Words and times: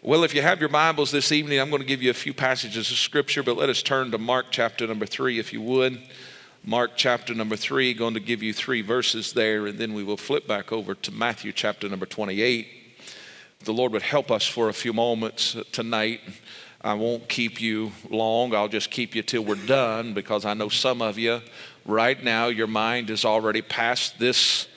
Well, 0.00 0.22
if 0.22 0.32
you 0.32 0.42
have 0.42 0.60
your 0.60 0.68
Bibles 0.68 1.10
this 1.10 1.32
evening, 1.32 1.58
I'm 1.58 1.70
going 1.70 1.82
to 1.82 1.88
give 1.88 2.04
you 2.04 2.10
a 2.10 2.14
few 2.14 2.32
passages 2.32 2.88
of 2.92 2.96
Scripture, 2.98 3.42
but 3.42 3.56
let 3.56 3.68
us 3.68 3.82
turn 3.82 4.12
to 4.12 4.18
Mark 4.18 4.46
chapter 4.52 4.86
number 4.86 5.06
three, 5.06 5.40
if 5.40 5.52
you 5.52 5.60
would. 5.60 6.00
Mark 6.64 6.92
chapter 6.94 7.34
number 7.34 7.56
three, 7.56 7.92
going 7.94 8.14
to 8.14 8.20
give 8.20 8.40
you 8.40 8.52
three 8.52 8.80
verses 8.80 9.32
there, 9.32 9.66
and 9.66 9.76
then 9.76 9.94
we 9.94 10.04
will 10.04 10.16
flip 10.16 10.46
back 10.46 10.70
over 10.70 10.94
to 10.94 11.10
Matthew 11.10 11.50
chapter 11.50 11.88
number 11.88 12.06
28. 12.06 12.68
The 13.64 13.72
Lord 13.72 13.90
would 13.90 14.02
help 14.02 14.30
us 14.30 14.46
for 14.46 14.68
a 14.68 14.72
few 14.72 14.92
moments 14.92 15.56
tonight. 15.72 16.20
I 16.80 16.94
won't 16.94 17.28
keep 17.28 17.60
you 17.60 17.90
long. 18.08 18.54
I'll 18.54 18.68
just 18.68 18.92
keep 18.92 19.16
you 19.16 19.22
till 19.22 19.42
we're 19.42 19.56
done 19.56 20.14
because 20.14 20.44
I 20.44 20.54
know 20.54 20.68
some 20.68 21.02
of 21.02 21.18
you 21.18 21.40
right 21.84 22.22
now, 22.22 22.46
your 22.46 22.68
mind 22.68 23.10
is 23.10 23.24
already 23.24 23.62
past 23.62 24.20
this 24.20 24.68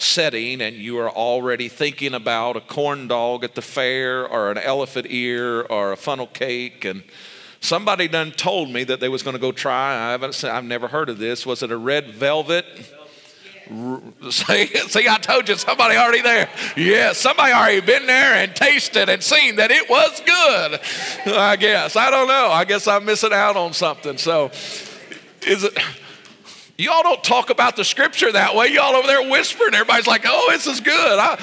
setting 0.00 0.60
and 0.62 0.76
you 0.76 0.98
are 0.98 1.10
already 1.10 1.68
thinking 1.68 2.14
about 2.14 2.56
a 2.56 2.60
corn 2.60 3.06
dog 3.06 3.44
at 3.44 3.54
the 3.54 3.62
fair 3.62 4.26
or 4.26 4.50
an 4.50 4.58
elephant 4.58 5.06
ear 5.10 5.62
or 5.62 5.92
a 5.92 5.96
funnel 5.96 6.26
cake 6.26 6.84
and 6.84 7.02
somebody 7.60 8.08
done 8.08 8.32
told 8.32 8.70
me 8.70 8.82
that 8.82 8.98
they 8.98 9.08
was 9.08 9.22
going 9.22 9.34
to 9.34 9.40
go 9.40 9.52
try 9.52 9.92
i 9.92 10.10
haven't 10.12 10.42
i've 10.44 10.64
never 10.64 10.88
heard 10.88 11.10
of 11.10 11.18
this 11.18 11.44
was 11.44 11.62
it 11.62 11.70
a 11.70 11.76
red 11.76 12.10
velvet 12.12 12.64
See, 14.30 14.66
see, 14.88 15.08
I 15.08 15.18
told 15.18 15.48
you 15.48 15.54
somebody 15.54 15.96
already 15.96 16.22
there. 16.22 16.48
Yeah, 16.76 17.12
somebody 17.12 17.52
already 17.52 17.80
been 17.80 18.04
there 18.04 18.34
and 18.34 18.54
tasted 18.54 19.08
and 19.08 19.22
seen 19.22 19.56
that 19.56 19.70
it 19.70 19.88
was 19.88 20.20
good. 20.26 21.32
I 21.36 21.54
guess. 21.54 21.94
I 21.94 22.10
don't 22.10 22.26
know. 22.26 22.48
I 22.48 22.64
guess 22.64 22.88
I'm 22.88 23.04
missing 23.04 23.32
out 23.32 23.56
on 23.56 23.72
something. 23.72 24.18
So, 24.18 24.50
is 25.46 25.62
it? 25.62 25.78
Y'all 26.80 27.02
don't 27.02 27.22
talk 27.22 27.50
about 27.50 27.76
the 27.76 27.84
scripture 27.84 28.32
that 28.32 28.54
way. 28.54 28.68
Y'all 28.68 28.96
over 28.96 29.06
there 29.06 29.28
whispering. 29.28 29.74
Everybody's 29.74 30.06
like, 30.06 30.24
oh, 30.26 30.48
this 30.50 30.66
is 30.66 30.80
good. 30.80 31.18
I, 31.18 31.38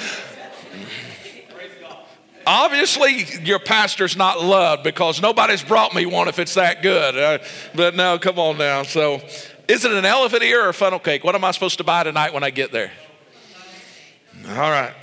obviously, 2.44 3.24
your 3.44 3.60
pastor's 3.60 4.16
not 4.16 4.42
loved 4.42 4.82
because 4.82 5.22
nobody's 5.22 5.62
brought 5.62 5.94
me 5.94 6.06
one 6.06 6.26
if 6.26 6.40
it's 6.40 6.54
that 6.54 6.82
good. 6.82 7.16
Uh, 7.16 7.38
but 7.72 7.94
no, 7.94 8.18
come 8.18 8.40
on 8.40 8.58
now. 8.58 8.82
So, 8.82 9.20
is 9.68 9.84
it 9.84 9.92
an 9.92 10.04
elephant 10.04 10.42
ear 10.42 10.64
or 10.64 10.70
a 10.70 10.74
funnel 10.74 10.98
cake? 10.98 11.22
What 11.22 11.36
am 11.36 11.44
I 11.44 11.52
supposed 11.52 11.78
to 11.78 11.84
buy 11.84 12.02
tonight 12.02 12.34
when 12.34 12.42
I 12.42 12.50
get 12.50 12.72
there? 12.72 12.90
All 14.48 14.56
right. 14.56 14.94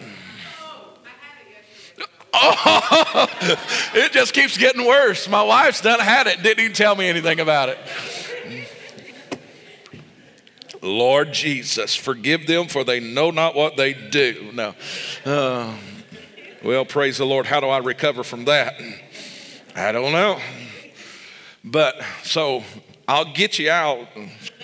Oh, 2.33 3.27
it 3.93 4.11
just 4.11 4.33
keeps 4.33 4.57
getting 4.57 4.85
worse. 4.85 5.29
My 5.29 5.43
wife's 5.43 5.79
done 5.79 6.01
had 6.01 6.27
it, 6.27 6.43
didn't 6.43 6.59
even 6.59 6.75
tell 6.75 6.93
me 6.93 7.07
anything 7.07 7.39
about 7.39 7.69
it. 7.69 7.77
Lord 10.85 11.33
Jesus, 11.33 11.95
forgive 11.95 12.47
them 12.47 12.67
for 12.67 12.83
they 12.83 12.99
know 12.99 13.31
not 13.31 13.55
what 13.55 13.75
they 13.75 13.93
do. 13.93 14.51
No. 14.53 14.75
Uh, 15.25 15.75
well, 16.63 16.85
praise 16.85 17.17
the 17.17 17.25
Lord. 17.25 17.45
How 17.45 17.59
do 17.59 17.67
I 17.67 17.79
recover 17.79 18.23
from 18.23 18.45
that? 18.45 18.79
I 19.75 19.91
don't 19.91 20.11
know. 20.11 20.39
But 21.63 21.95
so 22.23 22.63
I'll 23.07 23.33
get 23.33 23.59
you 23.59 23.71
out 23.71 24.07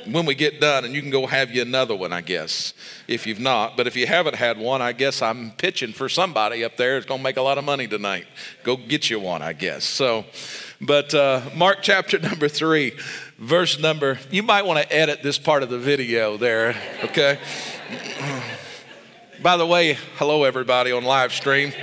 when 0.07 0.25
we 0.25 0.35
get 0.35 0.59
done, 0.59 0.85
and 0.85 0.93
you 0.93 1.01
can 1.01 1.11
go 1.11 1.27
have 1.27 1.51
you 1.51 1.61
another 1.61 1.95
one, 1.95 2.13
I 2.13 2.21
guess, 2.21 2.73
if 3.07 3.27
you've 3.27 3.39
not. 3.39 3.77
But 3.77 3.87
if 3.87 3.95
you 3.95 4.07
haven't 4.07 4.35
had 4.35 4.57
one, 4.57 4.81
I 4.81 4.93
guess 4.93 5.21
I'm 5.21 5.51
pitching 5.51 5.93
for 5.93 6.09
somebody 6.09 6.63
up 6.63 6.77
there. 6.77 6.97
It's 6.97 7.05
going 7.05 7.19
to 7.19 7.23
make 7.23 7.37
a 7.37 7.41
lot 7.41 7.57
of 7.57 7.63
money 7.63 7.87
tonight. 7.87 8.25
Go 8.63 8.77
get 8.77 9.09
you 9.09 9.19
one, 9.19 9.41
I 9.41 9.53
guess. 9.53 9.83
So, 9.83 10.25
but 10.79 11.13
uh, 11.13 11.41
Mark 11.55 11.79
chapter 11.81 12.19
number 12.29 12.47
three 12.47 12.93
verse 13.41 13.79
number, 13.79 14.19
you 14.29 14.43
might 14.43 14.65
want 14.65 14.79
to 14.79 14.95
edit 14.95 15.23
this 15.23 15.39
part 15.39 15.63
of 15.63 15.69
the 15.69 15.79
video 15.79 16.37
there, 16.37 16.75
okay? 17.05 17.39
By 19.41 19.57
the 19.57 19.65
way, 19.65 19.97
hello 20.17 20.43
everybody 20.43 20.91
on 20.91 21.03
live 21.03 21.33
stream. 21.33 21.73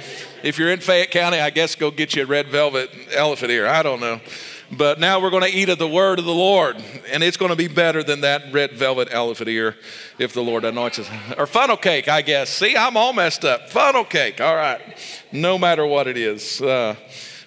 If 0.44 0.56
you're 0.56 0.70
in 0.70 0.78
Fayette 0.78 1.10
County, 1.10 1.40
I 1.40 1.50
guess 1.50 1.74
go 1.74 1.90
get 1.90 2.14
you 2.14 2.22
a 2.22 2.26
red 2.26 2.46
velvet 2.46 2.90
elephant 3.12 3.50
ear. 3.50 3.66
I 3.66 3.82
don't 3.82 3.98
know. 3.98 4.20
But 4.70 5.00
now 5.00 5.20
we're 5.20 5.30
going 5.30 5.50
to 5.50 5.58
eat 5.58 5.68
of 5.70 5.78
the 5.78 5.88
word 5.88 6.18
of 6.18 6.26
the 6.26 6.34
Lord, 6.34 6.76
and 7.10 7.22
it's 7.22 7.38
going 7.38 7.50
to 7.50 7.56
be 7.56 7.68
better 7.68 8.02
than 8.02 8.20
that 8.20 8.52
red 8.52 8.72
velvet 8.72 9.08
elephant 9.10 9.48
ear 9.48 9.76
if 10.18 10.34
the 10.34 10.42
Lord 10.42 10.64
anoints 10.64 11.00
us. 11.00 11.08
Or 11.36 11.46
funnel 11.46 11.78
cake, 11.78 12.06
I 12.06 12.22
guess. 12.22 12.50
See, 12.50 12.76
I'm 12.76 12.96
all 12.96 13.14
messed 13.14 13.44
up. 13.44 13.70
Funnel 13.70 14.04
cake, 14.04 14.40
all 14.40 14.54
right. 14.54 14.80
No 15.32 15.58
matter 15.58 15.86
what 15.86 16.06
it 16.06 16.18
is. 16.18 16.60
Uh, 16.60 16.94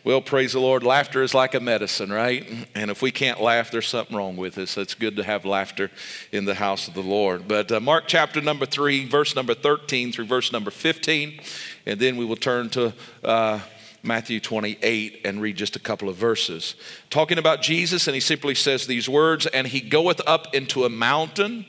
well, 0.04 0.22
praise 0.22 0.54
the 0.54 0.60
Lord. 0.60 0.82
Laughter 0.82 1.22
is 1.22 1.36
like 1.36 1.54
a 1.54 1.60
medicine, 1.60 2.12
right? 2.12 2.68
And 2.74 2.90
if 2.90 3.04
we 3.04 3.12
can't 3.12 3.40
laugh, 3.40 3.70
there's 3.70 3.88
something 3.88 4.18
wrong 4.18 4.36
with 4.36 4.58
us. 4.58 4.76
It's 4.76 4.96
good 4.96 5.16
to 5.18 5.24
have 5.24 5.46
laughter 5.46 5.92
in 6.32 6.46
the 6.46 6.56
house 6.56 6.88
of 6.88 6.96
the 6.96 7.04
Lord. 7.04 7.48
But 7.48 7.72
uh, 7.72 7.80
Mark 7.80 8.06
chapter 8.08 8.42
number 8.42 8.66
3, 8.66 9.06
verse 9.06 9.36
number 9.36 9.54
13 9.54 10.12
through 10.12 10.26
verse 10.26 10.52
number 10.52 10.72
15. 10.72 11.40
And 11.86 12.00
then 12.00 12.18
we 12.18 12.26
will 12.26 12.36
turn 12.36 12.70
to. 12.72 12.94
Uh, 13.24 13.60
Matthew 14.04 14.40
28 14.40 15.22
and 15.26 15.44
read 15.44 15.56
just 15.56 15.76
a 15.76 15.80
couple 15.80 16.10
of 16.10 16.16
verses. 16.16 16.74
Talking 17.12 17.38
about 17.38 17.62
Jesus, 17.62 18.08
and 18.08 18.16
he 18.16 18.20
simply 18.20 18.56
says 18.56 18.88
these 18.88 19.08
words 19.08 19.46
And 19.46 19.68
he 19.68 19.80
goeth 19.80 20.20
up 20.26 20.56
into 20.56 20.86
a 20.86 20.90
mountain, 20.90 21.68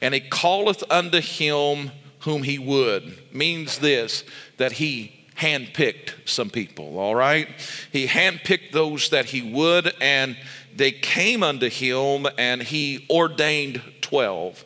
and 0.00 0.14
he 0.14 0.20
calleth 0.20 0.82
unto 0.90 1.20
him 1.20 1.90
whom 2.20 2.42
he 2.42 2.58
would. 2.58 3.18
Means 3.34 3.80
this, 3.80 4.24
that 4.56 4.72
he 4.72 5.23
handpicked 5.38 6.28
some 6.28 6.50
people, 6.50 6.98
all 6.98 7.14
right? 7.14 7.48
He 7.92 8.06
handpicked 8.06 8.72
those 8.72 9.10
that 9.10 9.26
he 9.26 9.42
would, 9.42 9.92
and 10.00 10.36
they 10.74 10.92
came 10.92 11.42
unto 11.42 11.68
him, 11.68 12.26
and 12.38 12.62
he 12.62 13.06
ordained 13.10 13.82
12 14.00 14.64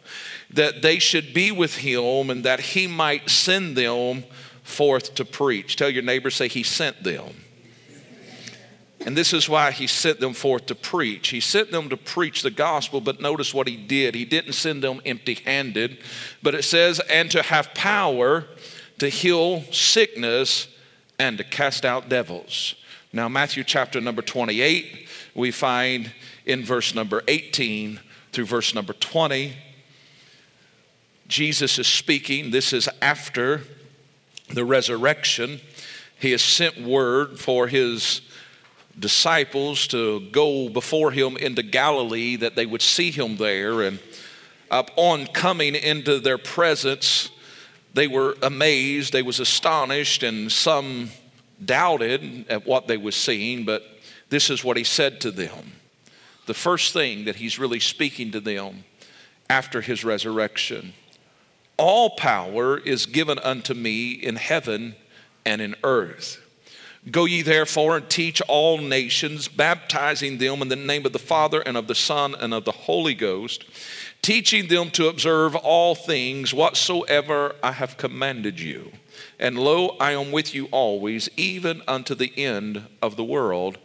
that 0.51 0.83
they 0.83 0.99
should 0.99 1.35
be 1.35 1.53
with 1.53 1.77
him 1.77 2.31
and 2.31 2.45
that 2.45 2.61
he 2.61 2.87
might 2.87 3.29
send 3.29 3.77
them 3.77 4.25
forth 4.63 5.15
to 5.15 5.25
preach. 5.25 5.77
Tell 5.77 5.91
your 5.91 6.03
neighbor, 6.03 6.31
say, 6.31 6.49
He 6.49 6.63
sent 6.63 7.03
them. 7.03 7.45
And 9.07 9.17
this 9.17 9.33
is 9.33 9.49
why 9.49 9.71
he 9.71 9.87
sent 9.87 10.19
them 10.19 10.35
forth 10.35 10.67
to 10.67 10.75
preach. 10.75 11.29
He 11.29 11.41
sent 11.41 11.71
them 11.71 11.89
to 11.89 11.97
preach 11.97 12.43
the 12.43 12.51
gospel, 12.51 13.01
but 13.01 13.21
notice 13.21 13.55
what 13.55 13.69
he 13.69 13.77
did. 13.77 14.15
He 14.15 14.25
didn't 14.25 14.55
send 14.55 14.83
them 14.83 15.01
empty 15.07 15.35
handed, 15.35 15.99
but 16.43 16.55
it 16.55 16.65
says, 16.65 17.01
and 17.09 17.31
to 17.31 17.43
have 17.43 17.73
power 17.75 18.47
to 18.99 19.09
heal 19.09 19.63
sickness 19.73 20.69
and 21.19 21.39
to 21.39 21.45
cast 21.45 21.85
out 21.85 22.09
devils. 22.09 22.75
Now, 23.13 23.29
Matthew 23.29 23.65
chapter 23.65 24.01
number 24.01 24.23
28, 24.23 25.09
we 25.35 25.51
find 25.51 26.13
in 26.45 26.65
verse 26.65 26.95
number 26.95 27.23
18 27.29 28.01
through 28.33 28.45
verse 28.45 28.75
number 28.75 28.93
20, 28.93 29.55
Jesus 31.27 31.79
is 31.79 31.87
speaking. 31.87 32.51
This 32.51 32.73
is 32.73 32.89
after 33.03 33.63
the 34.49 34.65
resurrection. 34.65 35.61
He 36.19 36.33
has 36.33 36.43
sent 36.43 36.81
word 36.81 37.39
for 37.39 37.69
his 37.69 38.23
disciples 38.99 39.87
to 39.89 40.21
go 40.31 40.69
before 40.69 41.13
him 41.13 41.37
into 41.37 41.63
Galilee 41.63 42.37
that 42.37 42.57
they 42.57 42.67
would 42.67 42.83
see 42.83 43.11
him 43.11 43.37
there. 43.37 43.83
And 43.83 44.01
upon 44.71 45.27
coming 45.29 45.75
into 45.75 46.19
their 46.19 46.39
presence, 46.39 47.31
they 47.95 48.07
were 48.07 48.37
amazed, 48.43 49.13
they 49.13 49.23
was 49.23 49.41
astonished, 49.41 50.23
and 50.23 50.51
some 50.51 51.11
doubted 51.65 52.47
at 52.49 52.67
what 52.67 52.87
they 52.87 52.97
was 52.97 53.17
seeing, 53.17 53.65
but 53.65 53.83
this 54.29 54.51
is 54.51 54.63
what 54.63 54.77
he 54.77 54.85
said 54.85 55.21
to 55.23 55.31
them. 55.31 55.73
The 56.47 56.55
first 56.55 56.93
thing 56.93 57.25
that 57.25 57.37
he's 57.37 57.59
really 57.59 57.81
speaking 57.81 58.31
to 58.33 58.41
them 58.41 58.85
after 59.51 59.81
his 59.81 60.05
resurrection. 60.05 60.93
All 61.77 62.11
power 62.11 62.79
is 62.79 63.07
given 63.07 63.39
unto 63.39 63.75
me 63.75 64.13
in 64.13 64.37
heaven 64.37 64.97
and 65.45 65.61
in 65.61 65.75
earth. 65.85 66.41
Go 67.11 67.25
ye 67.25 67.43
therefore 67.43 67.97
and 67.97 68.11
teach 68.11 68.41
all 68.49 68.79
nations, 68.79 69.49
baptizing 69.49 70.39
them 70.39 70.63
in 70.63 70.69
the 70.69 70.77
name 70.77 71.07
of 71.07 71.13
the 71.13 71.19
Father 71.19 71.61
and 71.61 71.77
of 71.77 71.87
the 71.87 71.95
Son 71.95 72.35
and 72.35 72.53
of 72.53 72.65
the 72.65 72.73
Holy 72.73 73.15
Ghost 73.15 73.65
teaching 74.23 74.69
them 74.69 74.91
to 74.91 75.09
observe 75.09 75.55
all 75.57 75.95
things 75.95 76.53
whatsoever 76.53 77.55
I 77.63 77.73
have 77.73 77.97
commanded 77.97 78.61
you. 78.61 78.93
And 79.39 79.59
lo, 79.59 79.97
I 80.01 80.13
am 80.13 80.33
with 80.33 80.55
you 80.55 80.67
always, 80.67 81.29
even 81.37 81.83
unto 81.89 82.15
the 82.15 82.33
end 82.37 82.87
of 83.01 83.17
the 83.17 83.25
world. 83.25 83.79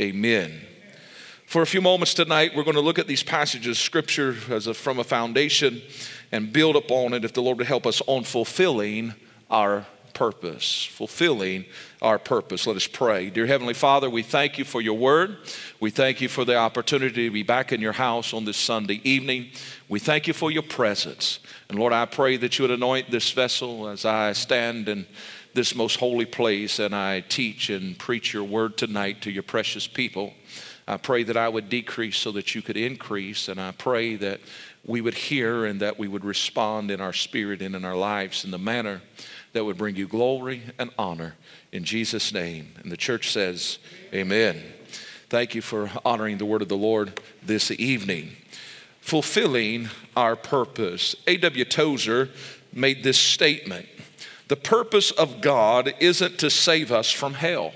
Amen. 0.00 0.60
For 1.46 1.62
a 1.62 1.66
few 1.66 1.80
moments 1.80 2.14
tonight, 2.14 2.52
we're 2.54 2.64
going 2.64 2.74
to 2.74 2.80
look 2.80 2.98
at 2.98 3.06
these 3.06 3.22
passages 3.22 3.78
Scripture 3.78 4.36
as 4.50 4.66
a, 4.66 4.74
from 4.74 4.98
a 4.98 5.04
foundation 5.04 5.82
and 6.32 6.52
build 6.52 6.76
upon 6.76 7.12
it 7.12 7.24
if 7.24 7.32
the 7.32 7.42
Lord 7.42 7.58
would 7.58 7.66
help 7.66 7.86
us 7.86 8.02
on 8.06 8.24
fulfilling 8.24 9.14
our 9.48 9.86
purpose, 10.16 10.82
fulfilling 10.86 11.66
our 12.00 12.18
purpose. 12.18 12.66
Let 12.66 12.76
us 12.76 12.86
pray. 12.86 13.28
Dear 13.28 13.44
Heavenly 13.44 13.74
Father, 13.74 14.08
we 14.08 14.22
thank 14.22 14.56
you 14.56 14.64
for 14.64 14.80
your 14.80 14.96
word. 14.96 15.36
We 15.78 15.90
thank 15.90 16.22
you 16.22 16.28
for 16.30 16.46
the 16.46 16.56
opportunity 16.56 17.26
to 17.26 17.30
be 17.30 17.42
back 17.42 17.70
in 17.70 17.82
your 17.82 17.92
house 17.92 18.32
on 18.32 18.46
this 18.46 18.56
Sunday 18.56 19.02
evening. 19.04 19.50
We 19.90 19.98
thank 19.98 20.26
you 20.26 20.32
for 20.32 20.50
your 20.50 20.62
presence. 20.62 21.40
And 21.68 21.78
Lord, 21.78 21.92
I 21.92 22.06
pray 22.06 22.38
that 22.38 22.58
you 22.58 22.62
would 22.62 22.70
anoint 22.70 23.10
this 23.10 23.30
vessel 23.32 23.88
as 23.88 24.06
I 24.06 24.32
stand 24.32 24.88
in 24.88 25.06
this 25.52 25.74
most 25.74 26.00
holy 26.00 26.24
place 26.24 26.78
and 26.78 26.94
I 26.94 27.20
teach 27.20 27.68
and 27.68 27.98
preach 27.98 28.32
your 28.32 28.44
word 28.44 28.78
tonight 28.78 29.20
to 29.22 29.30
your 29.30 29.42
precious 29.42 29.86
people. 29.86 30.32
I 30.88 30.96
pray 30.96 31.24
that 31.24 31.36
I 31.36 31.50
would 31.50 31.68
decrease 31.68 32.16
so 32.16 32.32
that 32.32 32.54
you 32.54 32.62
could 32.62 32.78
increase. 32.78 33.48
And 33.48 33.60
I 33.60 33.72
pray 33.72 34.16
that 34.16 34.40
we 34.86 35.02
would 35.02 35.14
hear 35.14 35.66
and 35.66 35.80
that 35.80 35.98
we 35.98 36.08
would 36.08 36.24
respond 36.24 36.90
in 36.90 37.02
our 37.02 37.12
spirit 37.12 37.60
and 37.60 37.76
in 37.76 37.84
our 37.84 37.96
lives 37.96 38.46
in 38.46 38.50
the 38.50 38.58
manner 38.58 39.02
that 39.56 39.64
would 39.64 39.78
bring 39.78 39.96
you 39.96 40.06
glory 40.06 40.62
and 40.78 40.90
honor 40.98 41.34
in 41.72 41.82
Jesus' 41.82 42.30
name. 42.30 42.74
And 42.82 42.92
the 42.92 42.96
church 42.96 43.30
says, 43.30 43.78
Amen. 44.12 44.62
Thank 45.30 45.54
you 45.54 45.62
for 45.62 45.90
honoring 46.04 46.36
the 46.36 46.44
word 46.44 46.60
of 46.60 46.68
the 46.68 46.76
Lord 46.76 47.18
this 47.42 47.70
evening. 47.70 48.36
Fulfilling 49.00 49.88
our 50.14 50.36
purpose. 50.36 51.16
A.W. 51.26 51.64
Tozer 51.64 52.28
made 52.70 53.02
this 53.02 53.16
statement 53.16 53.86
The 54.48 54.56
purpose 54.56 55.10
of 55.10 55.40
God 55.40 55.94
isn't 56.00 56.38
to 56.40 56.50
save 56.50 56.92
us 56.92 57.10
from 57.10 57.32
hell, 57.32 57.72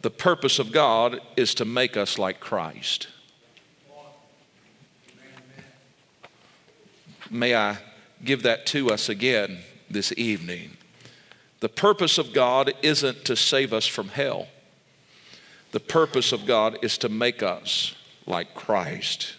the 0.00 0.10
purpose 0.10 0.58
of 0.58 0.72
God 0.72 1.20
is 1.36 1.54
to 1.54 1.64
make 1.64 1.96
us 1.96 2.18
like 2.18 2.40
Christ. 2.40 3.06
May 7.30 7.54
I 7.54 7.78
give 8.24 8.42
that 8.42 8.66
to 8.66 8.90
us 8.90 9.08
again 9.08 9.60
this 9.90 10.12
evening? 10.16 10.76
The 11.60 11.68
purpose 11.68 12.16
of 12.16 12.32
God 12.32 12.72
isn't 12.82 13.24
to 13.26 13.36
save 13.36 13.72
us 13.72 13.86
from 13.86 14.08
hell. 14.08 14.48
The 15.72 15.80
purpose 15.80 16.32
of 16.32 16.46
God 16.46 16.78
is 16.82 16.98
to 16.98 17.08
make 17.08 17.42
us 17.42 17.94
like 18.26 18.54
Christ. 18.54 19.34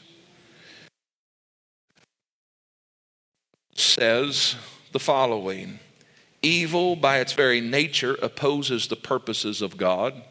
Says 3.74 4.56
the 4.92 5.00
following 5.00 5.80
Evil, 6.44 6.96
by 6.96 7.20
its 7.20 7.34
very 7.34 7.62
nature, 7.62 8.18
opposes 8.22 8.88
the 8.88 8.96
purposes 8.96 9.62
of 9.62 9.78
God, 9.78 10.24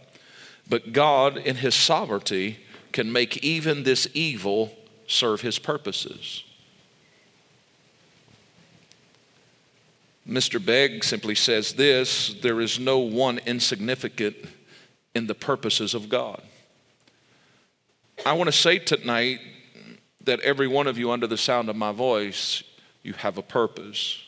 but 0.68 0.92
God, 0.92 1.36
in 1.36 1.56
His 1.56 1.74
sovereignty, 1.74 2.58
can 2.92 3.12
make 3.12 3.44
even 3.44 3.84
this 3.84 4.08
evil 4.12 4.76
serve 5.06 5.42
His 5.42 5.58
purposes. 5.58 6.44
Mr. 10.28 10.64
Begg 10.64 11.02
simply 11.02 11.34
says 11.34 11.74
this 11.74 12.34
there 12.42 12.60
is 12.60 12.78
no 12.78 12.98
one 12.98 13.38
insignificant 13.46 14.36
in 15.14 15.26
the 15.26 15.34
purposes 15.34 15.94
of 15.94 16.08
God. 16.08 16.42
I 18.24 18.34
want 18.34 18.48
to 18.48 18.52
say 18.52 18.78
tonight 18.78 19.40
that 20.24 20.40
every 20.40 20.68
one 20.68 20.86
of 20.86 20.98
you, 20.98 21.10
under 21.10 21.26
the 21.26 21.38
sound 21.38 21.68
of 21.68 21.76
my 21.76 21.92
voice, 21.92 22.62
you 23.02 23.14
have 23.14 23.38
a 23.38 23.42
purpose. 23.42 24.22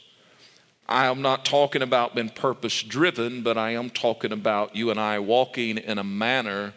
I 0.89 1.07
am 1.07 1.23
not 1.23 1.45
talking 1.45 1.83
about 1.83 2.15
being 2.15 2.31
purpose 2.31 2.83
driven, 2.83 3.43
but 3.43 3.57
I 3.57 3.71
am 3.71 3.91
talking 3.91 4.33
about 4.33 4.75
you 4.75 4.91
and 4.91 4.99
I 4.99 5.19
walking 5.19 5.79
in 5.79 5.99
a 5.99 6.05
manner 6.05 6.73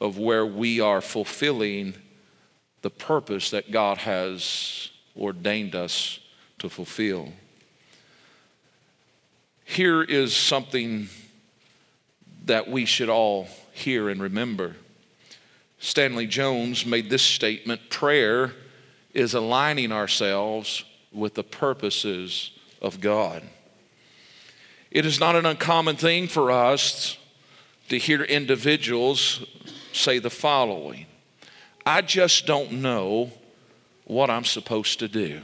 of 0.00 0.18
where 0.18 0.46
we 0.46 0.80
are 0.80 1.00
fulfilling 1.00 1.94
the 2.82 2.90
purpose 2.90 3.50
that 3.50 3.70
God 3.70 3.98
has 3.98 4.90
ordained 5.16 5.74
us 5.74 6.20
to 6.58 6.68
fulfill. 6.68 7.32
Here 9.64 10.02
is 10.02 10.36
something 10.36 11.08
that 12.44 12.68
we 12.68 12.84
should 12.84 13.08
all 13.08 13.48
hear 13.72 14.08
and 14.08 14.22
remember. 14.22 14.76
Stanley 15.78 16.26
Jones 16.26 16.86
made 16.86 17.10
this 17.10 17.22
statement 17.22 17.90
prayer 17.90 18.52
is 19.12 19.34
aligning 19.34 19.92
ourselves 19.92 20.84
with 21.12 21.34
the 21.34 21.44
purposes 21.44 22.50
of 22.80 23.00
God. 23.00 23.42
It 24.90 25.06
is 25.06 25.18
not 25.18 25.36
an 25.36 25.46
uncommon 25.46 25.96
thing 25.96 26.28
for 26.28 26.50
us 26.50 27.18
to 27.88 27.98
hear 27.98 28.22
individuals 28.22 29.44
say 29.92 30.18
the 30.18 30.30
following 30.30 31.06
I 31.86 32.00
just 32.00 32.46
don't 32.46 32.72
know 32.72 33.30
what 34.04 34.30
I'm 34.30 34.44
supposed 34.44 35.00
to 35.00 35.08
do. 35.08 35.42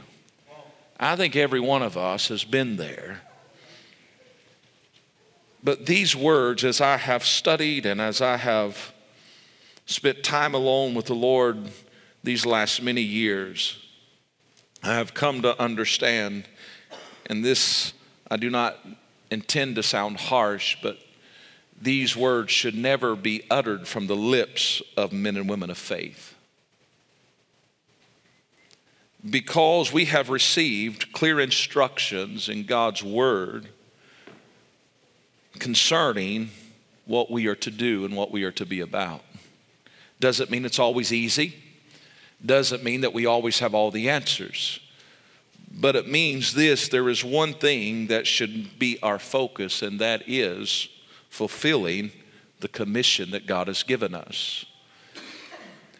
I 0.99 1.15
think 1.15 1.35
every 1.35 1.59
one 1.59 1.81
of 1.83 1.97
us 1.97 2.27
has 2.29 2.43
been 2.43 2.77
there 2.77 3.21
but 5.63 5.85
these 5.85 6.15
words, 6.15 6.63
as 6.63 6.81
I 6.81 6.97
have 6.97 7.23
studied 7.25 7.85
and 7.85 8.01
as 8.01 8.21
I 8.21 8.37
have 8.37 8.93
spent 9.85 10.23
time 10.23 10.53
alone 10.53 10.93
with 10.93 11.05
the 11.05 11.15
Lord 11.15 11.71
these 12.23 12.45
last 12.45 12.81
many 12.81 13.01
years, 13.01 13.77
I 14.83 14.95
have 14.95 15.13
come 15.13 15.41
to 15.43 15.59
understand, 15.61 16.45
and 17.27 17.45
this 17.45 17.93
I 18.29 18.37
do 18.37 18.49
not 18.49 18.79
intend 19.29 19.75
to 19.75 19.83
sound 19.83 20.17
harsh, 20.17 20.77
but 20.81 20.97
these 21.79 22.15
words 22.15 22.51
should 22.51 22.75
never 22.75 23.15
be 23.15 23.43
uttered 23.49 23.87
from 23.87 24.07
the 24.07 24.15
lips 24.15 24.81
of 24.97 25.11
men 25.11 25.37
and 25.37 25.49
women 25.49 25.69
of 25.69 25.77
faith. 25.77 26.35
Because 29.27 29.93
we 29.93 30.05
have 30.05 30.29
received 30.29 31.11
clear 31.11 31.39
instructions 31.39 32.49
in 32.49 32.65
God's 32.65 33.03
Word 33.03 33.69
concerning 35.59 36.49
what 37.05 37.29
we 37.29 37.47
are 37.47 37.55
to 37.55 37.71
do 37.71 38.05
and 38.05 38.15
what 38.15 38.31
we 38.31 38.43
are 38.43 38.51
to 38.51 38.65
be 38.65 38.79
about. 38.79 39.21
Doesn't 40.19 40.49
mean 40.49 40.65
it's 40.65 40.79
always 40.79 41.11
easy, 41.11 41.55
doesn't 42.45 42.83
mean 42.83 43.01
that 43.01 43.13
we 43.13 43.25
always 43.25 43.59
have 43.59 43.73
all 43.73 43.91
the 43.91 44.09
answers. 44.09 44.79
But 45.73 45.95
it 45.95 46.07
means 46.07 46.53
this 46.53 46.87
there 46.87 47.09
is 47.09 47.23
one 47.23 47.53
thing 47.53 48.07
that 48.07 48.27
should 48.27 48.77
be 48.77 48.99
our 49.01 49.19
focus, 49.19 49.81
and 49.81 49.99
that 49.99 50.23
is 50.27 50.89
fulfilling 51.29 52.11
the 52.59 52.67
commission 52.67 53.31
that 53.31 53.47
God 53.47 53.67
has 53.67 53.83
given 53.83 54.13
us. 54.13 54.65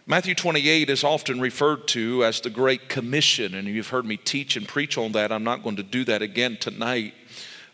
Matthew 0.05 0.35
28 0.35 0.89
is 0.89 1.03
often 1.03 1.39
referred 1.39 1.87
to 1.89 2.25
as 2.25 2.41
the 2.41 2.49
Great 2.49 2.89
Commission, 2.89 3.55
and 3.55 3.67
you've 3.67 3.89
heard 3.89 4.05
me 4.05 4.17
teach 4.17 4.57
and 4.57 4.67
preach 4.67 4.97
on 4.97 5.13
that. 5.13 5.31
I'm 5.31 5.43
not 5.43 5.63
going 5.63 5.77
to 5.77 5.83
do 5.83 6.03
that 6.05 6.21
again 6.21 6.57
tonight. 6.59 7.13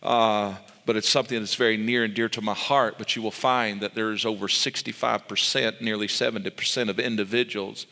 Uh, 0.04 0.56
but 0.88 0.96
it's 0.96 1.10
something 1.10 1.38
that's 1.38 1.56
very 1.56 1.76
near 1.76 2.06
and 2.06 2.14
dear 2.14 2.30
to 2.30 2.42
my 2.42 2.54
heart. 2.54 2.96
But 2.98 3.16
you 3.16 3.22
will 3.22 3.30
find 3.30 3.82
that 3.82 3.94
there's 3.94 4.26
over 4.26 4.48
65%, 4.48 5.82
nearly 5.82 6.08
70% 6.08 6.90
of 6.90 6.98
individuals 6.98 7.86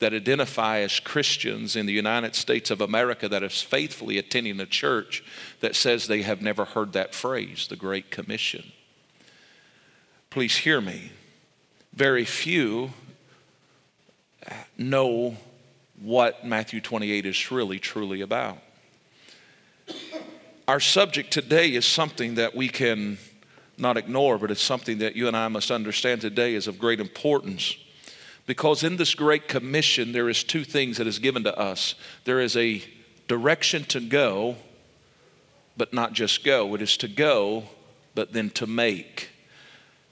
that 0.00 0.12
identify 0.12 0.80
as 0.80 1.00
Christians 1.00 1.76
in 1.76 1.86
the 1.86 1.92
United 1.94 2.34
States 2.34 2.70
of 2.70 2.82
America 2.82 3.26
that 3.28 3.42
is 3.42 3.62
faithfully 3.62 4.18
attending 4.18 4.60
a 4.60 4.66
church 4.66 5.24
that 5.60 5.74
says 5.74 6.06
they 6.06 6.22
have 6.22 6.42
never 6.42 6.66
heard 6.66 6.92
that 6.92 7.14
phrase, 7.14 7.66
the 7.68 7.76
Great 7.76 8.10
Commission. 8.10 8.72
Please 10.28 10.58
hear 10.58 10.80
me. 10.80 11.12
Very 11.94 12.26
few 12.26 12.90
know 14.76 15.36
what 16.00 16.44
Matthew 16.44 16.82
28 16.82 17.24
is 17.24 17.50
really, 17.50 17.78
truly 17.78 18.20
about 18.20 18.58
our 20.68 20.80
subject 20.80 21.32
today 21.32 21.74
is 21.74 21.84
something 21.84 22.36
that 22.36 22.54
we 22.54 22.68
can 22.68 23.18
not 23.78 23.96
ignore, 23.96 24.38
but 24.38 24.50
it's 24.50 24.62
something 24.62 24.98
that 24.98 25.16
you 25.16 25.26
and 25.26 25.36
I 25.36 25.48
must 25.48 25.70
understand 25.70 26.20
today 26.20 26.54
is 26.54 26.68
of 26.68 26.78
great 26.78 27.00
importance. 27.00 27.76
Because 28.46 28.82
in 28.82 28.96
this 28.96 29.14
great 29.14 29.48
commission, 29.48 30.12
there 30.12 30.28
is 30.28 30.44
two 30.44 30.64
things 30.64 30.98
that 30.98 31.06
is 31.06 31.18
given 31.18 31.44
to 31.44 31.58
us. 31.58 31.94
There 32.24 32.40
is 32.40 32.56
a 32.56 32.82
direction 33.28 33.84
to 33.86 34.00
go, 34.00 34.56
but 35.76 35.92
not 35.92 36.12
just 36.12 36.44
go. 36.44 36.74
It 36.74 36.82
is 36.82 36.96
to 36.98 37.08
go, 37.08 37.64
but 38.14 38.32
then 38.32 38.50
to 38.50 38.66
make. 38.66 39.30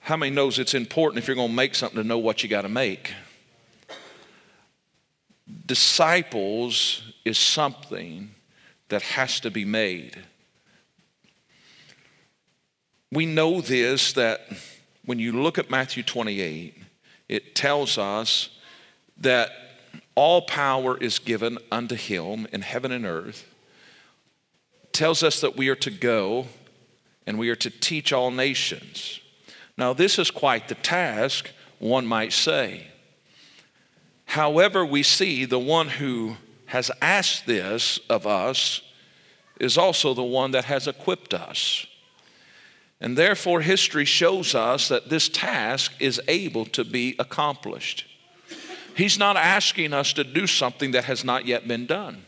How 0.00 0.16
many 0.16 0.34
knows 0.34 0.58
it's 0.58 0.74
important 0.74 1.22
if 1.22 1.28
you're 1.28 1.36
going 1.36 1.50
to 1.50 1.54
make 1.54 1.74
something 1.74 2.00
to 2.00 2.06
know 2.06 2.18
what 2.18 2.42
you 2.42 2.48
got 2.48 2.62
to 2.62 2.68
make? 2.68 3.12
Disciples 5.66 7.02
is 7.24 7.38
something 7.38 8.30
that 8.88 9.02
has 9.02 9.40
to 9.40 9.50
be 9.50 9.64
made. 9.64 10.16
We 13.12 13.26
know 13.26 13.60
this 13.60 14.12
that 14.12 14.46
when 15.04 15.18
you 15.18 15.32
look 15.32 15.58
at 15.58 15.70
Matthew 15.70 16.02
28, 16.02 16.76
it 17.28 17.54
tells 17.54 17.98
us 17.98 18.50
that 19.18 19.50
all 20.14 20.42
power 20.42 20.96
is 20.96 21.18
given 21.18 21.58
unto 21.72 21.94
him 21.94 22.46
in 22.52 22.62
heaven 22.62 22.92
and 22.92 23.04
earth. 23.04 23.46
It 24.84 24.92
tells 24.92 25.22
us 25.22 25.40
that 25.40 25.56
we 25.56 25.68
are 25.68 25.76
to 25.76 25.90
go 25.90 26.46
and 27.26 27.38
we 27.38 27.48
are 27.50 27.56
to 27.56 27.70
teach 27.70 28.12
all 28.12 28.30
nations. 28.30 29.20
Now, 29.76 29.92
this 29.92 30.18
is 30.18 30.30
quite 30.30 30.68
the 30.68 30.74
task, 30.74 31.50
one 31.78 32.06
might 32.06 32.32
say. 32.32 32.88
However, 34.26 34.84
we 34.84 35.02
see 35.02 35.44
the 35.44 35.58
one 35.58 35.88
who 35.88 36.36
has 36.66 36.90
asked 37.02 37.46
this 37.46 37.98
of 38.08 38.26
us 38.26 38.82
is 39.58 39.76
also 39.76 40.14
the 40.14 40.22
one 40.22 40.52
that 40.52 40.66
has 40.66 40.86
equipped 40.86 41.34
us. 41.34 41.86
And 43.00 43.16
therefore, 43.16 43.62
history 43.62 44.04
shows 44.04 44.54
us 44.54 44.88
that 44.88 45.08
this 45.08 45.28
task 45.28 45.92
is 45.98 46.20
able 46.28 46.66
to 46.66 46.84
be 46.84 47.16
accomplished. 47.18 48.06
He's 48.94 49.18
not 49.18 49.36
asking 49.36 49.94
us 49.94 50.12
to 50.14 50.24
do 50.24 50.46
something 50.46 50.90
that 50.90 51.04
has 51.04 51.24
not 51.24 51.46
yet 51.46 51.66
been 51.66 51.86
done. 51.86 52.24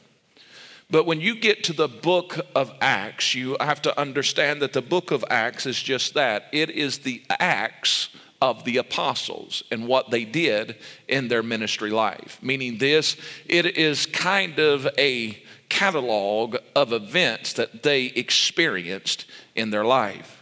But 0.91 1.07
when 1.07 1.21
you 1.21 1.35
get 1.35 1.64
to 1.64 1.73
the 1.73 1.88
book 1.88 2.38
of 2.55 2.73
Acts, 2.81 3.35
you 3.35 3.57
have 3.61 3.83
to 3.83 3.99
understand 3.99 4.62
that 4.62 4.73
the 4.73 4.83
book 4.83 5.11
of 5.11 5.25
Acts 5.31 5.67
is 5.67 5.83
just 5.83 6.14
that 6.14 6.47
it 6.52 6.71
is 6.71 6.99
the 6.99 7.23
acts 7.31 8.11
of 8.43 8.64
the 8.64 8.76
apostles 8.76 9.62
and 9.71 9.87
what 9.87 10.11
they 10.11 10.25
did 10.25 10.76
in 11.09 11.29
their 11.29 11.43
ministry 11.43 11.91
life. 11.91 12.38
Meaning, 12.43 12.79
this, 12.79 13.17
it 13.47 13.64
is 13.79 14.07
kind 14.07 14.59
of 14.59 14.87
a 14.99 15.43
catalog 15.69 16.57
of 16.75 16.93
events 16.93 17.55
that 17.55 17.83
they 17.83 18.07
experienced 18.07 19.25
in 19.55 19.71
their 19.71 19.85
life. 19.85 20.41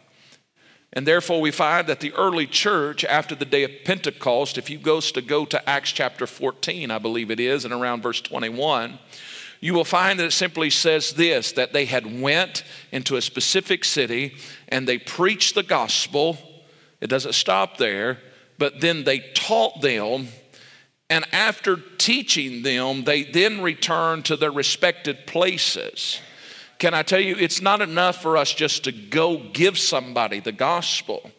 And 0.93 1.07
therefore, 1.07 1.41
we 1.41 1.53
find 1.53 1.87
that 1.87 2.01
the 2.01 2.13
early 2.15 2.47
church, 2.47 3.05
after 3.05 3.35
the 3.35 3.45
day 3.45 3.63
of 3.63 3.71
Pentecost, 3.85 4.59
if 4.59 4.69
you 4.69 4.79
go 4.79 5.01
to 5.01 5.23
go 5.23 5.45
to 5.45 5.69
Acts 5.69 5.93
chapter 5.93 6.27
14, 6.27 6.91
I 6.91 6.99
believe 6.99 7.31
it 7.31 7.39
is, 7.39 7.65
and 7.65 7.73
around 7.73 8.03
verse 8.03 8.21
21, 8.21 8.99
you 9.61 9.75
will 9.75 9.85
find 9.85 10.19
that 10.19 10.25
it 10.25 10.33
simply 10.33 10.71
says 10.71 11.13
this 11.13 11.53
that 11.53 11.73
they 11.73 11.85
had 11.85 12.21
went 12.21 12.65
into 12.91 13.17
a 13.17 13.23
specific 13.23 13.85
city 13.85 14.35
and 14.69 14.89
they 14.89 14.99
preached 14.99 15.55
the 15.55 15.63
gospel. 15.63 16.39
It 17.01 17.09
doesn't 17.09 17.35
stop 17.35 17.77
there, 17.77 18.19
but 18.59 18.81
then 18.81 19.05
they 19.05 19.21
taught 19.35 19.81
them 19.83 20.29
and 21.11 21.25
after 21.33 21.77
teaching 21.99 22.63
them, 22.63 23.03
they 23.03 23.25
then 23.25 23.61
returned 23.63 24.25
to 24.27 24.37
their 24.37 24.53
respected 24.53 25.27
places. 25.27 26.21
Can 26.81 26.95
I 26.95 27.03
tell 27.03 27.21
you, 27.21 27.37
it's 27.37 27.61
not 27.61 27.83
enough 27.83 28.23
for 28.23 28.39
us 28.39 28.55
just 28.55 28.85
to 28.85 28.93
go 28.93 29.37
give 29.53 29.79
somebody 29.79 30.41
the 30.41 30.51
gospel. 30.51 31.31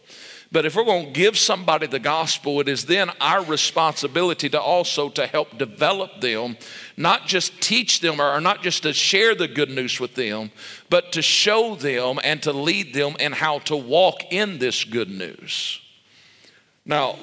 But 0.51 0.67
if 0.67 0.75
we're 0.75 0.83
going 0.83 1.07
to 1.07 1.11
give 1.11 1.35
somebody 1.35 1.87
the 1.87 1.97
gospel, 1.97 2.59
it 2.59 2.67
is 2.67 2.85
then 2.85 3.09
our 3.19 3.43
responsibility 3.43 4.49
to 4.49 4.61
also 4.61 5.09
to 5.09 5.25
help 5.25 5.57
develop 5.57 6.21
them, 6.21 6.57
not 6.95 7.25
just 7.25 7.59
teach 7.59 8.01
them 8.01 8.21
or 8.21 8.39
not 8.39 8.61
just 8.61 8.83
to 8.83 8.93
share 8.93 9.33
the 9.33 9.47
good 9.47 9.71
news 9.71 9.99
with 9.99 10.13
them, 10.13 10.51
but 10.91 11.11
to 11.13 11.23
show 11.23 11.73
them 11.73 12.19
and 12.23 12.43
to 12.43 12.53
lead 12.53 12.93
them 12.93 13.15
in 13.19 13.31
how 13.31 13.59
to 13.59 13.75
walk 13.75 14.31
in 14.31 14.59
this 14.59 14.83
good 14.83 15.09
news. 15.09 15.81
Now, 16.85 17.17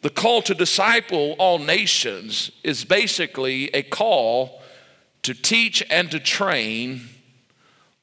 the 0.00 0.10
call 0.10 0.42
to 0.42 0.54
disciple 0.54 1.36
all 1.38 1.60
nations 1.60 2.50
is 2.64 2.84
basically 2.84 3.68
a 3.68 3.84
call 3.84 4.60
to 5.22 5.32
teach 5.32 5.84
and 5.88 6.10
to 6.10 6.18
train 6.18 7.08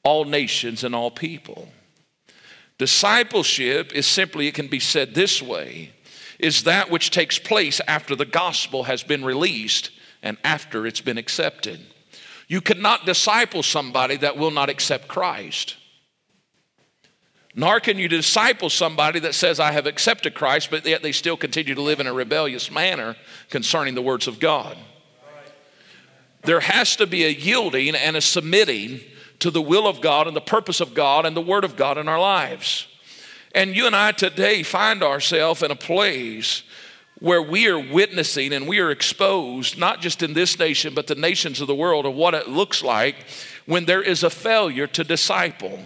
all 0.02 0.24
nations 0.24 0.84
and 0.84 0.94
all 0.94 1.10
people. 1.10 1.68
Discipleship 2.78 3.92
is 3.94 4.06
simply, 4.06 4.46
it 4.46 4.54
can 4.54 4.68
be 4.68 4.80
said 4.80 5.14
this 5.14 5.42
way, 5.42 5.92
is 6.38 6.62
that 6.62 6.90
which 6.90 7.10
takes 7.10 7.38
place 7.38 7.80
after 7.86 8.16
the 8.16 8.24
gospel 8.24 8.84
has 8.84 9.02
been 9.02 9.24
released 9.24 9.90
and 10.22 10.38
after 10.44 10.86
it's 10.86 11.02
been 11.02 11.18
accepted. 11.18 11.80
You 12.48 12.60
cannot 12.60 13.06
disciple 13.06 13.62
somebody 13.62 14.16
that 14.16 14.36
will 14.36 14.50
not 14.50 14.70
accept 14.70 15.08
Christ. 15.08 15.76
Nor 17.54 17.80
can 17.80 17.98
you 17.98 18.08
disciple 18.08 18.70
somebody 18.70 19.20
that 19.20 19.34
says, 19.34 19.60
I 19.60 19.72
have 19.72 19.86
accepted 19.86 20.34
Christ, 20.34 20.70
but 20.70 20.86
yet 20.86 21.02
they 21.02 21.12
still 21.12 21.36
continue 21.36 21.74
to 21.74 21.82
live 21.82 22.00
in 22.00 22.06
a 22.06 22.12
rebellious 22.12 22.70
manner 22.70 23.16
concerning 23.50 23.94
the 23.94 24.02
words 24.02 24.26
of 24.26 24.40
God. 24.40 24.76
There 26.42 26.60
has 26.60 26.96
to 26.96 27.06
be 27.06 27.24
a 27.24 27.28
yielding 27.28 27.94
and 27.94 28.16
a 28.16 28.20
submitting 28.20 29.00
to 29.40 29.50
the 29.50 29.62
will 29.62 29.86
of 29.86 30.00
God 30.00 30.26
and 30.26 30.36
the 30.36 30.40
purpose 30.40 30.80
of 30.80 30.94
God 30.94 31.26
and 31.26 31.36
the 31.36 31.40
Word 31.40 31.64
of 31.64 31.76
God 31.76 31.98
in 31.98 32.08
our 32.08 32.20
lives. 32.20 32.86
And 33.54 33.74
you 33.74 33.86
and 33.86 33.96
I 33.96 34.12
today 34.12 34.62
find 34.62 35.02
ourselves 35.02 35.62
in 35.62 35.70
a 35.70 35.76
place 35.76 36.62
where 37.18 37.42
we 37.42 37.68
are 37.68 37.78
witnessing 37.78 38.52
and 38.52 38.66
we 38.66 38.78
are 38.78 38.90
exposed, 38.90 39.76
not 39.76 40.00
just 40.00 40.22
in 40.22 40.32
this 40.32 40.58
nation, 40.58 40.94
but 40.94 41.06
the 41.06 41.14
nations 41.14 41.60
of 41.60 41.66
the 41.66 41.74
world, 41.74 42.06
of 42.06 42.14
what 42.14 42.34
it 42.34 42.48
looks 42.48 42.82
like 42.82 43.16
when 43.66 43.84
there 43.84 44.00
is 44.00 44.22
a 44.22 44.30
failure 44.30 44.86
to 44.86 45.04
disciple 45.04 45.80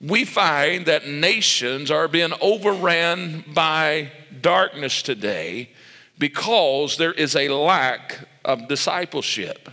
we 0.00 0.24
find 0.24 0.86
that 0.86 1.08
nations 1.08 1.90
are 1.90 2.08
being 2.08 2.32
overran 2.40 3.44
by 3.54 4.12
darkness 4.40 5.02
today 5.02 5.70
because 6.18 6.96
there 6.96 7.12
is 7.12 7.34
a 7.34 7.48
lack 7.48 8.28
of 8.44 8.68
discipleship. 8.68 9.68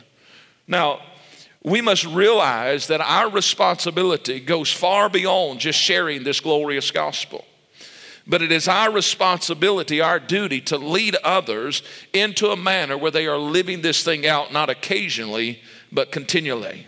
Now, 0.68 1.02
we 1.64 1.82
must 1.82 2.06
realize 2.06 2.88
that 2.88 3.02
our 3.02 3.30
responsibility 3.30 4.40
goes 4.40 4.72
far 4.72 5.10
beyond 5.10 5.60
just 5.60 5.80
sharing 5.80 6.24
this 6.24 6.40
glorious 6.40 6.92
gospel. 6.92 7.46
But 8.26 8.42
it 8.42 8.52
is 8.52 8.68
our 8.68 8.92
responsibility, 8.92 10.00
our 10.00 10.20
duty 10.20 10.62
to 10.62 10.78
lead 10.78 11.16
others 11.24 11.84
into 12.14 12.52
a 12.52 12.58
manner 12.58 12.98
where 12.98 13.12
they 13.12 13.28
are 13.28 13.38
living 13.38 13.82
this 13.82 14.04
thing 14.04 14.26
out, 14.26 14.54
not 14.54 14.70
occasionally, 14.70 15.62
but 15.92 16.12
continually. 16.12 16.88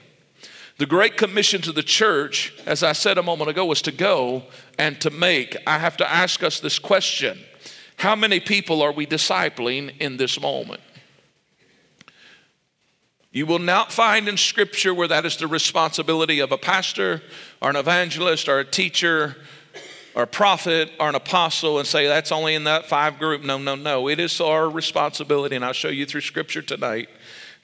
The 0.78 0.86
Great 0.86 1.16
Commission 1.16 1.62
to 1.62 1.72
the 1.72 1.84
church, 1.84 2.54
as 2.66 2.84
I 2.84 2.92
said 2.92 3.18
a 3.18 3.24
moment 3.24 3.50
ago, 3.50 3.66
was 3.66 3.82
to 3.84 3.92
go 3.92 4.44
and 4.78 5.00
to 5.02 5.10
make. 5.10 5.56
I 5.66 5.80
have 5.80 5.96
to 5.98 6.10
ask 6.10 6.44
us 6.44 6.60
this 6.60 6.80
question 6.80 7.40
How 7.98 8.16
many 8.16 8.42
people 8.42 8.82
are 8.82 8.92
we 8.92 9.06
discipling 9.06 9.98
in 10.00 10.18
this 10.18 10.40
moment? 10.40 10.82
You 13.36 13.46
will 13.46 13.60
not 13.60 13.92
find 13.92 14.30
in 14.30 14.38
Scripture 14.38 14.94
where 14.94 15.10
that 15.10 15.26
is 15.26 15.36
the 15.36 15.46
responsibility 15.46 16.40
of 16.40 16.54
a 16.54 16.58
pastor 16.58 17.22
or 17.62 17.70
an 17.70 17.76
evangelist 17.76 18.48
or 18.48 18.60
a 18.60 18.64
teacher 18.64 19.36
or 20.16 20.24
a 20.24 20.28
prophet 20.28 20.90
or 21.02 21.10
an 21.10 21.16
apostle 21.16 21.78
and 21.78 21.86
say 21.86 22.08
that's 22.08 22.32
only 22.32 22.56
in 22.56 22.64
that 22.64 22.86
five 22.86 23.20
group. 23.20 23.44
No, 23.44 23.58
no, 23.58 23.76
no. 23.76 24.08
It 24.08 24.22
is 24.22 24.40
our 24.40 24.70
responsibility, 24.70 25.58
and 25.58 25.66
I'll 25.66 25.74
show 25.74 25.90
you 25.90 26.06
through 26.06 26.22
Scripture 26.22 26.62
tonight, 26.62 27.10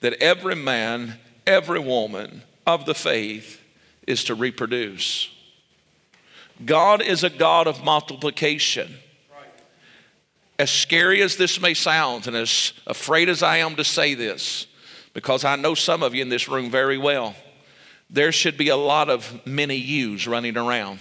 that 0.02 0.22
every 0.22 0.58
man, 0.58 1.18
every 1.48 1.80
woman, 1.80 2.44
of 2.68 2.86
the 2.86 2.94
faith 2.94 3.62
is 4.06 4.26
to 4.26 4.36
reproduce. 4.36 5.30
God 6.66 7.02
is 7.02 7.24
a 7.24 7.30
God 7.30 7.68
of 7.68 7.82
multiplication. 7.82 8.96
As 10.60 10.70
scary 10.70 11.22
as 11.22 11.38
this 11.38 11.62
may 11.62 11.74
sound, 11.74 12.28
and 12.28 12.36
as 12.36 12.74
afraid 12.86 13.30
as 13.30 13.42
I 13.42 13.60
am 13.60 13.78
to 13.78 13.86
say 13.86 14.16
this, 14.16 14.68
because 15.14 15.44
I 15.44 15.56
know 15.56 15.76
some 15.76 16.04
of 16.04 16.16
you 16.16 16.22
in 16.22 16.30
this 16.30 16.48
room 16.48 16.70
very 16.70 16.98
well, 16.98 17.36
there 18.10 18.32
should 18.32 18.58
be 18.58 18.70
a 18.70 18.76
lot 18.76 19.10
of 19.10 19.46
many 19.46 19.76
yous 19.76 20.28
running 20.28 20.58
around. 20.58 21.00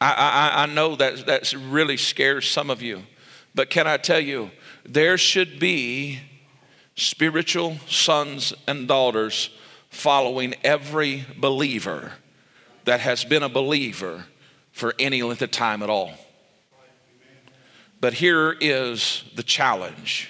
I, 0.00 0.50
I, 0.56 0.62
I 0.64 0.66
know 0.66 0.96
that 0.96 1.26
that 1.26 1.52
really 1.52 1.96
scares 1.96 2.50
some 2.50 2.70
of 2.70 2.82
you, 2.82 3.04
but 3.54 3.70
can 3.70 3.86
I 3.86 3.98
tell 3.98 4.20
you, 4.20 4.50
there 4.84 5.16
should 5.16 5.60
be 5.60 6.20
spiritual 6.96 7.78
sons 7.88 8.52
and 8.66 8.88
daughters 8.88 9.50
following 9.90 10.54
every 10.64 11.24
believer 11.36 12.12
that 12.84 13.00
has 13.00 13.24
been 13.24 13.42
a 13.42 13.48
believer 13.48 14.24
for 14.72 14.94
any 14.98 15.22
length 15.22 15.42
of 15.42 15.50
time 15.50 15.82
at 15.82 15.90
all. 15.90 16.12
But 18.02 18.14
here 18.14 18.56
is 18.60 19.22
the 19.36 19.44
challenge. 19.44 20.28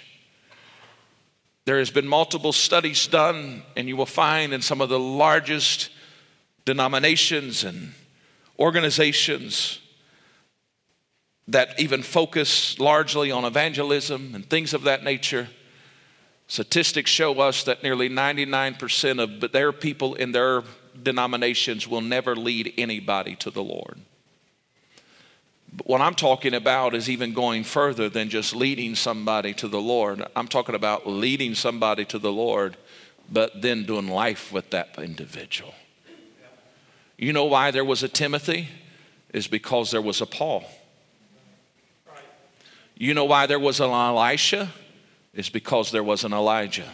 There 1.65 1.79
has 1.79 1.91
been 1.91 2.07
multiple 2.07 2.53
studies 2.53 3.07
done, 3.07 3.63
and 3.75 3.89
you 3.89 3.97
will 3.97 4.05
find 4.05 4.53
in 4.53 4.61
some 4.61 4.83
of 4.83 4.91
the 4.91 4.99
largest 4.99 5.89
denominations 6.67 7.65
and 7.65 7.95
organizations 8.59 9.79
that 11.49 11.81
even 11.81 12.03
focus 12.03 12.79
largely 12.79 13.31
on 13.31 13.47
evangelism 13.47 14.35
and 14.35 14.45
things 14.51 14.75
of 14.75 14.83
that 14.83 15.03
nature. 15.03 15.49
Statistics 16.49 17.11
show 17.11 17.41
us 17.41 17.65
that 17.65 17.83
nearly 17.83 18.11
99% 18.11 19.19
of 19.19 19.51
their 19.51 19.73
people 19.73 20.13
in 20.13 20.33
their 20.33 20.63
denominations 21.03 21.89
will 21.89 22.03
never 22.03 22.37
lead 22.37 22.75
anybody 22.77 23.35
to 23.37 23.51
the 23.51 23.63
Lord. 23.63 23.99
But 25.75 25.87
what 25.87 26.01
I'm 26.03 26.15
talking 26.15 26.55
about 26.55 26.95
is 26.95 27.09
even 27.09 27.33
going 27.33 27.65
further 27.65 28.09
than 28.09 28.29
just 28.29 28.55
leading 28.55 28.95
somebody 28.95 29.55
to 29.55 29.69
the 29.69 29.81
Lord. 29.81 30.23
I'm 30.37 30.49
talking 30.49 30.75
about 30.75 31.07
leading 31.07 31.55
somebody 31.55 32.05
to 32.07 32.19
the 32.19 32.33
Lord, 32.33 32.77
but 33.31 33.63
then 33.63 33.85
doing 33.85 34.09
life 34.09 34.53
with 34.53 34.71
that 34.71 34.95
individual. 34.99 35.75
You 37.17 37.33
know 37.33 37.45
why 37.45 37.71
there 37.71 37.85
was 37.85 38.03
a 38.03 38.09
Timothy? 38.09 38.69
Is 39.33 39.47
because 39.47 39.91
there 39.91 40.03
was 40.03 40.21
a 40.21 40.27
Paul. 40.27 40.65
You 42.95 43.15
know 43.15 43.25
why 43.25 43.47
there 43.47 43.59
was 43.59 43.81
an 43.81 43.91
Elisha? 43.91 44.71
Is 45.33 45.49
because 45.49 45.91
there 45.91 46.05
was 46.05 46.25
an 46.25 46.35
Elijah. 46.35 46.89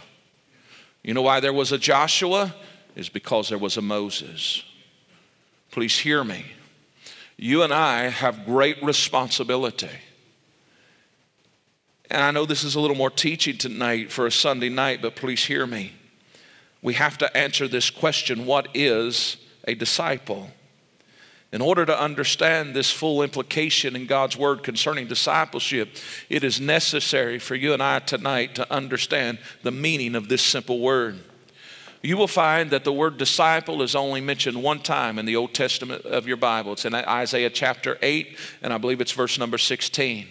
You 1.02 1.14
know 1.14 1.22
why 1.22 1.40
there 1.40 1.52
was 1.52 1.72
a 1.72 1.78
Joshua? 1.78 2.54
Is 2.94 3.08
because 3.08 3.48
there 3.48 3.58
was 3.58 3.76
a 3.76 3.82
Moses. 3.82 4.62
Please 5.72 5.98
hear 5.98 6.22
me. 6.22 6.44
You 7.38 7.62
and 7.62 7.72
I 7.72 8.08
have 8.08 8.44
great 8.44 8.82
responsibility. 8.82 9.88
And 12.10 12.22
I 12.22 12.32
know 12.32 12.44
this 12.44 12.64
is 12.64 12.74
a 12.74 12.80
little 12.80 12.96
more 12.96 13.10
teaching 13.10 13.56
tonight 13.56 14.10
for 14.10 14.26
a 14.26 14.32
Sunday 14.32 14.68
night, 14.68 15.00
but 15.00 15.14
please 15.14 15.44
hear 15.44 15.66
me. 15.66 15.92
We 16.82 16.94
have 16.94 17.16
to 17.18 17.36
answer 17.36 17.68
this 17.68 17.90
question 17.90 18.44
what 18.44 18.68
is 18.74 19.36
a 19.68 19.74
disciple? 19.74 20.50
In 21.52 21.62
order 21.62 21.86
to 21.86 21.98
understand 21.98 22.74
this 22.74 22.90
full 22.90 23.22
implication 23.22 23.94
in 23.94 24.06
God's 24.06 24.36
word 24.36 24.62
concerning 24.62 25.06
discipleship, 25.06 25.96
it 26.28 26.42
is 26.42 26.60
necessary 26.60 27.38
for 27.38 27.54
you 27.54 27.72
and 27.72 27.82
I 27.82 28.00
tonight 28.00 28.56
to 28.56 28.70
understand 28.70 29.38
the 29.62 29.70
meaning 29.70 30.14
of 30.14 30.28
this 30.28 30.42
simple 30.42 30.80
word. 30.80 31.20
You 32.00 32.16
will 32.16 32.28
find 32.28 32.70
that 32.70 32.84
the 32.84 32.92
word 32.92 33.16
disciple 33.16 33.82
is 33.82 33.96
only 33.96 34.20
mentioned 34.20 34.62
one 34.62 34.80
time 34.80 35.18
in 35.18 35.26
the 35.26 35.36
Old 35.36 35.52
Testament 35.52 36.04
of 36.04 36.28
your 36.28 36.36
Bible. 36.36 36.72
It's 36.72 36.84
in 36.84 36.94
Isaiah 36.94 37.50
chapter 37.50 37.98
8, 38.00 38.38
and 38.62 38.72
I 38.72 38.78
believe 38.78 39.00
it's 39.00 39.12
verse 39.12 39.38
number 39.38 39.58
16. 39.58 40.28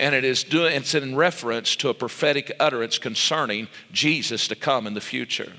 and 0.00 0.14
it 0.14 0.24
is 0.24 0.44
it's 0.50 0.94
in 0.94 1.14
reference 1.14 1.76
to 1.76 1.88
a 1.88 1.94
prophetic 1.94 2.50
utterance 2.58 2.98
concerning 2.98 3.68
Jesus 3.92 4.48
to 4.48 4.56
come 4.56 4.86
in 4.86 4.94
the 4.94 5.00
future. 5.00 5.52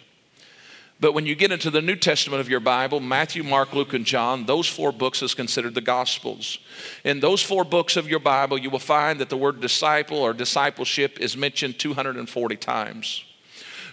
But 1.00 1.14
when 1.14 1.26
you 1.26 1.36
get 1.36 1.52
into 1.52 1.70
the 1.70 1.82
New 1.82 1.98
Testament 1.98 2.40
of 2.40 2.50
your 2.50 2.62
Bible, 2.62 3.02
Matthew, 3.02 3.44
Mark, 3.44 3.74
Luke, 3.74 3.94
and 3.94 4.06
John, 4.06 4.46
those 4.46 4.68
four 4.68 4.94
books 4.94 5.22
is 5.22 5.34
considered 5.34 5.76
the 5.76 5.82
Gospels. 5.82 6.58
In 7.04 7.20
those 7.20 7.42
four 7.42 7.66
books 7.66 7.98
of 7.98 8.08
your 8.08 8.20
Bible, 8.20 8.58
you 8.58 8.70
will 8.70 8.80
find 8.80 9.20
that 9.20 9.30
the 9.30 9.36
word 9.38 9.60
disciple 9.60 10.18
or 10.18 10.34
discipleship 10.34 11.20
is 11.20 11.36
mentioned 11.36 11.80
240 11.80 12.56
times. 12.56 13.25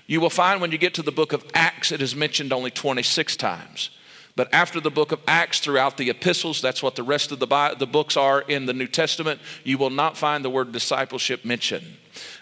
You 0.07 0.21
will 0.21 0.31
find 0.31 0.61
when 0.61 0.73
you 0.73 0.79
get 0.79 0.95
to 0.95 1.03
the 1.03 1.13
book 1.13 1.33
of 1.33 1.45
Acts, 1.55 1.93
it 1.93 2.03
is 2.03 2.15
mentioned 2.17 2.53
only 2.53 2.71
26 2.71 3.37
times. 3.37 3.91
But 4.35 4.53
after 4.53 4.81
the 4.81 4.91
book 4.91 5.13
of 5.13 5.21
Acts, 5.29 5.61
throughout 5.61 5.99
the 5.99 6.09
epistles, 6.09 6.63
that's 6.63 6.83
what 6.83 6.97
the 6.97 7.03
rest 7.03 7.33
of 7.33 7.39
the, 7.39 7.77
the 7.79 7.87
books 7.87 8.17
are 8.17 8.41
in 8.41 8.67
the 8.67 8.73
New 8.73 8.87
Testament, 8.87 9.41
you 9.63 9.77
will 9.77 9.91
not 9.91 10.17
find 10.17 10.45
the 10.45 10.51
word 10.51 10.73
discipleship 10.73 11.45
mentioned 11.45 11.97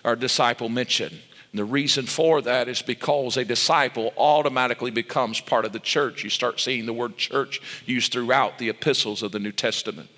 or 0.04 0.14
disciple 0.14 0.68
mentioned. 0.68 1.18
And 1.52 1.58
the 1.58 1.64
reason 1.64 2.06
for 2.06 2.40
that 2.42 2.68
is 2.68 2.80
because 2.80 3.36
a 3.36 3.44
disciple 3.44 4.12
automatically 4.16 4.92
becomes 4.92 5.40
part 5.40 5.64
of 5.64 5.72
the 5.72 5.80
church. 5.80 6.22
You 6.22 6.30
start 6.30 6.60
seeing 6.60 6.86
the 6.86 6.92
word 6.92 7.16
church 7.16 7.60
used 7.86 8.12
throughout 8.12 8.58
the 8.58 8.68
epistles 8.68 9.24
of 9.24 9.32
the 9.32 9.40
New 9.40 9.52
Testament. 9.52 10.08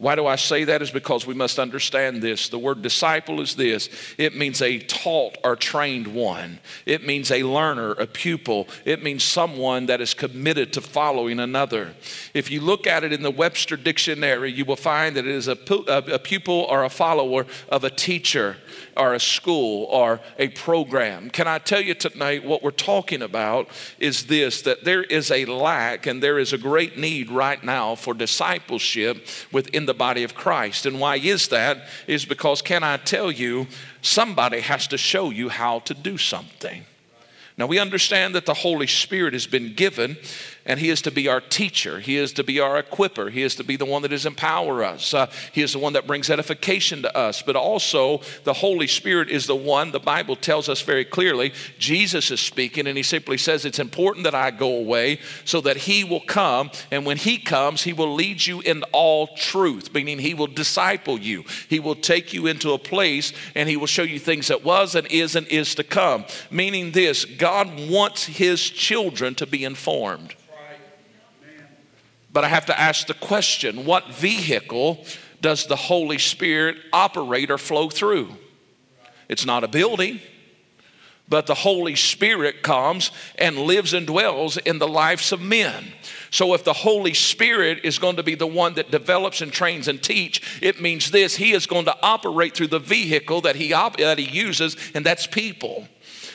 Why 0.00 0.14
do 0.14 0.26
I 0.26 0.36
say 0.36 0.64
that? 0.64 0.80
Is 0.80 0.90
because 0.90 1.26
we 1.26 1.34
must 1.34 1.58
understand 1.58 2.22
this. 2.22 2.48
The 2.48 2.58
word 2.58 2.80
disciple 2.80 3.38
is 3.42 3.54
this 3.54 3.90
it 4.16 4.34
means 4.34 4.62
a 4.62 4.78
taught 4.78 5.36
or 5.44 5.56
trained 5.56 6.06
one, 6.06 6.58
it 6.86 7.06
means 7.06 7.30
a 7.30 7.42
learner, 7.42 7.92
a 7.92 8.06
pupil, 8.06 8.66
it 8.86 9.02
means 9.02 9.22
someone 9.22 9.84
that 9.86 10.00
is 10.00 10.14
committed 10.14 10.72
to 10.72 10.80
following 10.80 11.38
another. 11.38 11.94
If 12.32 12.50
you 12.50 12.62
look 12.62 12.86
at 12.86 13.04
it 13.04 13.12
in 13.12 13.22
the 13.22 13.30
Webster 13.30 13.76
Dictionary, 13.76 14.50
you 14.50 14.64
will 14.64 14.74
find 14.74 15.16
that 15.16 15.26
it 15.26 15.34
is 15.34 15.48
a, 15.48 15.58
a 15.86 16.18
pupil 16.18 16.66
or 16.70 16.84
a 16.84 16.90
follower 16.90 17.44
of 17.68 17.84
a 17.84 17.90
teacher 17.90 18.56
or 18.96 19.14
a 19.14 19.20
school 19.20 19.84
or 19.84 20.20
a 20.38 20.48
program. 20.48 21.30
Can 21.30 21.46
I 21.46 21.58
tell 21.58 21.80
you 21.80 21.94
tonight 21.94 22.44
what 22.44 22.62
we're 22.62 22.70
talking 22.70 23.22
about 23.22 23.68
is 23.98 24.26
this 24.26 24.62
that 24.62 24.84
there 24.84 25.02
is 25.04 25.30
a 25.30 25.44
lack 25.44 26.06
and 26.06 26.22
there 26.22 26.38
is 26.38 26.52
a 26.52 26.58
great 26.58 26.98
need 26.98 27.30
right 27.30 27.62
now 27.62 27.94
for 27.94 28.14
discipleship 28.14 29.26
within 29.52 29.86
the 29.86 29.94
body 29.94 30.24
of 30.24 30.34
Christ. 30.34 30.86
And 30.86 31.00
why 31.00 31.16
is 31.16 31.48
that? 31.48 31.88
Is 32.06 32.24
because, 32.24 32.62
can 32.62 32.82
I 32.82 32.96
tell 32.96 33.30
you, 33.30 33.66
somebody 34.02 34.60
has 34.60 34.86
to 34.88 34.98
show 34.98 35.30
you 35.30 35.48
how 35.48 35.80
to 35.80 35.94
do 35.94 36.18
something. 36.18 36.84
Now, 37.60 37.66
we 37.66 37.78
understand 37.78 38.34
that 38.36 38.46
the 38.46 38.54
Holy 38.54 38.86
Spirit 38.86 39.34
has 39.34 39.46
been 39.46 39.74
given 39.74 40.16
and 40.70 40.78
He 40.78 40.88
is 40.88 41.02
to 41.02 41.10
be 41.10 41.26
our 41.26 41.40
teacher. 41.40 41.98
He 41.98 42.16
is 42.16 42.32
to 42.34 42.44
be 42.44 42.60
our 42.60 42.80
equiper. 42.80 43.28
He 43.28 43.42
is 43.42 43.56
to 43.56 43.64
be 43.64 43.74
the 43.74 43.84
one 43.84 44.02
that 44.02 44.12
is 44.12 44.24
empower 44.24 44.84
us. 44.84 45.12
Uh, 45.12 45.28
he 45.50 45.62
is 45.62 45.72
the 45.72 45.80
one 45.80 45.94
that 45.94 46.06
brings 46.06 46.30
edification 46.30 47.02
to 47.02 47.18
us. 47.18 47.42
But 47.42 47.56
also, 47.56 48.20
the 48.44 48.52
Holy 48.52 48.86
Spirit 48.86 49.30
is 49.30 49.48
the 49.48 49.56
one, 49.56 49.90
the 49.90 49.98
Bible 49.98 50.36
tells 50.36 50.68
us 50.68 50.80
very 50.80 51.04
clearly, 51.04 51.52
Jesus 51.80 52.30
is 52.30 52.38
speaking, 52.38 52.86
and 52.86 52.96
He 52.96 53.02
simply 53.02 53.36
says, 53.36 53.64
It's 53.64 53.80
important 53.80 54.22
that 54.22 54.34
I 54.36 54.52
go 54.52 54.76
away 54.76 55.18
so 55.44 55.60
that 55.62 55.76
He 55.76 56.04
will 56.04 56.20
come. 56.20 56.70
And 56.92 57.04
when 57.04 57.16
He 57.16 57.38
comes, 57.38 57.82
He 57.82 57.92
will 57.92 58.14
lead 58.14 58.46
you 58.46 58.60
in 58.60 58.84
all 58.92 59.26
truth, 59.34 59.92
meaning 59.92 60.20
He 60.20 60.34
will 60.34 60.46
disciple 60.46 61.18
you. 61.18 61.44
He 61.68 61.80
will 61.80 61.96
take 61.96 62.32
you 62.32 62.46
into 62.46 62.74
a 62.74 62.78
place 62.78 63.32
and 63.56 63.68
He 63.68 63.76
will 63.76 63.88
show 63.88 64.04
you 64.04 64.20
things 64.20 64.46
that 64.46 64.62
was 64.62 64.94
and 64.94 65.08
is 65.08 65.34
and 65.34 65.48
is 65.48 65.74
to 65.74 65.82
come. 65.82 66.26
Meaning 66.48 66.92
this 66.92 67.24
God 67.24 67.90
wants 67.90 68.26
His 68.26 68.70
children 68.70 69.34
to 69.34 69.48
be 69.48 69.64
informed. 69.64 70.36
But 72.32 72.44
I 72.44 72.48
have 72.48 72.66
to 72.66 72.78
ask 72.78 73.06
the 73.06 73.14
question 73.14 73.84
what 73.84 74.14
vehicle 74.14 75.04
does 75.40 75.66
the 75.66 75.76
Holy 75.76 76.18
Spirit 76.18 76.76
operate 76.92 77.50
or 77.50 77.58
flow 77.58 77.88
through? 77.88 78.34
It's 79.28 79.46
not 79.46 79.64
a 79.64 79.68
building, 79.68 80.20
but 81.28 81.46
the 81.46 81.54
Holy 81.54 81.94
Spirit 81.94 82.62
comes 82.62 83.12
and 83.38 83.56
lives 83.56 83.94
and 83.94 84.06
dwells 84.06 84.56
in 84.58 84.78
the 84.78 84.88
lives 84.88 85.32
of 85.32 85.40
men. 85.40 85.92
So 86.30 86.54
if 86.54 86.64
the 86.64 86.72
Holy 86.72 87.14
Spirit 87.14 87.80
is 87.84 87.98
going 87.98 88.16
to 88.16 88.22
be 88.22 88.34
the 88.34 88.46
one 88.46 88.74
that 88.74 88.90
develops 88.90 89.40
and 89.40 89.52
trains 89.52 89.88
and 89.88 90.02
teach, 90.02 90.60
it 90.60 90.80
means 90.80 91.10
this, 91.10 91.36
he 91.36 91.52
is 91.52 91.66
going 91.66 91.84
to 91.84 91.96
operate 92.02 92.54
through 92.54 92.68
the 92.68 92.78
vehicle 92.80 93.40
that 93.42 93.56
he 93.56 93.72
op- 93.72 93.96
that 93.98 94.18
he 94.18 94.28
uses 94.28 94.76
and 94.94 95.06
that's 95.06 95.26
people. 95.26 95.88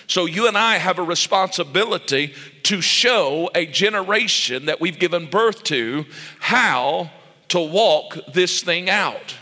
So 0.07 0.25
you 0.25 0.47
and 0.47 0.57
I 0.57 0.77
have 0.77 0.99
a 0.99 1.03
responsibility 1.03 2.33
to 2.63 2.81
show 2.81 3.49
a 3.55 3.65
generation 3.65 4.65
that 4.65 4.79
we've 4.79 4.99
given 4.99 5.27
birth 5.27 5.63
to 5.65 6.05
how 6.39 7.09
to 7.49 7.59
walk 7.59 8.17
this 8.33 8.61
thing 8.61 8.89
out. 8.89 9.35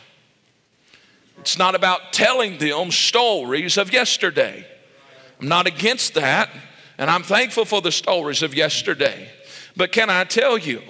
It's 1.40 1.58
not 1.58 1.76
about 1.76 2.14
telling 2.14 2.58
them 2.58 2.92
stories 2.92 3.78
of 3.78 3.92
yesterday. 3.92 4.66
I'm 5.42 5.50
not 5.50 5.68
against 5.68 6.14
that, 6.14 6.50
and 6.98 7.10
I'm 7.10 7.24
thankful 7.24 7.66
for 7.66 7.82
the 7.82 7.92
stories 7.92 8.44
of 8.44 8.54
yesterday. 8.54 9.30
But 9.76 9.92
can 9.92 10.10
I 10.10 10.24
tell 10.24 10.58
you, 10.58 10.82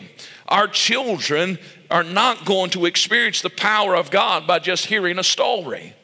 our 0.47 0.67
children 0.67 1.57
are 1.89 2.03
not 2.03 2.45
going 2.45 2.69
to 2.71 2.85
experience 2.85 3.41
the 3.41 3.49
power 3.49 3.95
of 3.95 4.11
God 4.11 4.45
by 4.45 4.59
just 4.59 4.85
hearing 4.85 5.17
a 5.17 5.23
story 5.23 5.95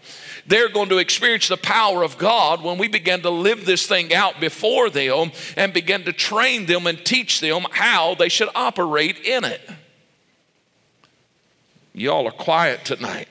they're 0.49 0.69
going 0.69 0.89
to 0.89 0.97
experience 0.97 1.47
the 1.47 1.57
power 1.57 2.03
of 2.03 2.17
God 2.17 2.63
when 2.63 2.79
we 2.79 2.87
begin 2.87 3.21
to 3.21 3.29
live 3.29 3.65
this 3.65 3.85
thing 3.85 4.13
out 4.13 4.39
before 4.39 4.89
them 4.89 5.31
and 5.55 5.71
begin 5.71 6.03
to 6.05 6.13
train 6.13 6.65
them 6.65 6.87
and 6.87 7.05
teach 7.05 7.39
them 7.39 7.65
how 7.71 8.15
they 8.15 8.29
should 8.29 8.49
operate 8.55 9.19
in 9.19 9.43
it. 9.43 9.61
Y'all 11.93 12.27
are 12.27 12.31
quiet 12.31 12.83
tonight. 12.83 13.27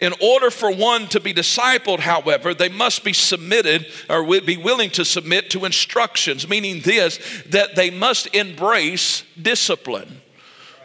In 0.00 0.14
order 0.22 0.50
for 0.50 0.72
one 0.72 1.08
to 1.08 1.20
be 1.20 1.34
discipled, 1.34 1.98
however, 1.98 2.54
they 2.54 2.68
must 2.68 3.04
be 3.04 3.12
submitted 3.12 3.86
or 4.08 4.24
be 4.40 4.56
willing 4.56 4.90
to 4.90 5.04
submit 5.04 5.50
to 5.50 5.64
instructions, 5.64 6.48
meaning 6.48 6.80
this, 6.82 7.18
that 7.50 7.74
they 7.74 7.90
must 7.90 8.34
embrace 8.34 9.24
discipline. 9.40 10.22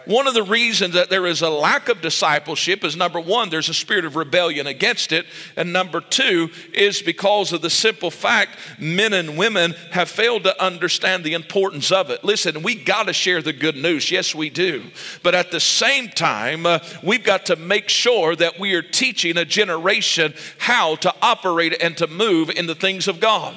One 0.05 0.27
of 0.27 0.33
the 0.33 0.43
reasons 0.43 0.93
that 0.95 1.09
there 1.09 1.25
is 1.25 1.41
a 1.41 1.49
lack 1.49 1.89
of 1.89 2.01
discipleship 2.01 2.83
is 2.83 2.95
number 2.95 3.19
one, 3.19 3.49
there's 3.49 3.69
a 3.69 3.73
spirit 3.73 4.05
of 4.05 4.15
rebellion 4.15 4.67
against 4.67 5.11
it. 5.11 5.25
And 5.55 5.71
number 5.71 6.01
two 6.01 6.49
is 6.73 7.01
because 7.01 7.53
of 7.53 7.61
the 7.61 7.69
simple 7.69 8.11
fact 8.11 8.57
men 8.79 9.13
and 9.13 9.37
women 9.37 9.73
have 9.91 10.09
failed 10.09 10.43
to 10.43 10.63
understand 10.63 11.23
the 11.23 11.33
importance 11.33 11.91
of 11.91 12.09
it. 12.09 12.23
Listen, 12.23 12.63
we 12.63 12.75
got 12.75 13.07
to 13.07 13.13
share 13.13 13.41
the 13.41 13.53
good 13.53 13.75
news. 13.75 14.11
Yes, 14.11 14.35
we 14.35 14.49
do. 14.49 14.83
But 15.21 15.35
at 15.35 15.51
the 15.51 15.59
same 15.59 16.09
time, 16.09 16.65
uh, 16.65 16.79
we've 17.01 17.23
got 17.23 17.47
to 17.47 17.55
make 17.55 17.89
sure 17.89 18.35
that 18.35 18.59
we 18.59 18.73
are 18.73 18.81
teaching 18.81 19.37
a 19.37 19.45
generation 19.45 20.33
how 20.57 20.95
to 20.97 21.13
operate 21.21 21.75
and 21.81 21.97
to 21.97 22.07
move 22.07 22.49
in 22.49 22.67
the 22.67 22.75
things 22.75 23.07
of 23.07 23.19
God. 23.19 23.55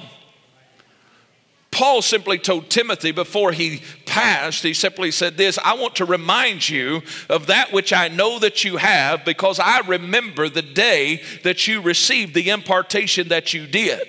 Paul 1.76 2.00
simply 2.00 2.38
told 2.38 2.70
Timothy 2.70 3.12
before 3.12 3.52
he 3.52 3.82
passed, 4.06 4.62
he 4.62 4.72
simply 4.72 5.10
said 5.10 5.36
this 5.36 5.58
I 5.62 5.74
want 5.74 5.96
to 5.96 6.06
remind 6.06 6.66
you 6.66 7.02
of 7.28 7.48
that 7.48 7.70
which 7.70 7.92
I 7.92 8.08
know 8.08 8.38
that 8.38 8.64
you 8.64 8.78
have 8.78 9.26
because 9.26 9.60
I 9.60 9.80
remember 9.80 10.48
the 10.48 10.62
day 10.62 11.22
that 11.44 11.68
you 11.68 11.82
received 11.82 12.32
the 12.32 12.48
impartation 12.48 13.28
that 13.28 13.52
you 13.52 13.66
did. 13.66 14.00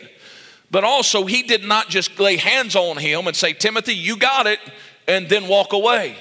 But 0.72 0.86
also, 0.86 1.26
he 1.26 1.44
did 1.44 1.66
not 1.66 1.90
just 1.90 2.18
lay 2.18 2.38
hands 2.38 2.74
on 2.74 2.96
him 2.96 3.28
and 3.28 3.36
say, 3.36 3.52
Timothy, 3.52 3.96
you 3.96 4.16
got 4.16 4.48
it, 4.48 4.60
and 5.06 5.28
then 5.28 5.50
walk 5.50 5.74
away. 5.74 6.16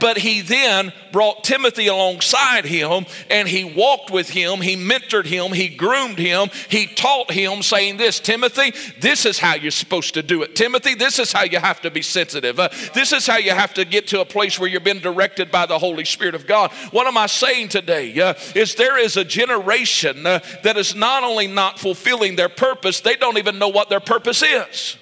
But 0.00 0.18
he 0.18 0.40
then 0.40 0.92
brought 1.12 1.44
Timothy 1.44 1.86
alongside 1.86 2.64
him 2.64 3.06
and 3.30 3.48
he 3.48 3.64
walked 3.64 4.10
with 4.10 4.30
him, 4.30 4.60
he 4.60 4.76
mentored 4.76 5.26
him, 5.26 5.52
he 5.52 5.68
groomed 5.68 6.18
him, 6.18 6.50
he 6.68 6.86
taught 6.86 7.30
him, 7.30 7.62
saying, 7.62 7.96
This, 7.96 8.20
Timothy, 8.20 8.72
this 9.00 9.24
is 9.24 9.38
how 9.38 9.54
you're 9.54 9.70
supposed 9.70 10.14
to 10.14 10.22
do 10.22 10.42
it. 10.42 10.56
Timothy, 10.56 10.94
this 10.94 11.18
is 11.18 11.32
how 11.32 11.44
you 11.44 11.58
have 11.58 11.80
to 11.82 11.90
be 11.90 12.02
sensitive. 12.02 12.58
Uh, 12.58 12.68
this 12.94 13.12
is 13.12 13.26
how 13.26 13.36
you 13.36 13.52
have 13.52 13.74
to 13.74 13.84
get 13.84 14.08
to 14.08 14.20
a 14.20 14.24
place 14.24 14.58
where 14.58 14.68
you're 14.68 14.80
being 14.80 15.00
directed 15.00 15.50
by 15.50 15.66
the 15.66 15.78
Holy 15.78 16.04
Spirit 16.04 16.34
of 16.34 16.46
God. 16.46 16.72
What 16.90 17.06
am 17.06 17.16
I 17.16 17.26
saying 17.26 17.68
today? 17.68 18.18
Uh, 18.18 18.34
is 18.54 18.74
there 18.74 18.98
is 18.98 19.16
a 19.16 19.24
generation 19.24 20.26
uh, 20.26 20.40
that 20.62 20.76
is 20.76 20.94
not 20.94 21.22
only 21.22 21.46
not 21.46 21.78
fulfilling 21.78 22.36
their 22.36 22.48
purpose, 22.48 23.00
they 23.00 23.16
don't 23.16 23.38
even 23.38 23.58
know 23.58 23.68
what 23.68 23.88
their 23.88 24.00
purpose 24.00 24.42
is. 24.42 24.96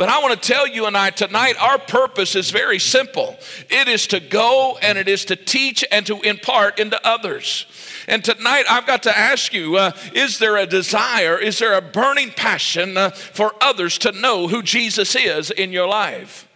But 0.00 0.08
I 0.08 0.22
want 0.22 0.40
to 0.42 0.48
tell 0.48 0.66
you 0.66 0.86
and 0.86 0.96
I 0.96 1.10
tonight, 1.10 1.56
our 1.60 1.78
purpose 1.78 2.34
is 2.34 2.50
very 2.50 2.78
simple 2.78 3.36
it 3.68 3.86
is 3.86 4.06
to 4.06 4.18
go 4.18 4.78
and 4.80 4.96
it 4.96 5.08
is 5.08 5.26
to 5.26 5.36
teach 5.36 5.84
and 5.92 6.06
to 6.06 6.22
impart 6.22 6.78
into 6.78 6.98
others. 7.06 7.66
And 8.08 8.24
tonight, 8.24 8.64
I've 8.66 8.86
got 8.86 9.02
to 9.02 9.16
ask 9.16 9.52
you 9.52 9.76
uh, 9.76 9.92
is 10.14 10.38
there 10.38 10.56
a 10.56 10.64
desire, 10.64 11.36
is 11.36 11.58
there 11.58 11.74
a 11.74 11.82
burning 11.82 12.30
passion 12.30 12.96
uh, 12.96 13.10
for 13.10 13.52
others 13.60 13.98
to 13.98 14.12
know 14.12 14.48
who 14.48 14.62
Jesus 14.62 15.14
is 15.14 15.50
in 15.50 15.70
your 15.70 15.86
life? 15.86 16.48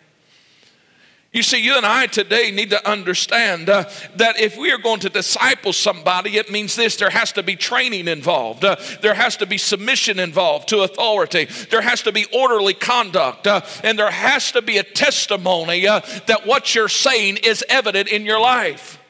You 1.35 1.42
see, 1.42 1.61
you 1.61 1.77
and 1.77 1.85
I 1.85 2.07
today 2.07 2.53
need 2.53 2.70
to 2.70 2.88
understand 2.88 3.68
uh, 3.68 3.90
that 4.14 4.38
if 4.38 4.57
we 4.57 4.70
are 4.70 4.79
going 4.79 5.01
to 5.01 5.09
disciple 5.09 5.73
somebody, 5.73 6.37
it 6.37 6.49
means 6.49 6.77
this 6.77 6.94
there 6.94 7.11
has 7.11 7.33
to 7.33 7.42
be 7.42 7.57
training 7.57 8.07
involved, 8.07 8.64
uh, 8.64 8.77
there 9.03 9.14
has 9.14 9.37
to 9.38 9.47
be 9.47 9.59
submission 9.59 10.20
involved 10.20 10.68
to 10.68 10.83
authority, 10.83 11.47
there 11.70 11.81
has 11.81 12.03
to 12.03 12.12
be 12.12 12.27
orderly 12.33 12.73
conduct, 12.73 13.49
uh, 13.49 13.62
and 13.83 13.99
there 13.99 14.12
has 14.12 14.53
to 14.53 14.62
be 14.62 14.79
a 14.79 14.85
testimony 14.85 15.88
uh, 15.88 16.03
that 16.29 16.47
what 16.47 16.73
you're 16.73 16.88
saying 16.88 17.38
is 17.38 17.64
evident 17.68 18.09
in 18.09 18.25
your 18.25 18.38
life. 18.38 19.01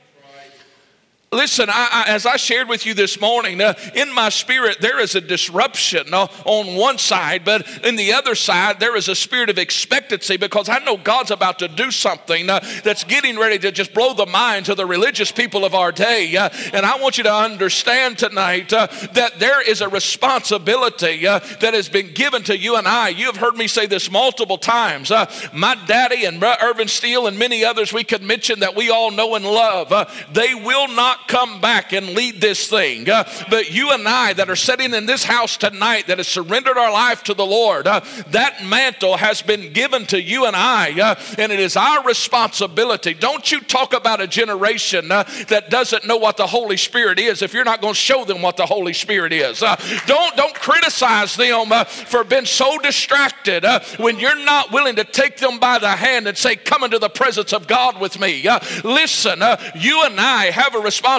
Listen, 1.34 1.68
I, 1.68 2.04
I, 2.06 2.10
as 2.12 2.26
I 2.26 2.36
shared 2.36 2.68
with 2.68 2.86
you 2.86 2.94
this 2.94 3.20
morning, 3.20 3.60
uh, 3.60 3.74
in 3.96 4.14
my 4.14 4.28
spirit, 4.28 4.80
there 4.80 5.00
is 5.00 5.16
a 5.16 5.20
disruption 5.20 6.14
uh, 6.14 6.28
on 6.44 6.76
one 6.76 6.96
side, 6.96 7.44
but 7.44 7.66
in 7.84 7.96
the 7.96 8.12
other 8.12 8.36
side, 8.36 8.78
there 8.78 8.96
is 8.96 9.08
a 9.08 9.16
spirit 9.16 9.50
of 9.50 9.58
expectancy 9.58 10.36
because 10.36 10.68
I 10.68 10.78
know 10.78 10.96
God's 10.96 11.32
about 11.32 11.58
to 11.58 11.66
do 11.66 11.90
something 11.90 12.48
uh, 12.48 12.60
that's 12.84 13.02
getting 13.02 13.36
ready 13.36 13.58
to 13.58 13.72
just 13.72 13.92
blow 13.92 14.14
the 14.14 14.26
minds 14.26 14.68
of 14.68 14.76
the 14.76 14.86
religious 14.86 15.32
people 15.32 15.64
of 15.64 15.74
our 15.74 15.90
day. 15.90 16.36
Uh, 16.36 16.50
and 16.72 16.86
I 16.86 16.98
want 16.98 17.18
you 17.18 17.24
to 17.24 17.34
understand 17.34 18.16
tonight 18.16 18.72
uh, 18.72 18.86
that 19.14 19.40
there 19.40 19.60
is 19.60 19.80
a 19.80 19.88
responsibility 19.88 21.26
uh, 21.26 21.40
that 21.60 21.74
has 21.74 21.88
been 21.88 22.14
given 22.14 22.44
to 22.44 22.56
you 22.56 22.76
and 22.76 22.86
I. 22.86 23.08
You 23.08 23.26
have 23.26 23.38
heard 23.38 23.56
me 23.56 23.66
say 23.66 23.86
this 23.86 24.08
multiple 24.08 24.58
times. 24.58 25.10
my 25.52 25.74
daddy 25.88 26.26
and 26.26 26.40
Irvin 26.44 26.86
Steele 26.86 27.26
and 27.26 27.36
many 27.36 27.64
others 27.64 27.92
we 27.92 28.04
could 28.04 28.22
mention 28.22 28.60
that 28.60 28.76
we 28.76 28.90
all 28.90 29.10
know 29.10 29.34
and 29.34 29.44
love, 29.44 29.90
they 30.32 30.54
will 30.54 30.86
not 30.86 31.23
come 31.26 31.60
back 31.60 31.92
and 31.92 32.10
lead 32.10 32.40
this 32.40 32.68
thing. 32.68 33.08
Uh, 33.08 33.24
but 33.50 33.70
you 33.72 33.92
and 33.92 34.06
I 34.06 34.32
that 34.34 34.50
are 34.50 34.56
sitting 34.56 34.94
in 34.94 35.06
this 35.06 35.24
house 35.24 35.56
tonight 35.56 36.06
that 36.06 36.18
has 36.18 36.28
surrendered 36.28 36.76
our 36.76 36.92
life 36.92 37.22
to 37.24 37.34
the 37.34 37.46
Lord, 37.46 37.86
uh, 37.86 38.00
that 38.28 38.64
mantle 38.64 39.16
has 39.16 39.42
been 39.42 39.72
given 39.72 40.06
to 40.06 40.20
you 40.20 40.46
and 40.46 40.54
I, 40.56 41.00
uh, 41.00 41.14
and 41.38 41.52
it 41.52 41.60
is 41.60 41.76
our 41.76 42.02
responsibility. 42.04 43.14
Don't 43.14 43.50
you 43.50 43.60
talk 43.60 43.94
about 43.94 44.20
a 44.20 44.26
generation 44.26 45.10
uh, 45.10 45.24
that 45.48 45.70
doesn't 45.70 46.06
know 46.06 46.16
what 46.16 46.36
the 46.36 46.46
Holy 46.46 46.76
Spirit 46.76 47.18
is 47.18 47.42
if 47.42 47.54
you're 47.54 47.64
not 47.64 47.80
going 47.80 47.94
to 47.94 47.98
show 47.98 48.24
them 48.24 48.42
what 48.42 48.56
the 48.56 48.66
Holy 48.66 48.92
Spirit 48.92 49.32
is. 49.32 49.62
Uh, 49.62 49.76
don't, 50.06 50.36
don't 50.36 50.54
criticize 50.54 51.36
them 51.36 51.72
uh, 51.72 51.84
for 51.84 52.24
being 52.24 52.46
so 52.46 52.78
distracted 52.78 53.64
when 53.98 54.18
you're 54.18 54.44
not 54.44 54.72
willing 54.72 54.96
to 54.96 55.04
take 55.04 55.38
them 55.38 55.58
by 55.58 55.78
the 55.78 55.88
hand 55.88 56.26
and 56.26 56.36
say, 56.36 56.56
Come 56.56 56.84
into 56.84 56.98
the 56.98 57.08
presence 57.08 57.52
of 57.52 57.66
God 57.66 58.00
with 58.00 58.18
me. 58.18 58.46
listen, 58.84 59.42
you 59.74 60.04
and 60.04 60.20
I 60.20 60.50
have 60.50 60.74
a 60.74 60.78
responsibility 60.78 61.13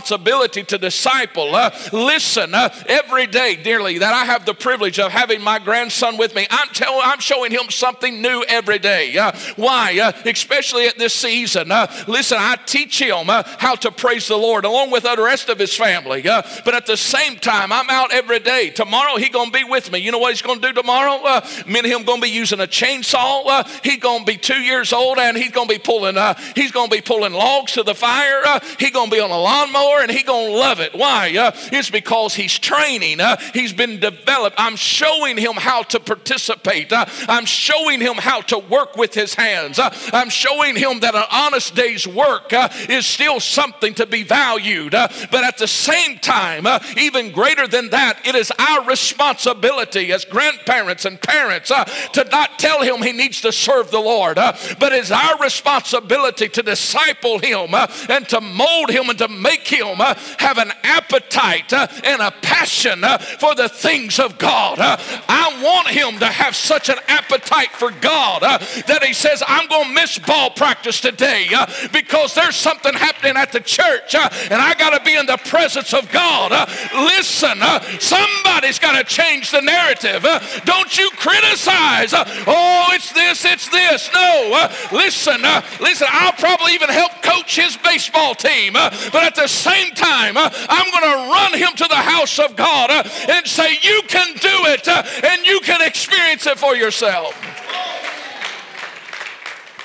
to 0.64 0.78
disciple. 0.78 1.56
Uh, 1.56 1.72
listen, 1.92 2.54
uh, 2.54 2.70
every 2.88 3.28
day, 3.28 3.56
dearly, 3.56 4.00
that 4.00 4.14
I 4.14 4.26
have 4.26 4.46
the 4.46 4.54
privilege 4.54 5.00
of 5.00 5.12
having 5.12 5.42
my 5.42 5.60
grandson 5.60 6.18
with 6.18 6.36
me, 6.36 6.48
I'm, 6.50 6.68
tell, 6.70 7.00
I'm 7.02 7.20
showing 7.20 7.52
him 7.52 7.70
something 7.70 8.22
new 8.22 8.44
every 8.48 8.80
day. 8.80 9.18
Uh, 9.18 9.32
why? 9.56 10.00
Uh, 10.00 10.12
especially 10.26 10.88
at 10.88 10.98
this 10.98 11.14
season. 11.14 11.72
Uh, 11.72 11.88
listen, 12.08 12.38
I 12.40 12.58
teach 12.66 13.02
him 13.02 13.30
uh, 13.30 13.44
how 13.58 13.76
to 13.76 13.92
praise 13.92 14.28
the 14.28 14.38
Lord 14.38 14.66
along 14.66 14.92
with 14.92 15.04
the 15.04 15.16
rest 15.22 15.50
of 15.50 15.60
his 15.60 15.76
family. 15.76 16.24
but 16.24 16.74
at 16.74 16.86
the 16.86 16.98
same 16.98 17.38
time, 17.38 17.72
I'm 17.72 17.90
out 17.90 18.14
every 18.14 18.40
day. 18.40 18.70
Tomorrow, 18.70 19.18
he's 19.18 19.30
going 19.30 19.52
to 19.52 19.58
be 19.58 19.64
with 19.64 19.92
me. 19.92 20.00
You 20.00 20.12
know 20.12 20.20
what 20.20 20.32
he's 20.32 20.42
going 20.42 20.60
to 20.60 20.68
do 20.68 20.74
tomorrow? 20.74 21.42
me 21.68 21.80
and 21.80 21.88
him 21.88 22.04
going 22.04 22.20
to 22.20 22.26
be 22.26 22.32
using 22.32 22.60
a 22.60 22.68
chainsaw. 22.68 23.68
he's 23.84 24.00
going 24.00 24.20
to 24.20 24.26
be 24.26 24.38
two 24.38 24.62
years 24.62 24.94
old 24.94 25.18
and 25.18 25.38
he's 25.38 25.52
going 25.52 25.68
to 25.68 25.74
be 25.74 25.80
pulling. 25.80 26.16
he's 26.56 26.72
going 26.72 26.90
to 26.90 26.96
be 26.96 27.02
pulling 27.02 27.34
logs 27.34 27.74
to 27.74 27.84
the 27.84 27.96
fire. 27.96 28.42
he's 28.80 28.92
going 28.92 29.10
to 29.10 29.16
be 29.16 29.22
on 29.22 29.32
a 29.32 29.40
lawnmower 29.40 29.75
and 29.76 30.12
he's 30.12 30.24
going 30.24 30.52
to 30.52 30.58
love 30.58 30.80
it. 30.80 30.94
Why? 30.94 31.36
Uh, 31.38 31.52
it's 31.72 31.90
because 31.90 32.34
he's 32.34 32.58
training. 32.58 33.20
Uh, 33.20 33.38
he's 33.54 33.74
been 33.74 34.00
developed. 34.00 34.56
I'm 34.60 34.76
showing 34.76 35.38
him 35.38 35.54
how 35.54 35.84
to 35.84 36.00
participate. 36.00 36.92
Uh, 36.92 37.06
I'm 37.28 37.46
showing 37.46 38.02
him 38.02 38.16
how 38.16 38.42
to 38.42 38.60
work 38.60 38.96
with 38.96 39.14
his 39.14 39.34
hands. 39.34 39.80
Uh, 39.80 39.94
I'm 40.14 40.30
showing 40.30 40.76
him 40.76 41.00
that 41.02 41.16
an 41.16 41.26
honest 41.32 41.76
day's 41.76 42.08
work 42.08 42.54
uh, 42.54 42.70
is 42.90 43.06
still 43.06 43.40
something 43.40 43.94
to 43.96 44.06
be 44.06 44.24
valued. 44.24 44.96
Uh, 44.96 45.08
but 45.32 45.44
at 45.44 45.58
the 45.58 45.68
same 45.68 46.20
time, 46.20 46.66
even 46.98 47.32
greater 47.32 47.68
than 47.68 47.90
that, 47.90 48.26
it 48.26 48.36
is 48.36 48.52
our 48.58 48.86
responsibility 48.86 50.12
as 50.12 50.26
grandparents 50.26 51.06
and 51.06 51.22
parents 51.22 51.70
to 51.70 52.28
not 52.32 52.60
tell 52.60 52.82
him 52.82 53.02
he 53.02 53.12
needs 53.12 53.42
to 53.42 53.52
serve 53.52 53.92
the 53.92 54.00
Lord, 54.00 54.36
but 54.36 54.94
it's 54.94 55.12
our 55.12 55.38
responsibility 55.40 56.50
to 56.50 56.64
disciple 56.64 57.40
him 57.40 57.74
and 58.10 58.28
to 58.30 58.42
mold 58.42 58.90
him 58.90 59.10
and 59.10 59.18
to 59.20 59.28
make 59.28 59.65
him 59.68 60.00
uh, 60.00 60.16
have 60.40 60.58
an 60.58 60.72
appetite 60.84 61.74
uh, 61.74 61.88
and 62.04 62.22
a 62.22 62.32
passion 62.42 63.04
uh, 63.04 63.18
for 63.18 63.56
the 63.56 63.70
things 63.70 64.20
of 64.20 64.38
God. 64.38 64.80
Uh, 64.80 64.98
I 65.28 65.62
want 65.64 65.88
him 65.88 66.20
to 66.20 66.28
have 66.28 66.56
such 66.56 66.90
an 66.90 66.98
appetite 67.08 67.72
for 67.72 67.92
God 67.92 68.44
uh, 68.44 68.58
that 68.88 69.04
he 69.04 69.14
says, 69.14 69.44
I'm 69.48 69.68
going 69.68 69.88
to 69.88 69.94
miss 69.94 70.20
ball 70.20 70.52
practice 70.52 71.02
today 71.02 71.48
uh, 71.56 71.66
because 71.92 72.36
there's 72.36 72.56
something 72.56 72.94
happening 72.94 73.36
at 73.38 73.52
the 73.52 73.60
church 73.60 74.16
and 74.16 74.62
I 74.62 74.74
got 74.76 74.98
to 74.98 75.04
be 75.04 75.16
in 75.16 75.26
the 75.26 75.38
presence 75.38 75.94
of 75.94 76.12
God. 76.12 76.52
Listen, 76.94 77.60
somebody's 78.00 78.80
got 78.80 78.98
to 78.98 79.04
change 79.04 79.52
the 79.52 79.62
narrative. 79.62 80.26
Don't 80.66 80.98
you 80.98 81.10
criticize. 81.12 82.14
Oh, 82.14 82.88
it's 82.92 83.12
this, 83.14 83.46
it's 83.46 83.70
this. 83.70 84.10
No, 84.14 84.70
listen, 84.92 85.42
listen, 85.80 86.08
I'll 86.12 86.34
probably 86.34 86.74
even 86.74 86.90
help 86.90 87.12
coach 87.22 87.56
his 87.56 87.78
baseball 87.78 88.36
team, 88.36 88.74
but 88.74 89.16
at 89.16 89.36
the 89.36 89.48
same 89.56 89.92
time, 89.94 90.36
I'm 90.38 90.92
going 90.92 91.04
to 91.04 91.32
run 91.32 91.54
him 91.54 91.76
to 91.78 91.88
the 91.88 91.96
house 91.96 92.38
of 92.40 92.56
God 92.56 92.92
uh, 92.92 93.04
and 93.30 93.48
say, 93.48 93.78
You 93.82 94.02
can 94.08 94.34
do 94.34 94.66
it 94.72 94.88
uh, 94.88 95.04
and 95.24 95.46
you 95.46 95.60
can 95.62 95.82
experience 95.82 96.46
it 96.46 96.60
for 96.60 96.76
yourself. 96.76 97.34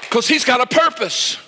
Because 0.03 0.27
he's 0.29 0.45
got 0.45 0.61
a 0.61 0.67
purpose. 0.67 1.39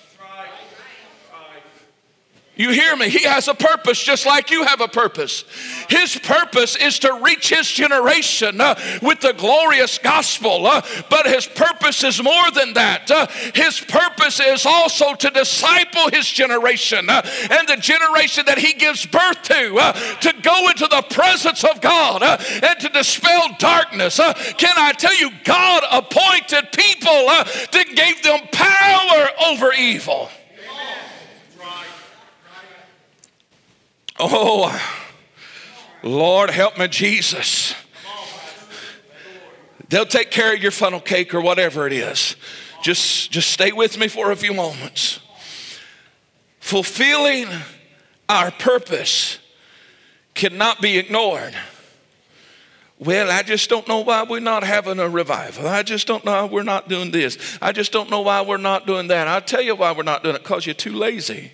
You 2.55 2.71
hear 2.71 2.95
me? 2.97 3.09
He 3.09 3.25
has 3.25 3.49
a 3.49 3.55
purpose 3.55 4.03
just 4.03 4.27
like 4.27 4.51
you 4.51 4.65
have 4.65 4.83
a 4.83 4.89
purpose. 4.89 5.45
His 5.89 6.19
purpose 6.19 6.77
is 6.77 6.99
to 6.99 7.19
reach 7.23 7.49
his 7.49 7.67
generation 7.71 8.61
uh, 8.61 8.79
with 9.01 9.21
the 9.21 9.33
glorious 9.33 9.97
gospel. 9.97 10.67
Uh, 10.67 10.83
but 11.09 11.27
his 11.27 11.47
purpose 11.47 12.05
is 12.05 12.23
more 12.23 12.51
than 12.51 12.75
that. 12.75 13.11
Uh, 13.11 13.27
his 13.55 13.81
purpose 13.81 14.39
is 14.39 14.67
also 14.67 15.15
to 15.15 15.31
disciple 15.31 16.11
his 16.13 16.29
generation 16.29 17.09
uh, 17.09 17.23
and 17.51 17.67
the 17.69 17.79
generation 17.79 18.45
that 18.45 18.59
he 18.59 18.75
gives 18.75 19.07
birth 19.07 19.41
to, 19.45 19.77
uh, 19.77 19.93
to 20.21 20.35
go 20.43 20.69
into 20.69 20.87
the 20.89 21.03
presence 21.09 21.65
of 21.65 21.81
God 21.81 22.23
uh, 22.23 22.37
and 22.63 22.79
to 22.81 22.91
dispel 22.91 23.49
darkness. 23.59 24.19
can 24.19 24.75
I 24.77 24.93
tell 24.93 25.17
you, 25.17 25.31
God 25.45 25.85
appointed 25.91 26.71
people 26.73 27.27
that 27.73 27.87
gave 27.95 28.23
them 28.23 28.41
power 28.53 29.29
over 29.49 29.73
evil. 29.73 30.29
Oh, 34.25 34.81
Lord, 36.05 36.51
help 36.51 36.79
me, 36.79 36.87
Jesus. 36.87 37.75
They'll 39.89 40.07
take 40.07 40.31
care 40.31 40.55
of 40.55 40.63
your 40.63 40.71
funnel 40.71 41.01
cake 41.01 41.35
or 41.35 41.41
whatever 41.41 41.89
it 41.89 41.93
is. 41.93 42.37
Just, 42.83 43.33
just 43.33 43.51
stay 43.51 43.73
with 43.73 43.99
me 43.99 44.07
for 44.07 44.31
a 44.31 44.37
few 44.37 44.55
moments. 44.55 45.19
Fulfilling 46.61 47.49
our 48.29 48.53
purpose 48.53 49.39
cannot 50.35 50.81
be 50.81 50.99
ignored. 50.99 51.55
Well, 53.01 53.29
I 53.29 53.43
just 53.43 53.69
don't 53.69 53.89
know 53.89 53.99
why 53.99 54.23
we're 54.23 54.39
not 54.39 54.63
having 54.63 55.01
a 55.01 55.09
revival. 55.09 55.67
I 55.67 55.83
just 55.83 56.07
don't 56.07 56.25
know 56.25 56.47
why 56.47 56.53
we're 56.53 56.63
not 56.63 56.89
doing 56.89 57.11
this. 57.11 57.59
I 57.61 57.73
just 57.73 57.91
don't 57.91 58.09
know 58.09 58.21
why 58.21 58.43
we're 58.43 58.57
not 58.57 58.87
doing 58.87 59.09
that. 59.09 59.27
I'll 59.27 59.41
tell 59.41 59.63
you 59.63 59.75
why 59.75 59.91
we're 59.91 60.05
not 60.05 60.23
doing 60.23 60.37
it 60.37 60.45
because 60.45 60.65
you're 60.65 60.75
too 60.75 60.93
lazy. 60.93 61.51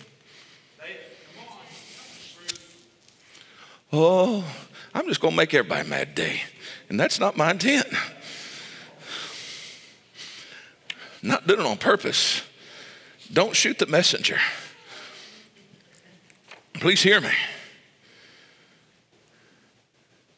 Oh, 3.91 4.45
I'm 4.93 5.07
just 5.07 5.19
going 5.19 5.31
to 5.31 5.37
make 5.37 5.53
everybody 5.53 5.87
mad 5.87 6.15
today. 6.15 6.41
And 6.89 6.99
that's 6.99 7.19
not 7.19 7.37
my 7.37 7.51
intent. 7.51 7.87
Not 11.21 11.47
doing 11.47 11.59
it 11.59 11.65
on 11.65 11.77
purpose. 11.77 12.41
Don't 13.31 13.55
shoot 13.55 13.79
the 13.79 13.85
messenger. 13.85 14.37
Please 16.75 17.01
hear 17.01 17.19
me. 17.19 17.31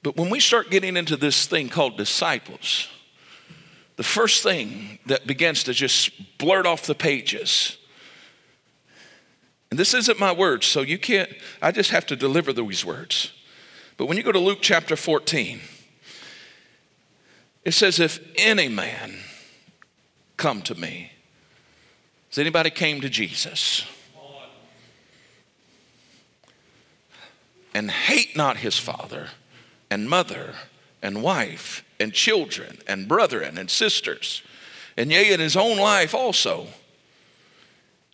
But 0.04 0.18
when 0.18 0.30
we 0.30 0.40
start 0.40 0.72
getting 0.72 0.98
into 0.98 1.16
this 1.16 1.46
thing 1.46 1.70
called 1.70 1.98
disciples, 1.98 2.88
the 3.98 4.04
first 4.04 4.42
thing 4.42 4.98
that 5.06 5.28
begins 5.28 5.64
to 5.66 5.74
just 5.74 6.38
blurt 6.40 6.66
off 6.66 6.88
the 6.88 6.96
pages, 6.96 7.78
and 9.70 9.80
this 9.80 9.94
isn't 9.94 10.20
my 10.20 10.32
words, 10.32 10.66
so 10.66 10.82
you 10.82 10.98
can't, 10.98 11.30
I 11.62 11.72
just 11.72 11.92
have 11.92 12.08
to 12.08 12.16
deliver 12.16 12.52
these 12.52 12.84
words. 12.84 13.32
But 13.98 14.08
when 14.08 14.18
you 14.18 14.24
go 14.24 14.32
to 14.32 14.40
Luke 14.40 14.60
chapter 14.62 14.96
14, 14.96 15.60
it 17.64 17.74
says, 17.74 18.00
If 18.00 18.20
any 18.36 18.68
man 18.68 19.16
come 20.38 20.62
to 20.64 20.76
me, 20.76 21.12
has 22.30 22.38
anybody 22.38 22.70
came 22.70 23.02
to 23.02 23.10
Jesus? 23.10 23.86
And 27.74 27.90
hate 27.90 28.36
not 28.36 28.58
his 28.58 28.78
father 28.78 29.30
and 29.90 30.10
mother 30.10 30.56
and 31.02 31.24
wife 31.24 31.86
and 32.00 32.14
children 32.14 32.80
and 32.88 33.08
brethren 33.08 33.58
and 33.58 33.70
sisters, 33.70 34.42
and 34.98 35.12
yea, 35.12 35.32
in 35.32 35.40
his 35.40 35.56
own 35.56 35.78
life 35.78 36.14
also, 36.14 36.68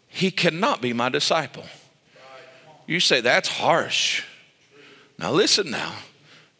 he 0.07 0.31
cannot 0.31 0.81
be 0.81 0.93
my 0.93 1.09
disciple. 1.09 1.65
You 2.85 2.99
say, 2.99 3.21
that's 3.21 3.49
harsh. 3.49 4.23
Now 5.17 5.31
listen 5.31 5.71
now, 5.71 5.93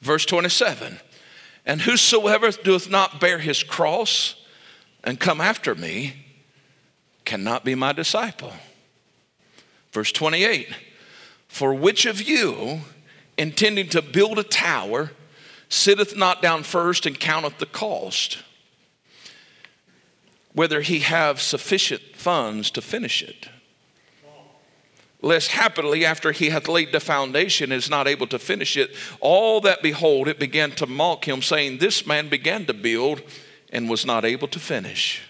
verse 0.01 0.25
27 0.25 0.99
And 1.65 1.81
whosoever 1.81 2.51
doeth 2.51 2.89
not 2.89 3.19
bear 3.19 3.39
his 3.39 3.63
cross 3.63 4.35
and 5.03 5.19
come 5.19 5.39
after 5.39 5.75
me 5.75 6.25
cannot 7.25 7.63
be 7.63 7.75
my 7.75 7.93
disciple. 7.93 8.53
Verse 9.91 10.11
28 10.11 10.69
For 11.47 11.73
which 11.73 12.05
of 12.05 12.21
you, 12.21 12.81
intending 13.37 13.89
to 13.89 14.01
build 14.01 14.39
a 14.39 14.43
tower, 14.43 15.11
sitteth 15.69 16.15
not 16.15 16.41
down 16.41 16.63
first 16.63 17.05
and 17.05 17.19
counteth 17.19 17.59
the 17.59 17.65
cost, 17.65 18.39
whether 20.53 20.81
he 20.81 20.99
have 20.99 21.41
sufficient 21.41 22.01
funds 22.15 22.71
to 22.71 22.81
finish 22.81 23.21
it? 23.21 23.49
Lest 25.21 25.51
happily 25.51 26.05
after 26.05 26.31
he 26.31 26.49
hath 26.49 26.67
laid 26.67 26.91
the 26.91 26.99
foundation 26.99 27.71
is 27.71 27.89
not 27.89 28.07
able 28.07 28.27
to 28.27 28.37
finish 28.37 28.77
it 28.77 28.91
all 29.19 29.59
that 29.61 29.81
behold 29.81 30.27
it 30.27 30.39
began 30.39 30.71
to 30.71 30.85
mock 30.85 31.27
him 31.27 31.41
saying 31.41 31.77
this 31.77 32.05
man 32.05 32.29
began 32.29 32.65
to 32.65 32.73
build 32.73 33.21
and 33.71 33.89
was 33.89 34.05
not 34.05 34.23
able 34.23 34.47
to 34.47 34.59
finish 34.59 35.23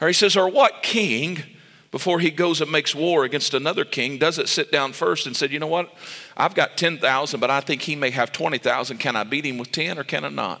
or 0.00 0.08
he 0.08 0.14
says 0.14 0.36
or 0.36 0.48
what 0.48 0.82
king 0.82 1.42
before 1.90 2.20
he 2.20 2.30
goes 2.30 2.60
and 2.60 2.70
makes 2.70 2.94
war 2.94 3.24
against 3.24 3.54
another 3.54 3.84
king 3.84 4.18
doesn't 4.18 4.48
sit 4.48 4.70
down 4.70 4.92
first 4.92 5.26
and 5.26 5.36
said 5.36 5.50
you 5.50 5.58
know 5.58 5.66
what 5.66 5.92
i've 6.36 6.54
got 6.54 6.76
10000 6.76 7.40
but 7.40 7.50
i 7.50 7.60
think 7.60 7.82
he 7.82 7.96
may 7.96 8.10
have 8.10 8.30
20000 8.30 8.98
can 8.98 9.16
i 9.16 9.24
beat 9.24 9.46
him 9.46 9.56
with 9.56 9.72
10 9.72 9.98
or 9.98 10.04
can 10.04 10.24
i 10.24 10.28
not 10.28 10.60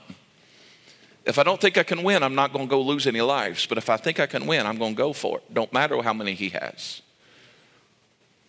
if 1.26 1.38
I 1.38 1.42
don't 1.42 1.60
think 1.60 1.76
I 1.76 1.82
can 1.82 2.02
win, 2.02 2.22
I'm 2.22 2.34
not 2.34 2.50
going 2.50 2.66
to 2.66 2.70
go 2.70 2.80
lose 2.80 3.06
any 3.06 3.20
lives. 3.20 3.66
But 3.66 3.76
if 3.76 3.90
I 3.90 3.98
think 3.98 4.18
I 4.18 4.26
can 4.26 4.46
win, 4.46 4.66
I'm 4.66 4.78
going 4.78 4.94
to 4.94 4.98
go 4.98 5.12
for 5.12 5.36
it. 5.36 5.54
Don't 5.54 5.70
matter 5.70 6.00
how 6.02 6.14
many 6.14 6.34
he 6.34 6.48
has. 6.48 7.02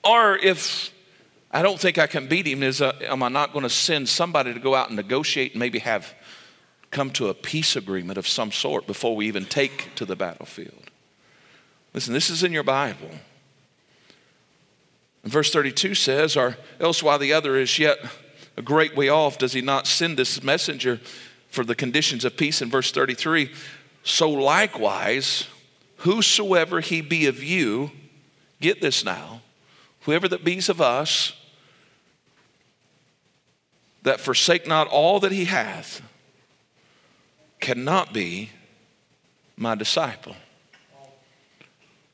Or 0.04 0.38
if 0.38 0.92
I 1.52 1.62
don't 1.62 1.80
think 1.80 1.98
I 1.98 2.08
can 2.08 2.28
beat 2.28 2.48
him, 2.48 2.64
is 2.64 2.82
uh, 2.82 2.98
am 3.02 3.24
I 3.24 3.30
not 3.30 3.54
going 3.54 3.64
to 3.64 3.70
send 3.70 4.10
somebody 4.10 4.54
to 4.54 4.60
go 4.60 4.74
out 4.74 4.88
and 4.88 4.96
negotiate 4.96 5.52
and 5.52 5.60
maybe 5.60 5.80
have 5.80 6.14
come 6.92 7.10
to 7.12 7.30
a 7.30 7.34
peace 7.34 7.76
agreement 7.76 8.18
of 8.18 8.28
some 8.28 8.52
sort 8.52 8.88
before 8.88 9.16
we 9.16 9.28
even 9.28 9.46
take 9.46 9.94
to 9.96 10.06
the 10.06 10.16
battlefield? 10.16 10.90
Listen, 11.94 12.14
this 12.14 12.30
is 12.30 12.44
in 12.44 12.54
your 12.54 12.64
Bible. 12.64 13.10
And 15.24 15.32
verse 15.32 15.52
32 15.52 15.96
says, 15.96 16.38
Or 16.38 16.58
else 16.80 17.04
while 17.04 17.20
the 17.20 17.34
other 17.34 17.58
is 17.58 17.78
yet 17.78 18.00
a 18.58 18.62
great 18.62 18.96
way 18.96 19.10
off, 19.10 19.38
does 19.38 19.54
he 19.54 19.62
not 19.62 19.88
send 19.88 20.18
this 20.18 20.42
messenger 20.42 21.00
for 21.50 21.64
the 21.64 21.76
conditions 21.76 22.26
of 22.26 22.38
peace? 22.38 22.62
In 22.62 22.70
verse 22.70 22.92
33, 22.92 23.52
so 24.04 24.30
likewise, 24.30 25.48
whosoever 25.98 26.80
he 26.80 27.02
be 27.02 27.28
of 27.28 27.44
you, 27.44 27.92
get 28.60 28.82
this 28.82 29.04
now, 29.06 29.41
whoever 30.02 30.28
that 30.28 30.44
be's 30.44 30.70
of 30.70 30.82
us, 30.82 31.34
that 34.04 34.20
forsake 34.20 34.68
not 34.68 34.88
all 34.88 35.20
that 35.20 35.32
he 35.32 35.46
hath, 35.46 36.02
cannot 37.60 38.14
be 38.14 38.50
my 39.56 39.76
disciple. 39.76 40.36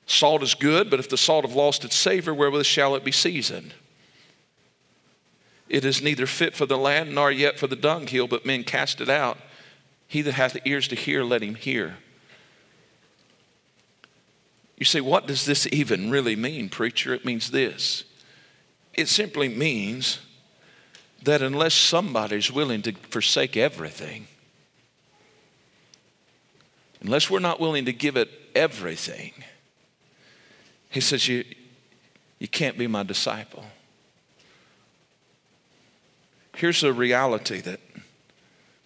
Salt 0.06 0.44
is 0.44 0.54
good, 0.54 0.90
but 0.90 1.00
if 1.00 1.10
the 1.10 1.18
salt 1.18 1.46
have 1.46 1.56
lost 1.56 1.84
its 1.84 1.96
savor, 1.96 2.34
wherewith 2.34 2.66
shall 2.66 2.96
it 2.96 3.04
be 3.04 3.12
seasoned? 3.12 3.74
It 5.70 5.84
is 5.84 6.02
neither 6.02 6.26
fit 6.26 6.56
for 6.56 6.66
the 6.66 6.78
land 6.78 7.14
nor 7.14 7.30
yet 7.32 7.60
for 7.60 7.68
the 7.68 7.76
dunghill, 7.76 8.28
but 8.28 8.46
men 8.46 8.64
cast 8.64 9.02
it 9.02 9.10
out. 9.10 9.38
He 10.08 10.22
that 10.22 10.34
hath 10.34 10.58
ears 10.66 10.88
to 10.90 10.96
hear, 10.96 11.24
let 11.24 11.44
him 11.44 11.56
hear. 11.56 11.98
You 14.78 14.86
say, 14.86 15.02
what 15.02 15.26
does 15.26 15.46
this 15.46 15.68
even 15.72 16.12
really 16.12 16.36
mean, 16.36 16.70
preacher? 16.70 17.14
It 17.14 17.26
means 17.26 17.52
this 17.52 18.04
it 18.94 19.08
simply 19.08 19.48
means 19.48 20.20
that 21.24 21.42
unless 21.42 21.74
somebody's 21.74 22.52
willing 22.52 22.82
to 22.84 22.94
forsake 23.10 23.56
everything, 23.56 24.28
unless 27.02 27.30
we're 27.30 27.40
not 27.40 27.60
willing 27.60 27.86
to 27.86 27.94
give 27.94 28.18
it 28.18 28.30
everything, 28.56 29.34
he 30.90 31.00
says, 31.00 31.28
You, 31.28 31.44
you 32.40 32.48
can't 32.48 32.78
be 32.78 32.88
my 32.88 33.04
disciple. 33.04 33.66
Here's 36.56 36.84
a 36.84 36.92
reality 36.92 37.62
that 37.62 37.80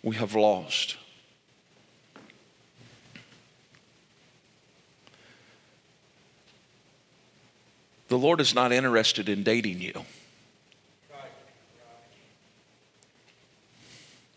we 0.04 0.18
have 0.18 0.36
lost. 0.36 0.98
The 8.12 8.17
Lord 8.17 8.41
is 8.41 8.54
not 8.54 8.74
interested 8.74 9.30
in 9.30 9.41
dating 9.41 9.80
you. 9.80 10.04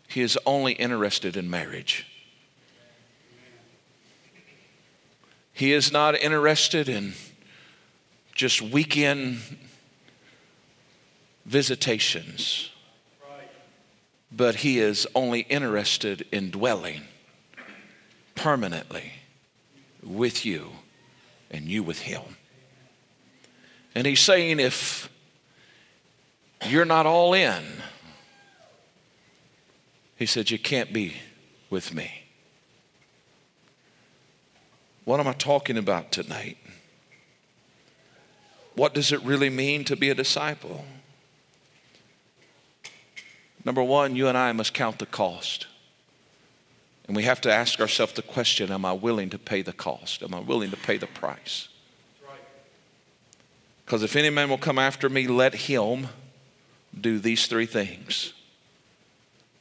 He 0.07 0.21
is 0.21 0.39
only 0.45 0.71
interested 0.71 1.35
in 1.35 1.49
marriage. 1.49 2.07
He 5.51 5.73
is 5.73 5.91
not 5.91 6.15
interested 6.15 6.87
in 6.87 7.15
just 8.33 8.61
weekend 8.61 9.39
visitations, 11.45 12.69
but 14.31 14.55
He 14.55 14.79
is 14.79 15.05
only 15.13 15.41
interested 15.41 16.25
in 16.31 16.49
dwelling 16.49 17.01
permanently 18.35 19.11
with 20.01 20.45
you 20.45 20.69
and 21.51 21.65
you 21.65 21.83
with 21.83 21.99
Him. 21.99 22.21
And 23.95 24.05
he's 24.05 24.19
saying, 24.19 24.59
if 24.59 25.09
you're 26.67 26.85
not 26.85 27.05
all 27.05 27.33
in, 27.33 27.63
he 30.17 30.25
said, 30.25 30.51
you 30.51 30.59
can't 30.59 30.91
be 30.91 31.15
with 31.69 31.93
me. 31.93 32.25
What 35.05 35.19
am 35.19 35.27
I 35.27 35.33
talking 35.33 35.77
about 35.77 36.11
tonight? 36.11 36.57
What 38.75 38.93
does 38.93 39.13
it 39.13 39.21
really 39.23 39.49
mean 39.49 39.85
to 39.85 39.95
be 39.95 40.09
a 40.09 40.15
disciple? 40.15 40.83
Number 43.63 43.83
one, 43.83 44.15
you 44.15 44.27
and 44.27 44.37
I 44.37 44.51
must 44.51 44.73
count 44.73 44.99
the 44.99 45.05
cost. 45.05 45.67
And 47.07 47.15
we 47.15 47.23
have 47.23 47.39
to 47.41 47.51
ask 47.51 47.79
ourselves 47.79 48.13
the 48.13 48.21
question 48.21 48.71
Am 48.71 48.83
I 48.83 48.93
willing 48.93 49.29
to 49.29 49.39
pay 49.39 49.61
the 49.61 49.73
cost? 49.73 50.23
Am 50.23 50.33
I 50.33 50.39
willing 50.39 50.71
to 50.71 50.77
pay 50.77 50.97
the 50.97 51.07
price? 51.07 51.69
Because 53.85 54.01
if 54.01 54.15
any 54.15 54.31
man 54.31 54.49
will 54.49 54.57
come 54.57 54.79
after 54.79 55.09
me, 55.09 55.27
let 55.27 55.53
him 55.53 56.07
do 56.99 57.19
these 57.19 57.45
three 57.45 57.67
things. 57.67 58.33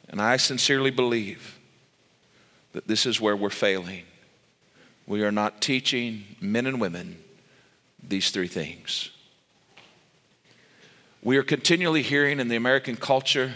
And 0.09 0.21
I 0.21 0.39
sincerely 0.39 0.91
believe 0.91 1.59
that 2.73 2.89
this 2.89 3.05
is 3.05 3.21
where 3.21 3.37
we're 3.37 3.51
failing. 3.51 4.05
We 5.07 5.23
are 5.23 5.33
not 5.33 5.61
teaching 5.61 6.25
men 6.41 6.67
and 6.67 6.81
women 6.81 7.23
these 8.03 8.31
three 8.31 8.49
things. 8.49 9.11
We 11.23 11.37
are 11.37 11.43
continually 11.43 12.03
hearing 12.03 12.41
in 12.41 12.49
the 12.49 12.57
American 12.57 12.97
culture, 12.97 13.55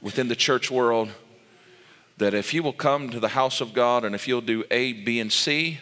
within 0.00 0.28
the 0.28 0.36
church 0.36 0.70
world, 0.70 1.10
that 2.16 2.34
if 2.34 2.52
you 2.52 2.62
will 2.62 2.72
come 2.72 3.10
to 3.10 3.20
the 3.20 3.28
house 3.28 3.60
of 3.60 3.72
God 3.72 4.04
and 4.04 4.14
if 4.14 4.26
you'll 4.26 4.40
do 4.40 4.64
A, 4.70 4.92
B, 4.92 5.20
and 5.20 5.32
C, 5.32 5.78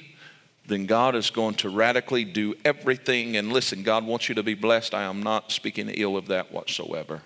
then 0.68 0.84
God 0.84 1.16
is 1.16 1.30
going 1.30 1.54
to 1.56 1.70
radically 1.70 2.24
do 2.24 2.54
everything. 2.62 3.36
And 3.36 3.50
listen, 3.50 3.82
God 3.82 4.04
wants 4.04 4.28
you 4.28 4.34
to 4.34 4.42
be 4.42 4.54
blessed. 4.54 4.94
I 4.94 5.04
am 5.04 5.22
not 5.22 5.50
speaking 5.50 5.88
ill 5.88 6.16
of 6.16 6.28
that 6.28 6.52
whatsoever. 6.52 7.22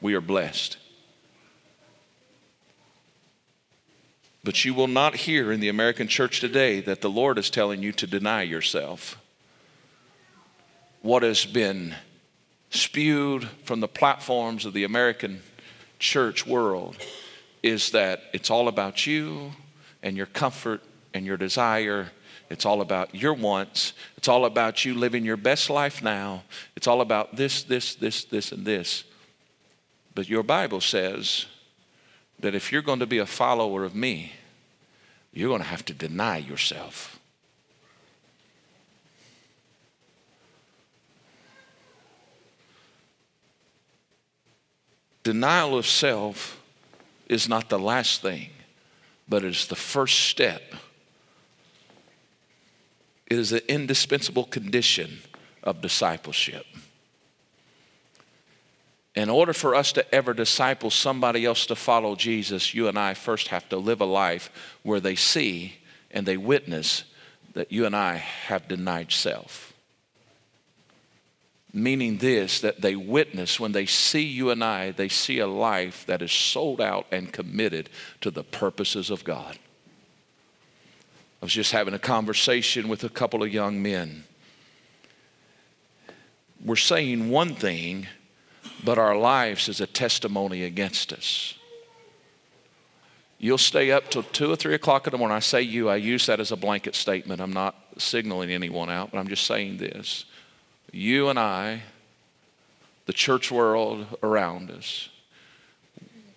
We 0.00 0.14
are 0.14 0.22
blessed. 0.22 0.78
But 4.42 4.64
you 4.64 4.72
will 4.72 4.86
not 4.86 5.16
hear 5.16 5.52
in 5.52 5.60
the 5.60 5.68
American 5.68 6.08
church 6.08 6.40
today 6.40 6.80
that 6.80 7.02
the 7.02 7.10
Lord 7.10 7.36
is 7.36 7.50
telling 7.50 7.82
you 7.82 7.92
to 7.92 8.06
deny 8.06 8.42
yourself. 8.42 9.18
What 11.02 11.22
has 11.22 11.44
been 11.44 11.94
spewed 12.70 13.48
from 13.64 13.80
the 13.80 13.88
platforms 13.88 14.64
of 14.64 14.72
the 14.72 14.84
American 14.84 15.42
church 15.98 16.46
world 16.46 16.96
is 17.62 17.90
that 17.90 18.22
it's 18.32 18.50
all 18.50 18.68
about 18.68 19.06
you 19.06 19.52
and 20.02 20.16
your 20.16 20.26
comfort 20.26 20.82
and 21.12 21.26
your 21.26 21.36
desire 21.36 22.12
it's 22.50 22.64
all 22.64 22.80
about 22.80 23.14
your 23.14 23.34
wants. 23.34 23.92
It's 24.16 24.28
all 24.28 24.44
about 24.44 24.84
you 24.84 24.94
living 24.94 25.24
your 25.24 25.36
best 25.36 25.68
life 25.68 26.02
now. 26.02 26.44
It's 26.76 26.86
all 26.86 27.00
about 27.00 27.36
this, 27.36 27.62
this, 27.62 27.94
this, 27.94 28.24
this, 28.24 28.52
and 28.52 28.64
this. 28.64 29.04
But 30.14 30.28
your 30.28 30.42
Bible 30.42 30.80
says 30.80 31.46
that 32.40 32.54
if 32.54 32.72
you're 32.72 32.82
going 32.82 33.00
to 33.00 33.06
be 33.06 33.18
a 33.18 33.26
follower 33.26 33.84
of 33.84 33.94
me, 33.94 34.32
you're 35.32 35.48
going 35.48 35.60
to 35.60 35.68
have 35.68 35.84
to 35.86 35.94
deny 35.94 36.38
yourself. 36.38 37.20
Denial 45.22 45.76
of 45.76 45.86
self 45.86 46.58
is 47.28 47.46
not 47.46 47.68
the 47.68 47.78
last 47.78 48.22
thing, 48.22 48.48
but 49.28 49.44
it 49.44 49.48
is 49.48 49.66
the 49.66 49.76
first 49.76 50.20
step 50.20 50.62
it 53.28 53.38
is 53.38 53.52
an 53.52 53.60
indispensable 53.68 54.44
condition 54.44 55.18
of 55.62 55.80
discipleship. 55.80 56.66
In 59.14 59.28
order 59.28 59.52
for 59.52 59.74
us 59.74 59.92
to 59.92 60.14
ever 60.14 60.32
disciple 60.32 60.90
somebody 60.90 61.44
else 61.44 61.66
to 61.66 61.76
follow 61.76 62.14
Jesus, 62.14 62.72
you 62.72 62.88
and 62.88 62.98
I 62.98 63.14
first 63.14 63.48
have 63.48 63.68
to 63.68 63.76
live 63.76 64.00
a 64.00 64.06
life 64.06 64.50
where 64.82 65.00
they 65.00 65.14
see 65.14 65.74
and 66.10 66.24
they 66.24 66.36
witness 66.36 67.04
that 67.52 67.72
you 67.72 67.84
and 67.84 67.94
I 67.94 68.16
have 68.16 68.68
denied 68.68 69.12
self. 69.12 69.74
Meaning 71.72 72.18
this, 72.18 72.60
that 72.60 72.80
they 72.80 72.96
witness 72.96 73.60
when 73.60 73.72
they 73.72 73.84
see 73.84 74.22
you 74.22 74.50
and 74.50 74.64
I, 74.64 74.92
they 74.92 75.08
see 75.08 75.38
a 75.38 75.46
life 75.46 76.06
that 76.06 76.22
is 76.22 76.32
sold 76.32 76.80
out 76.80 77.06
and 77.10 77.32
committed 77.32 77.90
to 78.22 78.30
the 78.30 78.44
purposes 78.44 79.10
of 79.10 79.24
God. 79.24 79.58
I 81.40 81.44
was 81.44 81.52
just 81.52 81.72
having 81.72 81.94
a 81.94 81.98
conversation 81.98 82.88
with 82.88 83.04
a 83.04 83.08
couple 83.08 83.42
of 83.42 83.52
young 83.52 83.80
men. 83.80 84.24
We're 86.64 86.76
saying 86.76 87.30
one 87.30 87.54
thing, 87.54 88.08
but 88.84 88.98
our 88.98 89.16
lives 89.16 89.68
is 89.68 89.80
a 89.80 89.86
testimony 89.86 90.64
against 90.64 91.12
us. 91.12 91.54
You'll 93.38 93.56
stay 93.56 93.92
up 93.92 94.10
till 94.10 94.24
two 94.24 94.50
or 94.50 94.56
three 94.56 94.74
o'clock 94.74 95.06
in 95.06 95.12
the 95.12 95.18
morning. 95.18 95.36
I 95.36 95.40
say 95.40 95.62
you, 95.62 95.88
I 95.88 95.96
use 95.96 96.26
that 96.26 96.40
as 96.40 96.50
a 96.50 96.56
blanket 96.56 96.96
statement. 96.96 97.40
I'm 97.40 97.52
not 97.52 97.76
signaling 97.96 98.50
anyone 98.50 98.90
out, 98.90 99.12
but 99.12 99.18
I'm 99.18 99.28
just 99.28 99.46
saying 99.46 99.76
this. 99.76 100.24
You 100.90 101.28
and 101.28 101.38
I, 101.38 101.82
the 103.06 103.12
church 103.12 103.52
world 103.52 104.06
around 104.24 104.72
us, 104.72 105.08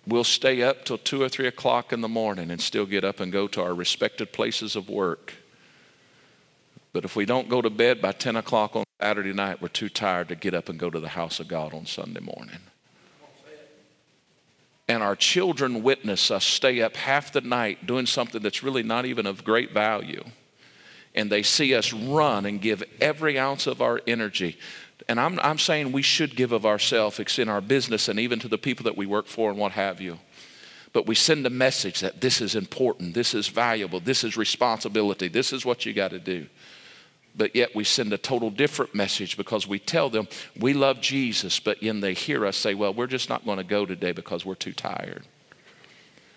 We'll 0.06 0.24
stay 0.24 0.62
up 0.62 0.84
till 0.84 0.98
two 0.98 1.22
or 1.22 1.28
three 1.28 1.46
o'clock 1.46 1.92
in 1.92 2.00
the 2.00 2.08
morning 2.08 2.50
and 2.50 2.60
still 2.60 2.86
get 2.86 3.04
up 3.04 3.20
and 3.20 3.30
go 3.30 3.46
to 3.48 3.62
our 3.62 3.74
respected 3.74 4.32
places 4.32 4.74
of 4.74 4.88
work. 4.88 5.34
But 6.92 7.04
if 7.04 7.14
we 7.14 7.24
don't 7.24 7.48
go 7.48 7.62
to 7.62 7.70
bed 7.70 8.02
by 8.02 8.12
10 8.12 8.36
o'clock 8.36 8.74
on 8.74 8.84
Saturday 9.00 9.32
night, 9.32 9.62
we're 9.62 9.68
too 9.68 9.88
tired 9.88 10.28
to 10.28 10.34
get 10.34 10.54
up 10.54 10.68
and 10.68 10.78
go 10.78 10.90
to 10.90 11.00
the 11.00 11.08
house 11.08 11.40
of 11.40 11.48
God 11.48 11.72
on 11.72 11.86
Sunday 11.86 12.20
morning. 12.20 12.58
And 14.88 15.02
our 15.02 15.16
children 15.16 15.82
witness 15.82 16.30
us 16.30 16.44
stay 16.44 16.82
up 16.82 16.96
half 16.96 17.32
the 17.32 17.40
night 17.40 17.86
doing 17.86 18.04
something 18.04 18.42
that's 18.42 18.62
really 18.62 18.82
not 18.82 19.06
even 19.06 19.26
of 19.26 19.44
great 19.44 19.72
value. 19.72 20.24
And 21.14 21.30
they 21.30 21.42
see 21.42 21.74
us 21.74 21.92
run 21.92 22.44
and 22.44 22.60
give 22.60 22.82
every 23.00 23.38
ounce 23.38 23.66
of 23.66 23.80
our 23.80 24.00
energy 24.06 24.58
and 25.08 25.20
I'm, 25.20 25.38
I'm 25.40 25.58
saying 25.58 25.92
we 25.92 26.02
should 26.02 26.36
give 26.36 26.52
of 26.52 26.66
ourselves 26.66 27.38
in 27.38 27.48
our 27.48 27.60
business 27.60 28.08
and 28.08 28.18
even 28.18 28.38
to 28.40 28.48
the 28.48 28.58
people 28.58 28.84
that 28.84 28.96
we 28.96 29.06
work 29.06 29.26
for 29.26 29.50
and 29.50 29.58
what 29.58 29.72
have 29.72 30.00
you. 30.00 30.18
But 30.92 31.06
we 31.06 31.14
send 31.14 31.46
a 31.46 31.50
message 31.50 32.00
that 32.00 32.20
this 32.20 32.40
is 32.40 32.54
important, 32.54 33.14
this 33.14 33.34
is 33.34 33.48
valuable, 33.48 34.00
this 34.00 34.24
is 34.24 34.36
responsibility, 34.36 35.28
this 35.28 35.52
is 35.52 35.64
what 35.64 35.86
you 35.86 35.94
got 35.94 36.10
to 36.10 36.18
do. 36.18 36.46
But 37.34 37.56
yet 37.56 37.74
we 37.74 37.84
send 37.84 38.12
a 38.12 38.18
total 38.18 38.50
different 38.50 38.94
message 38.94 39.38
because 39.38 39.66
we 39.66 39.78
tell 39.78 40.10
them 40.10 40.28
we 40.58 40.74
love 40.74 41.00
Jesus, 41.00 41.58
but 41.60 41.78
then 41.80 42.00
they 42.00 42.12
hear 42.12 42.44
us 42.44 42.58
say, 42.58 42.74
well, 42.74 42.92
we're 42.92 43.06
just 43.06 43.30
not 43.30 43.46
going 43.46 43.56
to 43.56 43.64
go 43.64 43.86
today 43.86 44.12
because 44.12 44.44
we're 44.44 44.54
too 44.54 44.74
tired. 44.74 45.24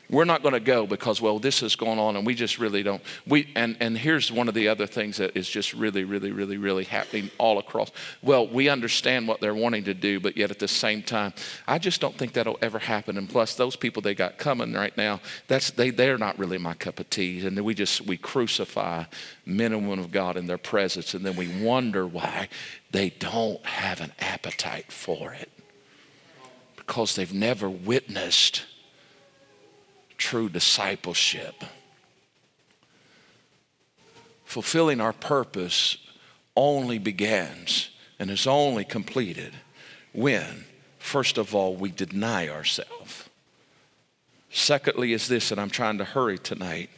We're 0.09 0.25
not 0.25 0.43
going 0.43 0.53
to 0.53 0.59
go 0.59 0.85
because, 0.85 1.19
well, 1.19 1.39
this 1.39 1.63
is 1.63 1.75
going 1.75 1.97
on 1.97 2.15
and 2.15 2.25
we 2.25 2.35
just 2.35 2.59
really 2.59 2.83
don't. 2.83 3.01
We, 3.25 3.51
and, 3.55 3.75
and 3.79 3.97
here's 3.97 4.31
one 4.31 4.47
of 4.47 4.53
the 4.53 4.67
other 4.67 4.85
things 4.85 5.17
that 5.17 5.35
is 5.35 5.49
just 5.49 5.73
really, 5.73 6.03
really, 6.03 6.31
really, 6.31 6.57
really 6.57 6.83
happening 6.83 7.31
all 7.37 7.57
across. 7.57 7.91
Well, 8.21 8.47
we 8.47 8.69
understand 8.69 9.27
what 9.27 9.41
they're 9.41 9.55
wanting 9.55 9.85
to 9.85 9.93
do, 9.93 10.19
but 10.19 10.37
yet 10.37 10.51
at 10.51 10.59
the 10.59 10.67
same 10.67 11.01
time, 11.01 11.33
I 11.67 11.79
just 11.79 12.01
don't 12.01 12.15
think 12.15 12.33
that'll 12.33 12.59
ever 12.61 12.79
happen. 12.79 13.17
And 13.17 13.27
plus, 13.27 13.55
those 13.55 13.75
people 13.75 14.01
they 14.01 14.13
got 14.13 14.37
coming 14.37 14.73
right 14.73 14.95
now, 14.95 15.21
that's, 15.47 15.71
they, 15.71 15.89
they're 15.89 16.17
not 16.19 16.37
really 16.37 16.59
my 16.59 16.75
cup 16.75 16.99
of 16.99 17.09
tea. 17.09 17.45
And 17.45 17.57
then 17.57 17.63
we 17.63 17.73
just, 17.73 18.01
we 18.01 18.17
crucify 18.17 19.05
men 19.45 19.73
and 19.73 19.89
women 19.89 20.05
of 20.05 20.11
God 20.11 20.37
in 20.37 20.45
their 20.45 20.59
presence. 20.59 21.15
And 21.15 21.25
then 21.25 21.35
we 21.35 21.47
wonder 21.63 22.05
why 22.05 22.49
they 22.91 23.09
don't 23.09 23.65
have 23.65 24.01
an 24.01 24.11
appetite 24.19 24.91
for 24.91 25.33
it 25.33 25.49
because 26.75 27.15
they've 27.15 27.33
never 27.33 27.67
witnessed 27.67 28.65
true 30.17 30.49
discipleship. 30.49 31.55
Fulfilling 34.45 35.01
our 35.01 35.13
purpose 35.13 35.97
only 36.55 36.97
begins 36.97 37.89
and 38.19 38.31
is 38.31 38.47
only 38.47 38.85
completed 38.85 39.53
when, 40.13 40.65
first 40.99 41.37
of 41.37 41.53
all, 41.53 41.75
we 41.75 41.91
deny 41.91 42.47
ourselves. 42.47 43.29
Secondly, 44.49 45.11
is 45.11 45.27
this, 45.27 45.51
and 45.51 45.59
I'm 45.59 45.69
trying 45.69 45.97
to 45.97 46.05
hurry 46.05 46.37
tonight, 46.37 46.89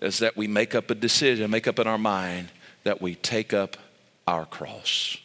is 0.00 0.18
that 0.18 0.36
we 0.36 0.48
make 0.48 0.74
up 0.74 0.90
a 0.90 0.96
decision, 0.96 1.50
make 1.50 1.68
up 1.68 1.78
in 1.78 1.86
our 1.86 1.98
mind 1.98 2.48
that 2.82 3.00
we 3.00 3.14
take 3.14 3.52
up 3.54 3.76
our 4.26 4.44
cross. 4.44 5.16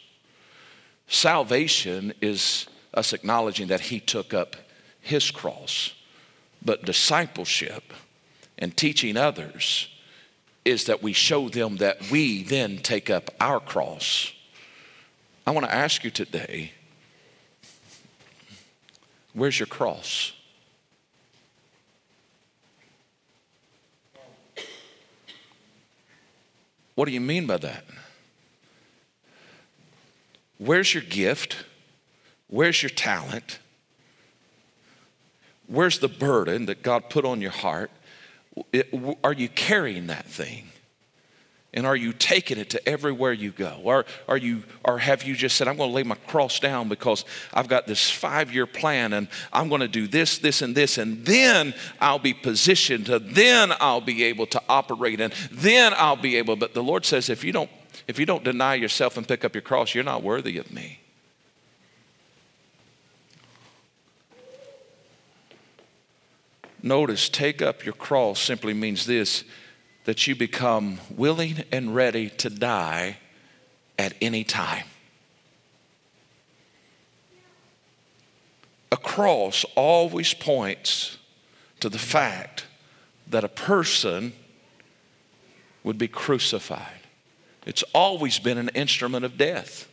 Salvation 1.08 2.12
is 2.20 2.68
us 2.94 3.12
acknowledging 3.12 3.68
that 3.68 3.80
He 3.80 3.98
took 3.98 4.32
up 4.32 4.54
His 5.00 5.30
cross. 5.32 5.94
But 6.64 6.84
discipleship 6.84 7.92
and 8.58 8.76
teaching 8.76 9.16
others 9.16 9.88
is 10.64 10.84
that 10.84 11.02
we 11.02 11.12
show 11.12 11.48
them 11.48 11.76
that 11.78 12.10
we 12.10 12.42
then 12.42 12.78
take 12.78 13.08
up 13.08 13.30
our 13.40 13.60
cross. 13.60 14.32
I 15.46 15.50
want 15.50 15.66
to 15.66 15.74
ask 15.74 16.04
you 16.04 16.10
today 16.10 16.72
where's 19.32 19.58
your 19.58 19.66
cross? 19.66 20.32
What 26.96 27.06
do 27.06 27.12
you 27.12 27.20
mean 27.20 27.46
by 27.46 27.58
that? 27.58 27.84
Where's 30.58 30.92
your 30.92 31.04
gift? 31.04 31.64
Where's 32.48 32.82
your 32.82 32.90
talent? 32.90 33.60
Where's 35.68 35.98
the 35.98 36.08
burden 36.08 36.66
that 36.66 36.82
God 36.82 37.10
put 37.10 37.24
on 37.24 37.40
your 37.40 37.50
heart? 37.50 37.90
It, 38.72 38.92
are 39.22 39.32
you 39.32 39.48
carrying 39.48 40.08
that 40.08 40.26
thing? 40.26 40.68
And 41.74 41.86
are 41.86 41.94
you 41.94 42.14
taking 42.14 42.56
it 42.58 42.70
to 42.70 42.88
everywhere 42.88 43.32
you 43.32 43.50
go? 43.50 43.78
Or, 43.84 44.06
are 44.26 44.38
you, 44.38 44.64
or 44.84 44.98
have 44.98 45.22
you 45.22 45.36
just 45.36 45.56
said, 45.56 45.68
I'm 45.68 45.76
going 45.76 45.90
to 45.90 45.94
lay 45.94 46.02
my 46.02 46.14
cross 46.26 46.58
down 46.58 46.88
because 46.88 47.26
I've 47.52 47.68
got 47.68 47.86
this 47.86 48.10
five 48.10 48.52
year 48.52 48.66
plan 48.66 49.12
and 49.12 49.28
I'm 49.52 49.68
going 49.68 49.82
to 49.82 49.88
do 49.88 50.06
this, 50.06 50.38
this, 50.38 50.62
and 50.62 50.74
this, 50.74 50.96
and 50.96 51.26
then 51.26 51.74
I'll 52.00 52.18
be 52.18 52.32
positioned 52.32 53.06
to, 53.06 53.18
then 53.18 53.72
I'll 53.80 54.00
be 54.00 54.24
able 54.24 54.46
to 54.46 54.62
operate, 54.68 55.20
and 55.20 55.32
then 55.52 55.92
I'll 55.94 56.16
be 56.16 56.36
able. 56.36 56.56
But 56.56 56.72
the 56.72 56.82
Lord 56.82 57.04
says, 57.04 57.28
if 57.28 57.44
you 57.44 57.52
don't, 57.52 57.70
if 58.06 58.18
you 58.18 58.24
don't 58.24 58.42
deny 58.42 58.74
yourself 58.74 59.18
and 59.18 59.28
pick 59.28 59.44
up 59.44 59.54
your 59.54 59.62
cross, 59.62 59.94
you're 59.94 60.04
not 60.04 60.22
worthy 60.22 60.56
of 60.56 60.72
me. 60.72 61.00
Notice, 66.82 67.28
take 67.28 67.60
up 67.60 67.84
your 67.84 67.94
cross 67.94 68.40
simply 68.40 68.74
means 68.74 69.06
this 69.06 69.44
that 70.04 70.26
you 70.26 70.34
become 70.34 70.98
willing 71.10 71.64
and 71.70 71.94
ready 71.94 72.30
to 72.30 72.48
die 72.48 73.18
at 73.98 74.14
any 74.22 74.44
time. 74.44 74.86
A 78.90 78.96
cross 78.96 79.64
always 79.74 80.32
points 80.32 81.18
to 81.80 81.88
the 81.88 81.98
fact 81.98 82.66
that 83.26 83.44
a 83.44 83.48
person 83.48 84.32
would 85.84 85.98
be 85.98 86.08
crucified. 86.08 87.00
It's 87.66 87.82
always 87.94 88.38
been 88.38 88.56
an 88.56 88.70
instrument 88.70 89.24
of 89.24 89.36
death 89.36 89.87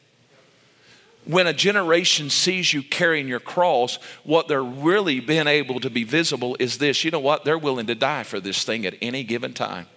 when 1.25 1.47
a 1.47 1.53
generation 1.53 2.29
sees 2.29 2.71
you 2.71 2.83
carrying 2.83 3.27
your 3.27 3.39
cross, 3.39 3.97
what 4.23 4.47
they're 4.47 4.63
really 4.63 5.19
being 5.19 5.47
able 5.47 5.79
to 5.79 5.89
be 5.89 6.03
visible 6.03 6.55
is 6.59 6.77
this 6.77 7.03
you 7.03 7.11
know 7.11 7.19
what? 7.19 7.45
They're 7.45 7.57
willing 7.57 7.87
to 7.87 7.95
die 7.95 8.23
for 8.23 8.39
this 8.39 8.63
thing 8.63 8.85
at 8.85 8.95
any 9.01 9.23
given 9.23 9.53
time. 9.53 9.87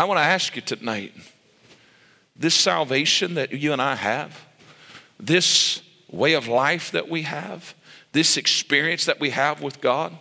I 0.00 0.04
want 0.04 0.18
to 0.18 0.24
ask 0.24 0.54
you 0.56 0.62
tonight 0.62 1.12
this 2.36 2.54
salvation 2.54 3.34
that 3.34 3.52
you 3.52 3.72
and 3.72 3.82
I 3.82 3.96
have, 3.96 4.46
this 5.18 5.82
way 6.08 6.34
of 6.34 6.46
life 6.46 6.92
that 6.92 7.08
we 7.08 7.22
have, 7.22 7.74
this 8.12 8.36
experience 8.36 9.04
that 9.06 9.20
we 9.20 9.30
have 9.30 9.60
with 9.60 9.80
God. 9.80 10.16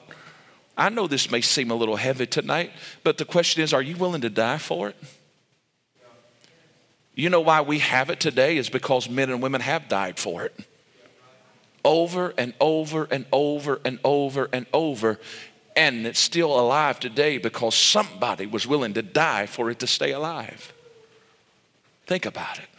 I 0.76 0.90
know 0.90 1.08
this 1.08 1.32
may 1.32 1.42
seem 1.42 1.72
a 1.72 1.76
little 1.76 1.96
heavy 1.96 2.26
tonight, 2.26 2.72
but 3.04 3.18
the 3.18 3.26
question 3.26 3.64
is 3.64 3.74
are 3.74 3.82
you 3.82 3.96
willing 3.96 4.22
to 4.22 4.30
die 4.30 4.58
for 4.58 4.90
it? 4.90 4.96
You 7.18 7.32
know 7.32 7.42
why 7.42 7.62
we 7.62 7.80
have 7.80 8.12
it 8.12 8.20
today 8.20 8.58
is 8.58 8.70
because 8.70 9.10
men 9.10 9.32
and 9.32 9.42
women 9.42 9.60
have 9.60 9.88
died 9.88 10.20
for 10.20 10.44
it. 10.44 10.56
Over 11.84 12.32
and 12.38 12.54
over 12.62 13.08
and 13.10 13.26
over 13.32 13.82
and 13.84 13.98
over 14.04 14.48
and 14.54 14.68
over. 14.72 15.20
And 15.76 16.06
it's 16.06 16.20
still 16.20 16.60
alive 16.60 17.00
today 17.00 17.40
because 17.40 17.74
somebody 17.74 18.46
was 18.46 18.68
willing 18.68 18.94
to 18.94 19.02
die 19.02 19.48
for 19.48 19.72
it 19.72 19.80
to 19.80 19.88
stay 19.88 20.12
alive. 20.12 20.72
Think 22.06 22.28
about 22.28 22.60
it. 22.60 22.70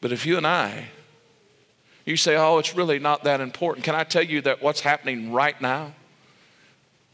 But 0.00 0.12
if 0.12 0.24
you 0.24 0.36
and 0.36 0.46
I, 0.46 0.84
you 2.04 2.16
say, 2.16 2.36
oh, 2.36 2.58
it's 2.58 2.76
really 2.76 3.00
not 3.00 3.24
that 3.24 3.40
important. 3.40 3.84
Can 3.84 3.96
I 3.96 4.04
tell 4.04 4.22
you 4.22 4.42
that 4.42 4.62
what's 4.62 4.80
happening 4.80 5.32
right 5.32 5.60
now? 5.60 5.92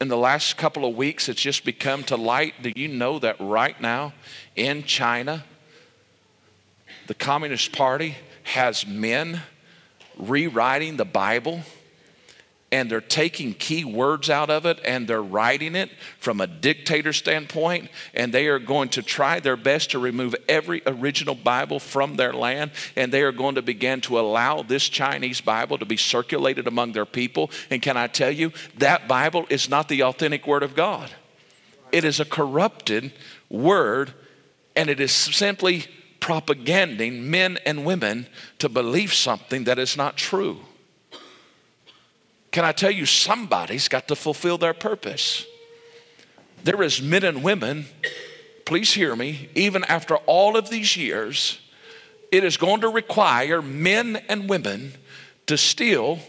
In 0.00 0.08
the 0.08 0.16
last 0.16 0.56
couple 0.56 0.84
of 0.84 0.96
weeks, 0.96 1.28
it's 1.28 1.40
just 1.40 1.64
become 1.64 2.02
to 2.04 2.16
light. 2.16 2.54
Do 2.62 2.72
you 2.74 2.88
know 2.88 3.18
that 3.20 3.36
right 3.38 3.80
now 3.80 4.12
in 4.56 4.84
China, 4.84 5.44
the 7.06 7.14
Communist 7.14 7.72
Party 7.72 8.16
has 8.44 8.86
men 8.86 9.42
rewriting 10.16 10.96
the 10.96 11.04
Bible 11.04 11.62
and 12.74 12.90
they're 12.90 13.00
taking 13.00 13.54
key 13.54 13.84
words 13.84 14.28
out 14.28 14.50
of 14.50 14.66
it 14.66 14.80
and 14.84 15.06
they're 15.06 15.22
writing 15.22 15.76
it 15.76 15.90
from 16.18 16.40
a 16.40 16.46
dictator 16.46 17.12
standpoint 17.12 17.88
and 18.14 18.32
they 18.32 18.48
are 18.48 18.58
going 18.58 18.88
to 18.88 19.00
try 19.02 19.38
their 19.38 19.56
best 19.56 19.92
to 19.92 19.98
remove 20.00 20.34
every 20.48 20.82
original 20.86 21.36
bible 21.36 21.78
from 21.78 22.16
their 22.16 22.32
land 22.32 22.72
and 22.96 23.12
they 23.12 23.22
are 23.22 23.32
going 23.32 23.54
to 23.54 23.62
begin 23.62 24.00
to 24.00 24.18
allow 24.18 24.60
this 24.60 24.88
chinese 24.88 25.40
bible 25.40 25.78
to 25.78 25.86
be 25.86 25.96
circulated 25.96 26.66
among 26.66 26.92
their 26.92 27.06
people. 27.06 27.50
And 27.70 27.80
can 27.80 27.96
i 27.96 28.08
tell 28.08 28.30
you 28.30 28.52
that 28.78 29.06
bible 29.06 29.46
is 29.50 29.68
not 29.68 29.88
the 29.88 30.02
authentic 30.02 30.46
word 30.46 30.62
of 30.62 30.74
god. 30.74 31.10
It 31.92 32.04
is 32.04 32.18
a 32.18 32.24
corrupted 32.24 33.12
word 33.48 34.14
and 34.74 34.90
it 34.90 34.98
is 34.98 35.12
simply 35.12 35.84
propaganding 36.18 37.30
men 37.30 37.58
and 37.64 37.84
women 37.84 38.26
to 38.58 38.68
believe 38.68 39.14
something 39.14 39.62
that 39.64 39.78
is 39.78 39.96
not 39.96 40.16
true 40.16 40.60
can 42.54 42.64
I 42.64 42.70
tell 42.70 42.92
you, 42.92 43.04
somebody's 43.04 43.88
got 43.88 44.06
to 44.06 44.14
fulfill 44.14 44.58
their 44.58 44.74
purpose? 44.74 45.44
There 46.62 46.84
is 46.84 47.02
men 47.02 47.24
and 47.24 47.42
women, 47.42 47.86
please 48.64 48.92
hear 48.94 49.16
me, 49.16 49.48
even 49.56 49.82
after 49.82 50.18
all 50.18 50.56
of 50.56 50.70
these 50.70 50.96
years, 50.96 51.58
it 52.30 52.44
is 52.44 52.56
going 52.56 52.82
to 52.82 52.88
require 52.88 53.60
men 53.60 54.22
and 54.28 54.48
women 54.48 54.92
to 55.48 55.58
still, 55.58 56.20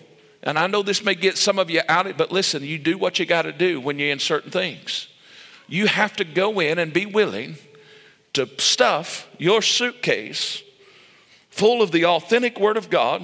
and 0.42 0.58
I 0.58 0.66
know 0.66 0.82
this 0.82 1.06
may 1.06 1.14
get 1.14 1.38
some 1.38 1.60
of 1.60 1.70
you 1.70 1.82
out, 1.88 2.08
of 2.08 2.14
it, 2.14 2.18
but 2.18 2.32
listen, 2.32 2.64
you 2.64 2.80
do 2.80 2.98
what 2.98 3.20
you 3.20 3.28
got 3.28 3.44
to 3.44 3.52
do 3.52 3.80
when 3.80 4.00
you're 4.00 4.10
in 4.10 4.18
certain 4.18 4.50
things. 4.50 5.10
You 5.68 5.86
have 5.86 6.16
to 6.16 6.24
go 6.24 6.60
in 6.60 6.80
and 6.80 6.92
be 6.92 7.06
willing 7.06 7.58
to 8.34 8.50
stuff 8.58 9.28
your 9.38 9.62
suitcase 9.62 10.64
full 11.52 11.84
of 11.84 11.92
the 11.92 12.06
authentic 12.06 12.60
Word 12.60 12.78
of 12.78 12.90
God 12.90 13.22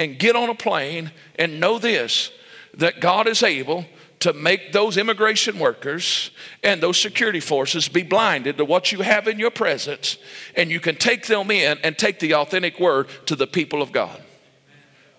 and 0.00 0.18
get 0.18 0.34
on 0.34 0.50
a 0.50 0.54
plane 0.56 1.12
and 1.38 1.60
know 1.60 1.78
this 1.78 2.32
that 2.74 3.00
God 3.00 3.26
is 3.26 3.42
able 3.42 3.84
to 4.20 4.32
make 4.34 4.72
those 4.72 4.98
immigration 4.98 5.58
workers 5.58 6.30
and 6.62 6.82
those 6.82 7.00
security 7.00 7.40
forces 7.40 7.88
be 7.88 8.02
blinded 8.02 8.58
to 8.58 8.64
what 8.64 8.92
you 8.92 9.00
have 9.00 9.26
in 9.26 9.38
your 9.38 9.50
presence, 9.50 10.18
and 10.54 10.70
you 10.70 10.78
can 10.78 10.94
take 10.94 11.26
them 11.26 11.50
in 11.50 11.78
and 11.82 11.96
take 11.96 12.20
the 12.20 12.34
authentic 12.34 12.78
word 12.78 13.08
to 13.26 13.34
the 13.34 13.46
people 13.46 13.80
of 13.80 13.92
God. 13.92 14.22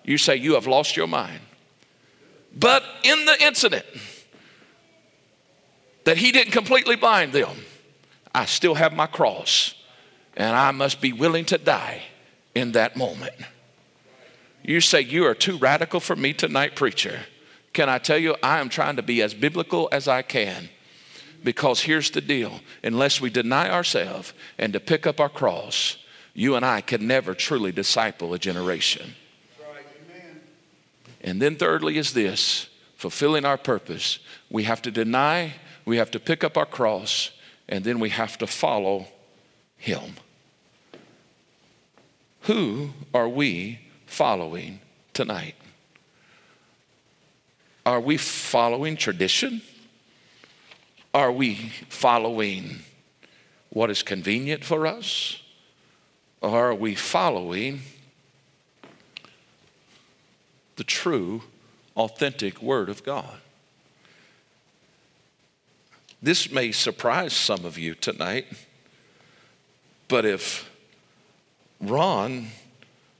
You 0.04 0.18
say, 0.18 0.36
You 0.36 0.54
have 0.54 0.66
lost 0.66 0.96
your 0.96 1.08
mind. 1.08 1.40
But 2.54 2.84
in 3.02 3.24
the 3.24 3.42
incident 3.42 3.86
that 6.04 6.18
he 6.18 6.32
didn't 6.32 6.52
completely 6.52 6.96
blind 6.96 7.32
them, 7.32 7.56
I 8.34 8.44
still 8.44 8.74
have 8.74 8.92
my 8.92 9.06
cross, 9.06 9.74
and 10.36 10.54
I 10.54 10.70
must 10.70 11.00
be 11.00 11.12
willing 11.12 11.44
to 11.46 11.58
die 11.58 12.02
in 12.54 12.72
that 12.72 12.96
moment. 12.96 13.34
You 14.62 14.80
say, 14.80 15.00
You 15.00 15.26
are 15.26 15.34
too 15.34 15.58
radical 15.58 15.98
for 15.98 16.14
me 16.14 16.32
tonight, 16.32 16.76
preacher. 16.76 17.20
Can 17.72 17.88
I 17.88 17.98
tell 17.98 18.18
you, 18.18 18.36
I 18.42 18.60
am 18.60 18.68
trying 18.68 18.96
to 18.96 19.02
be 19.02 19.22
as 19.22 19.34
biblical 19.34 19.88
as 19.92 20.08
I 20.08 20.22
can. 20.22 20.68
Because 21.42 21.80
here's 21.80 22.10
the 22.10 22.20
deal 22.20 22.60
unless 22.84 23.20
we 23.20 23.28
deny 23.28 23.68
ourselves 23.68 24.32
and 24.58 24.72
to 24.72 24.80
pick 24.80 25.06
up 25.06 25.18
our 25.18 25.28
cross, 25.28 25.96
you 26.34 26.54
and 26.54 26.64
I 26.64 26.80
can 26.80 27.06
never 27.06 27.34
truly 27.34 27.72
disciple 27.72 28.32
a 28.34 28.38
generation. 28.38 29.14
And 31.20 31.40
then, 31.40 31.56
thirdly, 31.56 31.98
is 31.98 32.12
this 32.14 32.68
fulfilling 32.96 33.44
our 33.44 33.58
purpose. 33.58 34.20
We 34.48 34.62
have 34.64 34.80
to 34.82 34.90
deny, 34.90 35.54
we 35.84 35.96
have 35.96 36.12
to 36.12 36.20
pick 36.20 36.44
up 36.44 36.56
our 36.56 36.66
cross, 36.66 37.32
and 37.68 37.84
then 37.84 37.98
we 37.98 38.10
have 38.10 38.38
to 38.38 38.46
follow 38.46 39.06
Him. 39.76 40.14
Who 42.42 42.90
are 43.12 43.28
we 43.28 43.80
following 44.06 44.80
tonight? 45.14 45.56
Are 47.84 48.00
we 48.00 48.16
following 48.16 48.96
tradition? 48.96 49.62
Are 51.12 51.32
we 51.32 51.54
following 51.88 52.80
what 53.70 53.90
is 53.90 54.02
convenient 54.02 54.64
for 54.64 54.86
us? 54.86 55.42
Or 56.40 56.70
are 56.70 56.74
we 56.74 56.94
following 56.94 57.80
the 60.76 60.84
true, 60.84 61.42
authentic 61.96 62.62
Word 62.62 62.88
of 62.88 63.04
God? 63.04 63.38
This 66.22 66.52
may 66.52 66.70
surprise 66.70 67.32
some 67.32 67.64
of 67.64 67.76
you 67.76 67.94
tonight, 67.96 68.46
but 70.06 70.24
if 70.24 70.70
Ron 71.80 72.48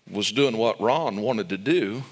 was 0.08 0.30
doing 0.30 0.56
what 0.56 0.80
Ron 0.80 1.20
wanted 1.20 1.48
to 1.48 1.58
do, 1.58 2.04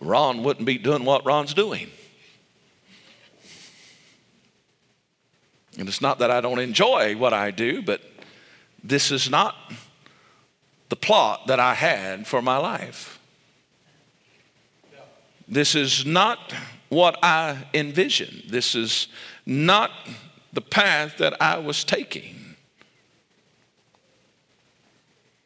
Ron 0.00 0.42
wouldn't 0.42 0.66
be 0.66 0.78
doing 0.78 1.04
what 1.04 1.24
Ron's 1.24 1.54
doing. 1.54 1.90
And 5.78 5.88
it's 5.88 6.00
not 6.00 6.18
that 6.18 6.30
I 6.30 6.40
don't 6.40 6.58
enjoy 6.58 7.16
what 7.16 7.32
I 7.32 7.50
do, 7.50 7.82
but 7.82 8.00
this 8.82 9.10
is 9.10 9.30
not 9.30 9.54
the 10.88 10.96
plot 10.96 11.46
that 11.46 11.60
I 11.60 11.74
had 11.74 12.26
for 12.26 12.42
my 12.42 12.56
life. 12.56 13.18
This 15.46 15.74
is 15.74 16.04
not 16.04 16.52
what 16.88 17.18
I 17.22 17.66
envisioned. 17.72 18.44
This 18.48 18.74
is 18.74 19.08
not 19.46 19.90
the 20.52 20.60
path 20.60 21.18
that 21.18 21.40
I 21.40 21.58
was 21.58 21.84
taking. 21.84 22.47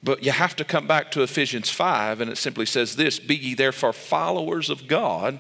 But 0.02 0.24
you 0.24 0.32
have 0.32 0.56
to 0.56 0.64
come 0.64 0.86
back 0.86 1.10
to 1.12 1.22
Ephesians 1.22 1.70
5, 1.70 2.20
and 2.20 2.30
it 2.30 2.38
simply 2.38 2.66
says 2.66 2.96
this 2.96 3.18
Be 3.18 3.36
ye 3.36 3.54
therefore 3.54 3.92
followers 3.92 4.68
of 4.68 4.88
God 4.88 5.38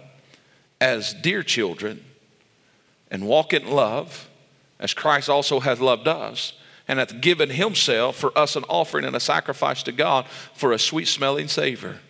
as 0.80 1.14
dear 1.14 1.42
children, 1.42 2.04
and 3.10 3.26
walk 3.26 3.52
in 3.52 3.68
love, 3.68 4.28
as 4.78 4.94
Christ 4.94 5.28
also 5.28 5.60
hath 5.60 5.80
loved 5.80 6.08
us, 6.08 6.54
and 6.88 6.98
hath 6.98 7.20
given 7.20 7.50
himself 7.50 8.16
for 8.16 8.36
us 8.36 8.56
an 8.56 8.64
offering 8.68 9.04
and 9.04 9.16
a 9.16 9.20
sacrifice 9.20 9.82
to 9.84 9.92
God 9.92 10.26
for 10.54 10.72
a 10.72 10.78
sweet 10.78 11.08
smelling 11.08 11.48
savor. 11.48 12.00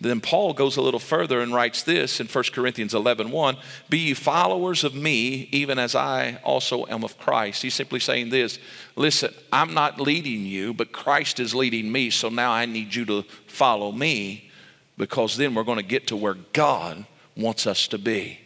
Then 0.00 0.20
Paul 0.20 0.52
goes 0.52 0.76
a 0.76 0.82
little 0.82 1.00
further 1.00 1.40
and 1.40 1.52
writes 1.52 1.82
this 1.82 2.20
in 2.20 2.28
1 2.28 2.44
Corinthians 2.52 2.94
11 2.94 3.32
1, 3.32 3.56
Be 3.88 3.98
ye 3.98 4.14
followers 4.14 4.84
of 4.84 4.94
me, 4.94 5.48
even 5.50 5.76
as 5.78 5.96
I 5.96 6.38
also 6.44 6.86
am 6.86 7.02
of 7.02 7.18
Christ. 7.18 7.62
He's 7.62 7.74
simply 7.74 7.98
saying 7.98 8.30
this 8.30 8.60
listen, 8.94 9.34
I'm 9.52 9.74
not 9.74 10.00
leading 10.00 10.46
you, 10.46 10.72
but 10.72 10.92
Christ 10.92 11.40
is 11.40 11.52
leading 11.52 11.90
me, 11.90 12.10
so 12.10 12.28
now 12.28 12.52
I 12.52 12.64
need 12.66 12.94
you 12.94 13.04
to 13.06 13.22
follow 13.48 13.90
me 13.90 14.50
because 14.96 15.36
then 15.36 15.54
we're 15.54 15.64
going 15.64 15.78
to 15.78 15.84
get 15.84 16.06
to 16.08 16.16
where 16.16 16.34
God 16.52 17.04
wants 17.36 17.66
us 17.66 17.88
to 17.88 17.98
be. 17.98 18.38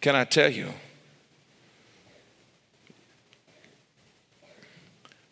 Can 0.00 0.16
I 0.16 0.24
tell 0.24 0.50
you? 0.50 0.70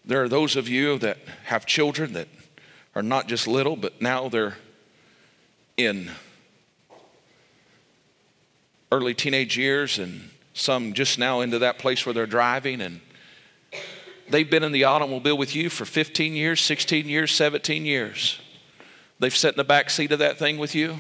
There 0.05 0.23
are 0.23 0.29
those 0.29 0.55
of 0.55 0.69
you 0.69 0.99
that 0.99 1.19
have 1.45 1.67
children 1.67 2.13
that 2.13 2.29
are 2.95 3.03
not 3.03 3.29
just 3.29 3.47
little, 3.47 3.77
but 3.77 4.01
now 4.03 4.29
they're 4.29 4.57
in 5.77 6.11
early 8.93 9.15
teenage 9.15 9.57
years 9.57 9.99
and 9.99 10.31
some 10.53 10.93
just 10.93 11.19
now 11.19 11.41
into 11.41 11.59
that 11.61 11.79
place 11.79 12.05
where 12.05 12.13
they're 12.13 12.27
driving 12.27 12.81
and 12.81 13.01
they've 14.29 14.51
been 14.51 14.65
in 14.65 14.73
the 14.73 14.85
automobile 14.85 15.39
with 15.39 15.55
you 15.55 15.71
for 15.71 15.85
15 15.85 16.35
years, 16.35 16.61
16 16.61 17.09
years, 17.09 17.33
17 17.33 17.87
years. 17.87 18.41
They've 19.19 19.35
sat 19.35 19.55
in 19.55 19.59
the 19.59 19.65
back 19.65 19.91
seat 19.91 20.13
of 20.13 20.19
that 20.19 20.39
thing 20.39 20.59
with 20.59 20.75
you. 20.75 20.99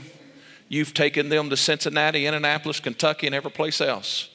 You've 0.68 0.94
taken 0.94 1.28
them 1.28 1.50
to 1.50 1.56
Cincinnati, 1.56 2.26
Indianapolis, 2.26 2.80
Kentucky, 2.80 3.26
and 3.26 3.34
every 3.34 3.50
place 3.50 3.80
else 3.80 4.29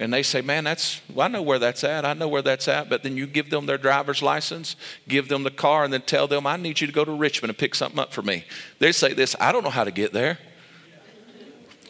and 0.00 0.12
they 0.12 0.22
say, 0.22 0.40
Man, 0.40 0.64
that's, 0.64 1.02
well, 1.12 1.26
I 1.26 1.28
know 1.28 1.42
where 1.42 1.58
that's 1.58 1.84
at. 1.84 2.06
I 2.06 2.14
know 2.14 2.26
where 2.26 2.40
that's 2.40 2.66
at. 2.66 2.88
But 2.88 3.02
then 3.02 3.18
you 3.18 3.26
give 3.26 3.50
them 3.50 3.66
their 3.66 3.76
driver's 3.76 4.22
license, 4.22 4.74
give 5.06 5.28
them 5.28 5.42
the 5.42 5.50
car, 5.50 5.84
and 5.84 5.92
then 5.92 6.00
tell 6.00 6.26
them, 6.26 6.46
I 6.46 6.56
need 6.56 6.80
you 6.80 6.86
to 6.86 6.92
go 6.92 7.04
to 7.04 7.12
Richmond 7.12 7.50
and 7.50 7.58
pick 7.58 7.74
something 7.74 8.00
up 8.00 8.12
for 8.12 8.22
me. 8.22 8.46
They 8.78 8.92
say 8.92 9.12
this, 9.12 9.36
I 9.38 9.52
don't 9.52 9.62
know 9.62 9.70
how 9.70 9.84
to 9.84 9.90
get 9.90 10.14
there. 10.14 10.38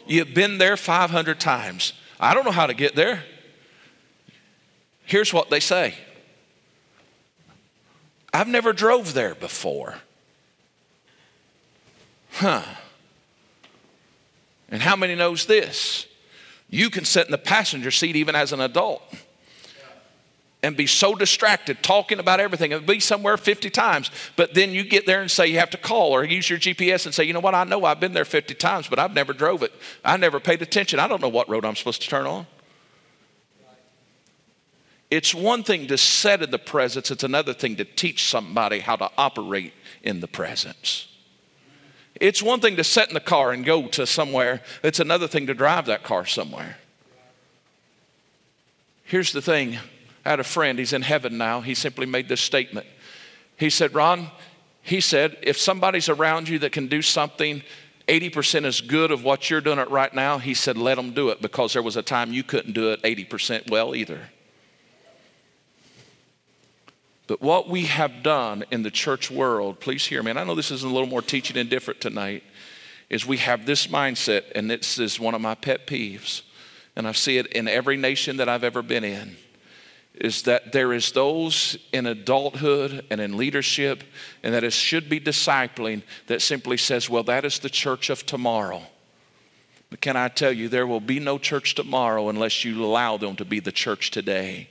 You've 0.05 0.33
been 0.33 0.57
there 0.57 0.75
500 0.75 1.39
times. 1.39 1.93
I 2.19 2.33
don't 2.33 2.43
know 2.43 2.51
how 2.51 2.67
to 2.67 2.73
get 2.73 2.95
there. 2.95 3.23
Here's 5.05 5.33
what 5.33 5.49
they 5.49 5.61
say 5.61 5.95
I've 8.33 8.49
never 8.49 8.73
drove 8.73 9.13
there 9.13 9.35
before. 9.35 9.95
Huh. 12.33 12.63
And 14.69 14.81
how 14.81 14.97
many 14.97 15.15
knows 15.15 15.45
this? 15.45 16.07
You 16.71 16.89
can 16.89 17.05
sit 17.05 17.27
in 17.27 17.31
the 17.31 17.37
passenger 17.37 17.91
seat 17.91 18.15
even 18.15 18.33
as 18.33 18.53
an 18.53 18.61
adult 18.61 19.03
and 20.63 20.77
be 20.77 20.87
so 20.87 21.15
distracted 21.15 21.83
talking 21.83 22.17
about 22.19 22.39
everything 22.39 22.71
and 22.71 22.85
be 22.85 22.99
somewhere 22.99 23.35
50 23.35 23.69
times. 23.69 24.09
But 24.35 24.53
then 24.53 24.71
you 24.71 24.83
get 24.83 25.05
there 25.05 25.21
and 25.21 25.29
say 25.29 25.47
you 25.47 25.59
have 25.59 25.71
to 25.71 25.77
call 25.77 26.13
or 26.13 26.23
use 26.23 26.49
your 26.49 26.59
GPS 26.59 27.05
and 27.05 27.13
say, 27.13 27.25
you 27.25 27.33
know 27.33 27.39
what, 27.41 27.53
I 27.53 27.65
know 27.65 27.83
I've 27.83 27.99
been 27.99 28.13
there 28.13 28.25
50 28.25 28.53
times, 28.55 28.87
but 28.87 28.99
I've 28.99 29.13
never 29.13 29.33
drove 29.33 29.63
it. 29.63 29.73
I 30.05 30.15
never 30.17 30.39
paid 30.39 30.61
attention. 30.61 30.99
I 30.99 31.07
don't 31.07 31.21
know 31.21 31.29
what 31.29 31.49
road 31.49 31.65
I'm 31.65 31.75
supposed 31.75 32.01
to 32.03 32.07
turn 32.07 32.25
on. 32.25 32.47
It's 35.09 35.35
one 35.35 35.63
thing 35.63 35.87
to 35.87 35.97
set 35.97 36.41
in 36.41 36.51
the 36.51 36.59
presence, 36.59 37.11
it's 37.11 37.25
another 37.25 37.53
thing 37.53 37.75
to 37.75 37.83
teach 37.83 38.29
somebody 38.29 38.79
how 38.79 38.95
to 38.95 39.11
operate 39.17 39.73
in 40.03 40.21
the 40.21 40.27
presence. 40.27 41.10
It's 42.15 42.43
one 42.43 42.59
thing 42.59 42.75
to 42.75 42.83
sit 42.83 43.07
in 43.07 43.13
the 43.13 43.19
car 43.19 43.51
and 43.51 43.65
go 43.65 43.87
to 43.87 44.05
somewhere, 44.05 44.61
it's 44.83 44.99
another 44.99 45.27
thing 45.27 45.47
to 45.47 45.53
drive 45.53 45.85
that 45.85 46.03
car 46.03 46.25
somewhere. 46.25 46.77
Here's 49.03 49.31
the 49.31 49.41
thing 49.41 49.77
I 50.25 50.29
had 50.29 50.39
a 50.39 50.43
friend, 50.43 50.77
he's 50.77 50.93
in 50.93 51.01
heaven 51.01 51.37
now. 51.37 51.61
He 51.61 51.73
simply 51.73 52.05
made 52.05 52.29
this 52.29 52.41
statement. 52.41 52.85
He 53.57 53.69
said, 53.69 53.93
Ron, 53.93 54.29
he 54.81 55.01
said, 55.01 55.37
if 55.41 55.57
somebody's 55.57 56.09
around 56.09 56.47
you 56.47 56.59
that 56.59 56.71
can 56.71 56.87
do 56.87 57.01
something 57.01 57.63
80% 58.07 58.65
as 58.65 58.81
good 58.81 59.11
of 59.11 59.23
what 59.23 59.49
you're 59.49 59.61
doing 59.61 59.79
it 59.79 59.89
right 59.89 60.13
now, 60.13 60.37
he 60.37 60.53
said, 60.53 60.77
let 60.77 60.95
them 60.95 61.13
do 61.13 61.29
it 61.29 61.41
because 61.41 61.73
there 61.73 61.81
was 61.81 61.95
a 61.95 62.01
time 62.01 62.33
you 62.33 62.43
couldn't 62.43 62.73
do 62.73 62.91
it 62.91 63.01
80% 63.03 63.69
well 63.69 63.95
either. 63.95 64.29
But 67.31 67.41
what 67.41 67.69
we 67.69 67.85
have 67.85 68.23
done 68.23 68.65
in 68.71 68.83
the 68.83 68.91
church 68.91 69.31
world, 69.31 69.79
please 69.79 70.05
hear 70.05 70.21
me, 70.21 70.31
and 70.31 70.37
I 70.37 70.43
know 70.43 70.53
this 70.53 70.69
is 70.69 70.83
a 70.83 70.87
little 70.89 71.07
more 71.07 71.21
teaching 71.21 71.55
and 71.55 71.69
different 71.69 72.01
tonight, 72.01 72.43
is 73.09 73.25
we 73.25 73.37
have 73.37 73.65
this 73.65 73.87
mindset, 73.87 74.51
and 74.53 74.69
this 74.69 74.99
is 74.99 75.17
one 75.17 75.33
of 75.33 75.39
my 75.39 75.55
pet 75.55 75.87
peeves, 75.87 76.41
and 76.93 77.07
I 77.07 77.13
see 77.13 77.37
it 77.37 77.47
in 77.47 77.69
every 77.69 77.95
nation 77.95 78.35
that 78.35 78.49
I've 78.49 78.65
ever 78.65 78.81
been 78.81 79.05
in 79.05 79.37
is 80.13 80.41
that 80.41 80.73
there 80.73 80.91
is 80.91 81.13
those 81.13 81.77
in 81.93 82.05
adulthood 82.05 83.05
and 83.09 83.21
in 83.21 83.37
leadership 83.37 84.03
and 84.43 84.53
that 84.53 84.65
it 84.65 84.73
should 84.73 85.07
be 85.07 85.21
discipling 85.21 86.03
that 86.27 86.41
simply 86.41 86.75
says 86.75 87.09
well 87.09 87.23
that 87.23 87.45
is 87.45 87.59
the 87.59 87.69
church 87.69 88.09
of 88.09 88.25
tomorrow. 88.25 88.81
But 89.89 90.01
can 90.01 90.17
i 90.17 90.27
tell 90.27 90.51
you 90.51 90.67
there 90.67 90.85
will 90.85 90.99
be 90.99 91.21
no 91.21 91.37
church 91.37 91.75
tomorrow 91.75 92.27
unless 92.27 92.65
you 92.65 92.83
allow 92.83 93.15
them 93.15 93.37
to 93.37 93.45
be 93.45 93.61
the 93.61 93.71
church 93.71 94.11
today 94.11 94.67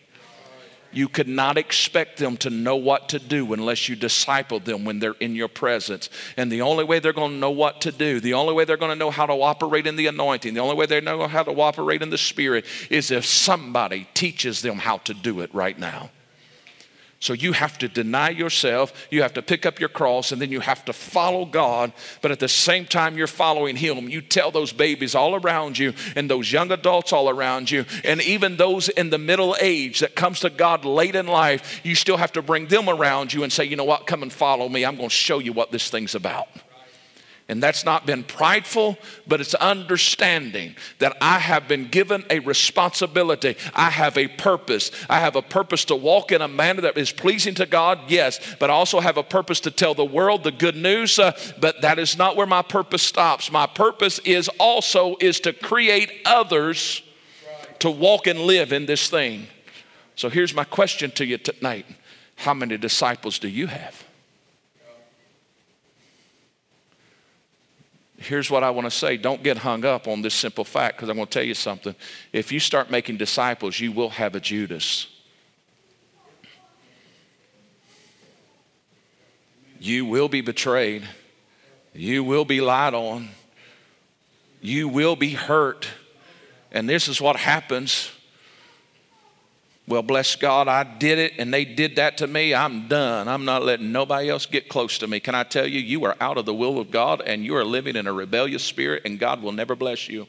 you 0.92 1.08
could 1.08 1.28
not 1.28 1.58
expect 1.58 2.18
them 2.18 2.36
to 2.38 2.50
know 2.50 2.76
what 2.76 3.08
to 3.10 3.18
do 3.18 3.52
unless 3.52 3.88
you 3.88 3.96
disciple 3.96 4.60
them 4.60 4.84
when 4.84 4.98
they're 4.98 5.14
in 5.20 5.34
your 5.34 5.48
presence. 5.48 6.10
And 6.36 6.50
the 6.50 6.62
only 6.62 6.84
way 6.84 6.98
they're 6.98 7.12
going 7.12 7.32
to 7.32 7.36
know 7.36 7.50
what 7.50 7.80
to 7.82 7.92
do, 7.92 8.20
the 8.20 8.34
only 8.34 8.54
way 8.54 8.64
they're 8.64 8.76
going 8.76 8.92
to 8.92 8.98
know 8.98 9.10
how 9.10 9.26
to 9.26 9.32
operate 9.32 9.86
in 9.86 9.96
the 9.96 10.06
anointing, 10.06 10.54
the 10.54 10.60
only 10.60 10.76
way 10.76 10.86
they 10.86 11.00
know 11.00 11.26
how 11.26 11.42
to 11.42 11.52
operate 11.52 12.02
in 12.02 12.10
the 12.10 12.18
Spirit 12.18 12.64
is 12.90 13.10
if 13.10 13.24
somebody 13.24 14.08
teaches 14.14 14.62
them 14.62 14.78
how 14.78 14.98
to 14.98 15.14
do 15.14 15.40
it 15.40 15.54
right 15.54 15.78
now. 15.78 16.10
So 17.20 17.34
you 17.34 17.52
have 17.52 17.76
to 17.78 17.88
deny 17.88 18.30
yourself, 18.30 19.06
you 19.10 19.20
have 19.20 19.34
to 19.34 19.42
pick 19.42 19.66
up 19.66 19.78
your 19.78 19.90
cross, 19.90 20.32
and 20.32 20.40
then 20.40 20.50
you 20.50 20.60
have 20.60 20.86
to 20.86 20.94
follow 20.94 21.44
God. 21.44 21.92
But 22.22 22.30
at 22.30 22.40
the 22.40 22.48
same 22.48 22.86
time, 22.86 23.18
you're 23.18 23.26
following 23.26 23.76
Him. 23.76 24.08
You 24.08 24.22
tell 24.22 24.50
those 24.50 24.72
babies 24.72 25.14
all 25.14 25.34
around 25.34 25.78
you, 25.78 25.92
and 26.16 26.30
those 26.30 26.50
young 26.50 26.72
adults 26.72 27.12
all 27.12 27.28
around 27.28 27.70
you, 27.70 27.84
and 28.04 28.22
even 28.22 28.56
those 28.56 28.88
in 28.88 29.10
the 29.10 29.18
middle 29.18 29.54
age 29.60 30.00
that 30.00 30.16
comes 30.16 30.40
to 30.40 30.48
God 30.48 30.86
late 30.86 31.14
in 31.14 31.26
life, 31.26 31.82
you 31.84 31.94
still 31.94 32.16
have 32.16 32.32
to 32.32 32.42
bring 32.42 32.68
them 32.68 32.88
around 32.88 33.34
you 33.34 33.42
and 33.42 33.52
say, 33.52 33.64
you 33.64 33.76
know 33.76 33.84
what, 33.84 34.06
come 34.06 34.22
and 34.22 34.32
follow 34.32 34.66
me. 34.66 34.86
I'm 34.86 34.96
going 34.96 35.10
to 35.10 35.14
show 35.14 35.40
you 35.40 35.52
what 35.52 35.70
this 35.70 35.90
thing's 35.90 36.14
about. 36.14 36.48
And 37.50 37.60
that's 37.60 37.84
not 37.84 38.06
been 38.06 38.22
prideful, 38.22 38.96
but 39.26 39.40
it's 39.40 39.56
understanding 39.56 40.76
that 41.00 41.16
I 41.20 41.40
have 41.40 41.66
been 41.66 41.88
given 41.88 42.24
a 42.30 42.38
responsibility. 42.38 43.56
I 43.74 43.90
have 43.90 44.16
a 44.16 44.28
purpose. 44.28 44.92
I 45.10 45.18
have 45.18 45.34
a 45.34 45.42
purpose 45.42 45.84
to 45.86 45.96
walk 45.96 46.30
in 46.30 46.42
a 46.42 46.46
manner 46.46 46.82
that 46.82 46.96
is 46.96 47.10
pleasing 47.10 47.56
to 47.56 47.66
God, 47.66 47.98
yes, 48.06 48.38
but 48.60 48.70
I 48.70 48.74
also 48.74 49.00
have 49.00 49.16
a 49.16 49.24
purpose 49.24 49.58
to 49.60 49.72
tell 49.72 49.94
the 49.94 50.04
world 50.04 50.44
the 50.44 50.52
good 50.52 50.76
news. 50.76 51.18
Uh, 51.18 51.32
but 51.58 51.82
that 51.82 51.98
is 51.98 52.16
not 52.16 52.36
where 52.36 52.46
my 52.46 52.62
purpose 52.62 53.02
stops. 53.02 53.50
My 53.50 53.66
purpose 53.66 54.20
is 54.20 54.48
also 54.60 55.16
is 55.20 55.40
to 55.40 55.52
create 55.52 56.12
others 56.24 57.02
to 57.80 57.90
walk 57.90 58.28
and 58.28 58.38
live 58.38 58.72
in 58.72 58.86
this 58.86 59.10
thing. 59.10 59.48
So 60.14 60.28
here's 60.28 60.54
my 60.54 60.62
question 60.62 61.10
to 61.12 61.26
you 61.26 61.36
tonight. 61.36 61.86
How 62.36 62.54
many 62.54 62.78
disciples 62.78 63.40
do 63.40 63.48
you 63.48 63.66
have? 63.66 64.04
Here's 68.20 68.50
what 68.50 68.62
I 68.62 68.70
want 68.70 68.84
to 68.84 68.90
say 68.90 69.16
don't 69.16 69.42
get 69.42 69.58
hung 69.58 69.84
up 69.84 70.06
on 70.06 70.22
this 70.22 70.34
simple 70.34 70.64
fact 70.64 70.96
because 70.96 71.08
I'm 71.08 71.16
going 71.16 71.26
to 71.26 71.32
tell 71.32 71.42
you 71.42 71.54
something. 71.54 71.94
If 72.32 72.52
you 72.52 72.60
start 72.60 72.90
making 72.90 73.16
disciples, 73.16 73.80
you 73.80 73.90
will 73.90 74.10
have 74.10 74.34
a 74.34 74.40
Judas. 74.40 75.08
You 79.80 80.04
will 80.04 80.28
be 80.28 80.42
betrayed. 80.42 81.08
You 81.94 82.22
will 82.22 82.44
be 82.44 82.60
lied 82.60 82.92
on. 82.92 83.30
You 84.60 84.88
will 84.88 85.16
be 85.16 85.30
hurt. 85.30 85.88
And 86.70 86.88
this 86.88 87.08
is 87.08 87.20
what 87.20 87.36
happens 87.36 88.10
well, 89.90 90.02
bless 90.02 90.36
God, 90.36 90.68
I 90.68 90.84
did 90.84 91.18
it 91.18 91.32
and 91.38 91.52
they 91.52 91.64
did 91.64 91.96
that 91.96 92.18
to 92.18 92.28
me. 92.28 92.54
I'm 92.54 92.86
done. 92.86 93.26
I'm 93.26 93.44
not 93.44 93.64
letting 93.64 93.90
nobody 93.90 94.30
else 94.30 94.46
get 94.46 94.68
close 94.68 94.98
to 94.98 95.08
me. 95.08 95.18
Can 95.18 95.34
I 95.34 95.42
tell 95.42 95.66
you, 95.66 95.80
you 95.80 96.04
are 96.04 96.16
out 96.20 96.38
of 96.38 96.46
the 96.46 96.54
will 96.54 96.78
of 96.78 96.92
God 96.92 97.20
and 97.26 97.44
you 97.44 97.56
are 97.56 97.64
living 97.64 97.96
in 97.96 98.06
a 98.06 98.12
rebellious 98.12 98.62
spirit 98.62 99.02
and 99.04 99.18
God 99.18 99.42
will 99.42 99.50
never 99.50 99.74
bless 99.74 100.08
you. 100.08 100.28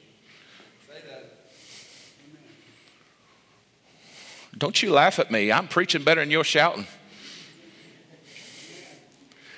Don't 4.58 4.82
you 4.82 4.92
laugh 4.92 5.20
at 5.20 5.30
me. 5.30 5.52
I'm 5.52 5.68
preaching 5.68 6.04
better 6.04 6.22
than 6.22 6.32
you're 6.32 6.44
shouting. 6.44 6.88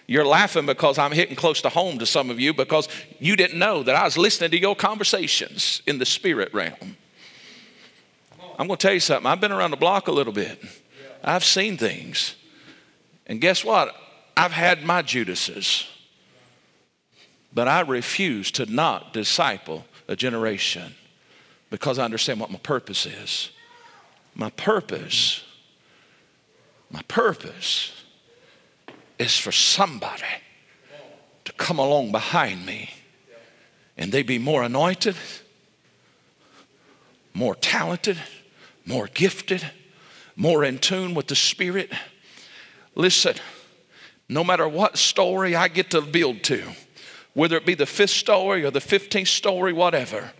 You're 0.06 0.26
laughing 0.26 0.66
because 0.66 0.98
I'm 0.98 1.14
hitting 1.14 1.38
close 1.38 1.62
to 1.62 1.70
home 1.70 2.00
to 2.00 2.06
some 2.06 2.30
of 2.30 2.42
you 2.42 2.54
because 2.54 2.90
you 3.20 3.38
didn't 3.38 3.58
know 3.58 3.84
that 3.84 3.96
I 3.96 4.04
was 4.04 4.18
listening 4.18 4.52
to 4.52 4.60
your 4.60 4.76
conversations 4.76 5.82
in 5.88 5.98
the 5.98 6.06
spirit 6.06 6.54
realm. 6.54 6.98
I'm 8.58 8.68
going 8.68 8.78
to 8.78 8.82
tell 8.82 8.94
you 8.94 9.00
something. 9.00 9.26
I've 9.26 9.42
been 9.42 9.52
around 9.52 9.72
the 9.72 9.78
block 9.78 10.08
a 10.08 10.12
little 10.12 10.34
bit. 10.34 10.62
I've 11.24 11.44
seen 11.44 11.78
things. 11.78 12.36
And 13.26 13.40
guess 13.40 13.64
what? 13.64 13.96
I've 14.36 14.52
had 14.52 14.84
my 14.84 15.02
Judases. 15.02 15.88
But 17.54 17.68
I 17.68 17.82
refuse 17.82 18.52
to 18.52 18.66
not 18.66 19.14
disciple 19.14 19.86
a 20.08 20.16
generation 20.16 20.96
because 21.70 22.00
I 22.00 22.06
understand 22.06 22.40
what 22.40 22.52
my 22.52 22.60
purpose 22.60 23.06
is. 23.06 23.52
My 24.36 24.50
purpose, 24.52 25.44
my 26.90 27.02
purpose 27.08 28.04
is 29.20 29.38
for 29.38 29.52
somebody 29.52 30.24
to 31.46 31.54
come 31.54 31.80
along 31.80 32.12
behind 32.12 32.66
me 32.66 32.90
and 33.98 34.12
they 34.12 34.24
be 34.24 34.40
more 34.40 34.64
anointed, 34.64 35.16
more 37.34 37.56
talented, 37.56 38.18
more 38.86 39.08
gifted, 39.14 39.66
more 40.36 40.64
in 40.64 40.80
tune 40.80 41.14
with 41.14 41.28
the 41.28 41.36
Spirit. 41.36 41.92
Listen, 42.96 43.36
no 44.30 44.44
matter 44.44 44.68
what 44.68 44.98
story 44.98 45.56
I 45.56 45.68
get 45.68 45.92
to 45.92 46.02
build 46.02 46.44
to, 46.44 46.64
whether 47.34 47.58
it 47.58 47.66
be 47.66 47.76
the 47.76 47.86
fifth 47.86 48.12
story 48.12 48.64
or 48.64 48.72
the 48.72 48.80
15th 48.80 49.28
story, 49.28 49.74
whatever, 49.74 50.32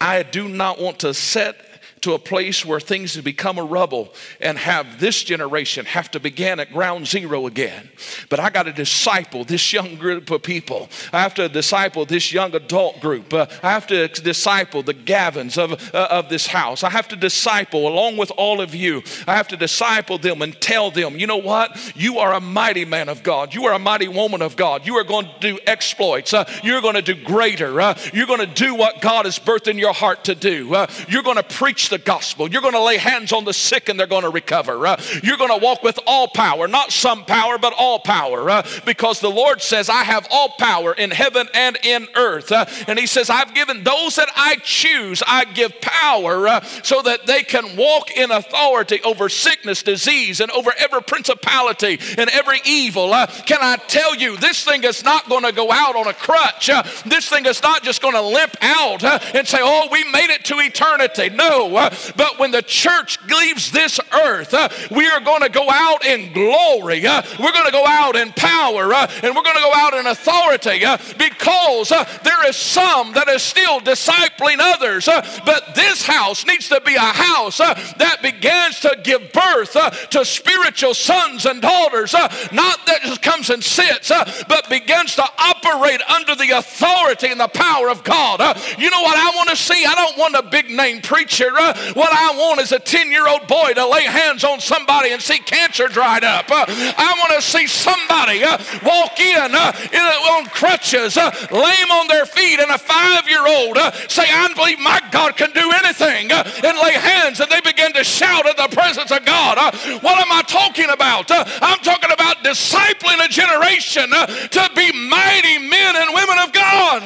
I 0.00 0.22
do 0.22 0.48
not 0.48 0.80
want 0.80 1.00
to 1.00 1.12
set 1.12 1.67
to 2.02 2.14
a 2.14 2.18
place 2.18 2.64
where 2.64 2.80
things 2.80 3.14
have 3.14 3.24
become 3.24 3.58
a 3.58 3.64
rubble 3.64 4.12
and 4.40 4.58
have 4.58 5.00
this 5.00 5.22
generation 5.22 5.86
have 5.86 6.10
to 6.10 6.20
begin 6.20 6.60
at 6.60 6.72
ground 6.72 7.06
zero 7.06 7.46
again. 7.46 7.88
But 8.28 8.40
I 8.40 8.50
got 8.50 8.64
to 8.64 8.72
disciple 8.72 9.44
this 9.44 9.72
young 9.72 9.96
group 9.96 10.30
of 10.30 10.42
people. 10.42 10.88
I 11.12 11.20
have 11.20 11.34
to 11.34 11.48
disciple 11.48 12.04
this 12.04 12.32
young 12.32 12.54
adult 12.54 13.00
group. 13.00 13.32
Uh, 13.32 13.46
I 13.62 13.70
have 13.70 13.86
to 13.88 14.08
disciple 14.08 14.82
the 14.82 14.94
Gavins 14.94 15.58
of, 15.58 15.94
uh, 15.94 16.08
of 16.10 16.28
this 16.28 16.46
house. 16.46 16.82
I 16.82 16.90
have 16.90 17.08
to 17.08 17.16
disciple, 17.16 17.88
along 17.88 18.16
with 18.16 18.30
all 18.36 18.60
of 18.60 18.74
you, 18.74 19.02
I 19.26 19.34
have 19.34 19.48
to 19.48 19.56
disciple 19.56 20.18
them 20.18 20.42
and 20.42 20.58
tell 20.60 20.90
them, 20.90 21.18
you 21.18 21.26
know 21.26 21.36
what? 21.36 21.92
You 21.96 22.18
are 22.18 22.34
a 22.34 22.40
mighty 22.40 22.84
man 22.84 23.08
of 23.08 23.22
God. 23.22 23.54
You 23.54 23.66
are 23.66 23.72
a 23.72 23.78
mighty 23.78 24.08
woman 24.08 24.42
of 24.42 24.56
God. 24.56 24.86
You 24.86 24.96
are 24.96 25.04
going 25.04 25.26
to 25.26 25.40
do 25.40 25.58
exploits. 25.66 26.34
Uh, 26.34 26.44
you're 26.62 26.80
going 26.80 26.94
to 26.94 27.02
do 27.02 27.14
greater. 27.14 27.80
Uh, 27.80 27.98
you're 28.12 28.26
going 28.26 28.40
to 28.40 28.46
do 28.46 28.74
what 28.74 29.00
God 29.00 29.24
has 29.24 29.38
birthed 29.38 29.68
in 29.68 29.78
your 29.78 29.94
heart 29.94 30.24
to 30.24 30.34
do. 30.34 30.74
Uh, 30.74 30.86
you're 31.08 31.22
going 31.22 31.36
to 31.36 31.42
preach 31.42 31.88
the 31.88 31.97
gospel. 31.98 32.48
You're 32.50 32.62
going 32.62 32.74
to 32.74 32.82
lay 32.82 32.96
hands 32.96 33.32
on 33.32 33.44
the 33.44 33.52
sick 33.52 33.88
and 33.88 33.98
they're 33.98 34.06
going 34.06 34.22
to 34.22 34.30
recover. 34.30 34.86
Uh, 34.86 35.00
you're 35.22 35.36
going 35.36 35.58
to 35.58 35.64
walk 35.64 35.82
with 35.82 35.98
all 36.06 36.28
power, 36.28 36.68
not 36.68 36.92
some 36.92 37.24
power, 37.24 37.58
but 37.58 37.74
all 37.78 37.98
power, 37.98 38.48
uh, 38.50 38.66
because 38.84 39.20
the 39.20 39.30
Lord 39.30 39.60
says, 39.62 39.88
I 39.88 40.04
have 40.04 40.26
all 40.30 40.50
power 40.58 40.92
in 40.92 41.10
heaven 41.10 41.48
and 41.54 41.78
in 41.82 42.08
earth. 42.14 42.52
Uh, 42.52 42.66
and 42.86 42.98
He 42.98 43.06
says, 43.06 43.30
I've 43.30 43.54
given 43.54 43.84
those 43.84 44.16
that 44.16 44.28
I 44.36 44.56
choose, 44.56 45.22
I 45.26 45.44
give 45.44 45.80
power 45.80 46.48
uh, 46.48 46.60
so 46.82 47.02
that 47.02 47.26
they 47.26 47.42
can 47.42 47.76
walk 47.76 48.10
in 48.10 48.30
authority 48.30 49.00
over 49.02 49.28
sickness, 49.28 49.82
disease, 49.82 50.40
and 50.40 50.50
over 50.52 50.72
every 50.78 51.02
principality 51.02 51.98
and 52.16 52.30
every 52.30 52.60
evil. 52.64 53.12
Uh, 53.12 53.26
can 53.46 53.58
I 53.60 53.76
tell 53.76 54.14
you, 54.14 54.36
this 54.36 54.64
thing 54.64 54.84
is 54.84 55.04
not 55.04 55.28
going 55.28 55.44
to 55.44 55.52
go 55.52 55.70
out 55.70 55.96
on 55.96 56.06
a 56.06 56.14
crutch. 56.14 56.70
Uh, 56.70 56.82
this 57.06 57.28
thing 57.28 57.46
is 57.46 57.62
not 57.62 57.82
just 57.82 58.02
going 58.02 58.14
to 58.14 58.22
limp 58.22 58.56
out 58.60 59.04
and 59.04 59.46
say, 59.46 59.58
Oh, 59.60 59.88
we 59.90 60.04
made 60.04 60.30
it 60.30 60.44
to 60.46 60.54
eternity. 60.58 61.30
No, 61.30 61.66
but 62.16 62.38
when 62.38 62.50
the 62.50 62.62
church 62.62 63.18
leaves 63.28 63.70
this 63.70 64.00
earth, 64.12 64.54
uh, 64.54 64.68
we 64.90 65.06
are 65.06 65.20
going 65.20 65.42
to 65.42 65.48
go 65.48 65.68
out 65.70 66.04
in 66.04 66.32
glory. 66.32 67.06
Uh, 67.06 67.22
we're 67.38 67.52
going 67.52 67.66
to 67.66 67.72
go 67.72 67.86
out 67.86 68.16
in 68.16 68.32
power. 68.32 68.92
Uh, 68.92 69.10
and 69.22 69.34
we're 69.34 69.42
going 69.42 69.56
to 69.56 69.62
go 69.62 69.72
out 69.74 69.94
in 69.94 70.06
authority 70.06 70.84
uh, 70.84 70.96
because 71.18 71.92
uh, 71.92 72.04
there 72.24 72.48
is 72.48 72.56
some 72.56 73.12
that 73.12 73.28
is 73.28 73.42
still 73.42 73.80
discipling 73.80 74.58
others. 74.60 75.08
Uh, 75.08 75.22
but 75.44 75.74
this 75.74 76.06
house 76.06 76.46
needs 76.46 76.68
to 76.68 76.80
be 76.84 76.94
a 76.94 77.00
house 77.00 77.60
uh, 77.60 77.74
that 77.98 78.22
begins 78.22 78.80
to 78.80 78.96
give 79.02 79.32
birth 79.32 79.76
uh, 79.76 79.90
to 79.90 80.24
spiritual 80.24 80.94
sons 80.94 81.46
and 81.46 81.62
daughters, 81.62 82.14
uh, 82.14 82.28
not 82.52 82.84
that 82.86 83.02
just 83.02 83.22
comes 83.22 83.50
and 83.50 83.62
sits, 83.62 84.10
uh, 84.10 84.24
but 84.48 84.68
begins 84.68 85.14
to 85.16 85.24
operate 85.38 86.02
under 86.10 86.34
the 86.34 86.50
authority 86.50 87.28
and 87.28 87.40
the 87.40 87.48
power 87.48 87.88
of 87.90 88.04
God. 88.04 88.40
you 88.78 88.90
know 88.90 89.02
what 89.02 89.16
I 89.16 89.32
want 89.36 89.50
to 89.50 89.56
see? 89.56 89.84
I 89.84 89.94
don't 89.94 90.18
want 90.18 90.34
a 90.34 90.42
big 90.42 90.70
name 90.70 91.00
preacher. 91.00 91.50
What 91.94 92.12
I 92.12 92.36
want 92.36 92.60
is 92.60 92.72
a 92.72 92.78
10 92.78 93.10
year 93.10 93.28
old 93.28 93.46
boy 93.46 93.72
to 93.74 93.86
lay 93.86 94.04
hands 94.04 94.44
on 94.44 94.60
somebody 94.60 95.12
and 95.12 95.22
see 95.22 95.38
cancer 95.38 95.88
dried 95.88 96.24
up. 96.24 96.50
Uh, 96.50 96.64
I 96.68 97.14
want 97.18 97.32
to 97.34 97.42
see 97.42 97.66
somebody 97.66 98.44
uh, 98.44 98.58
walk 98.84 99.20
in, 99.20 99.54
uh, 99.54 99.72
in 99.92 100.00
on 100.00 100.46
crutches, 100.46 101.16
lame 101.16 101.90
on 101.90 102.08
their 102.08 102.26
feet, 102.26 102.60
and 102.60 102.70
a 102.70 102.78
five 102.78 103.28
year 103.28 103.46
old 103.46 103.76
say, 104.08 104.24
I 104.28 104.52
believe 104.54 104.78
my 104.78 105.00
God 105.10 105.36
can 105.36 105.52
do 105.52 105.70
anything, 105.84 106.30
and 106.32 106.74
lay 106.82 106.92
hands, 106.92 107.40
and 107.40 107.50
they 107.50 107.60
begin 107.60 107.92
to 107.94 108.04
shout 108.04 108.46
at 108.46 108.56
the 108.56 108.68
presence 108.74 109.10
of 109.10 109.24
God. 109.24 109.56
what 110.02 110.18
am 110.18 110.32
I 110.32 110.42
talking 110.46 110.90
about? 110.90 111.30
I'm 111.30 111.78
talking 111.80 112.10
about 112.12 112.38
discipling 112.44 113.24
a 113.24 113.28
generation 113.28 114.10
to 114.10 114.70
be 114.74 114.92
mighty 115.08 115.58
men 115.58 115.96
and 115.96 116.14
women 116.14 116.38
of 116.38 116.52
God. 116.52 117.02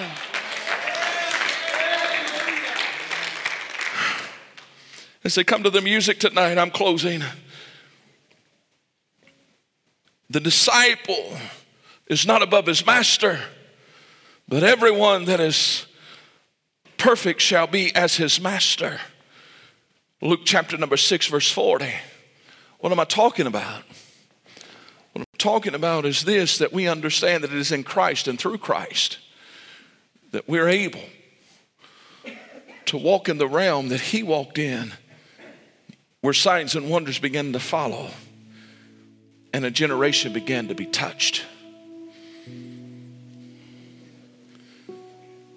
They 5.23 5.45
come 5.45 5.63
to 5.63 5.71
the 5.71 5.81
music 5.81 6.19
tonight, 6.19 6.59
I'm 6.59 6.71
closing. 6.71 7.23
The 10.29 10.41
disciple 10.41 11.39
is 12.07 12.27
not 12.27 12.43
above 12.43 12.67
his 12.67 12.85
master, 12.85 13.41
but 14.49 14.63
everyone 14.63 15.25
that 15.27 15.41
is 15.41 15.87
perfect 16.99 17.41
shall 17.41 17.67
be 17.67 17.95
as 17.95 18.17
his 18.17 18.41
master. 18.41 19.01
Luke 20.21 20.41
chapter 20.45 20.77
number 20.77 20.97
6, 20.97 21.27
verse 21.29 21.51
40. 21.51 21.89
What 22.81 22.93
am 22.93 23.01
I 23.01 23.05
talking 23.05 23.47
about? 23.47 23.83
What 25.13 25.21
I'm 25.21 25.39
talking 25.39 25.75
about 25.75 26.05
is 26.05 26.25
this 26.25 26.59
that 26.59 26.73
we 26.73 26.89
understand 26.89 27.45
that 27.45 27.53
it 27.53 27.59
is 27.59 27.73
in 27.73 27.85
Christ 27.85 28.29
and 28.29 28.39
through 28.39 28.59
Christ 28.59 29.19
that 30.33 30.49
we're 30.49 30.69
able 30.69 31.05
to 32.87 32.99
walk 32.99 33.29
in 33.29 33.39
the 33.39 33.49
realm 33.49 33.89
that 33.89 34.01
He 34.01 34.23
walked 34.23 34.59
in, 34.59 34.93
where 36.23 36.33
signs 36.33 36.75
and 36.75 36.89
wonders 36.89 37.19
began 37.19 37.53
to 37.53 37.61
follow, 37.61 38.09
and 39.53 39.67
a 39.67 39.71
generation 39.71 40.33
began 40.33 40.69
to 40.69 40.75
be 40.75 40.87
touched. 40.87 41.45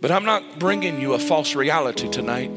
But 0.02 0.12
I'm 0.12 0.26
not 0.26 0.60
bringing 0.60 1.00
you 1.00 1.14
a 1.14 1.20
false 1.20 1.56
reality 1.56 2.10
tonight. 2.10 2.52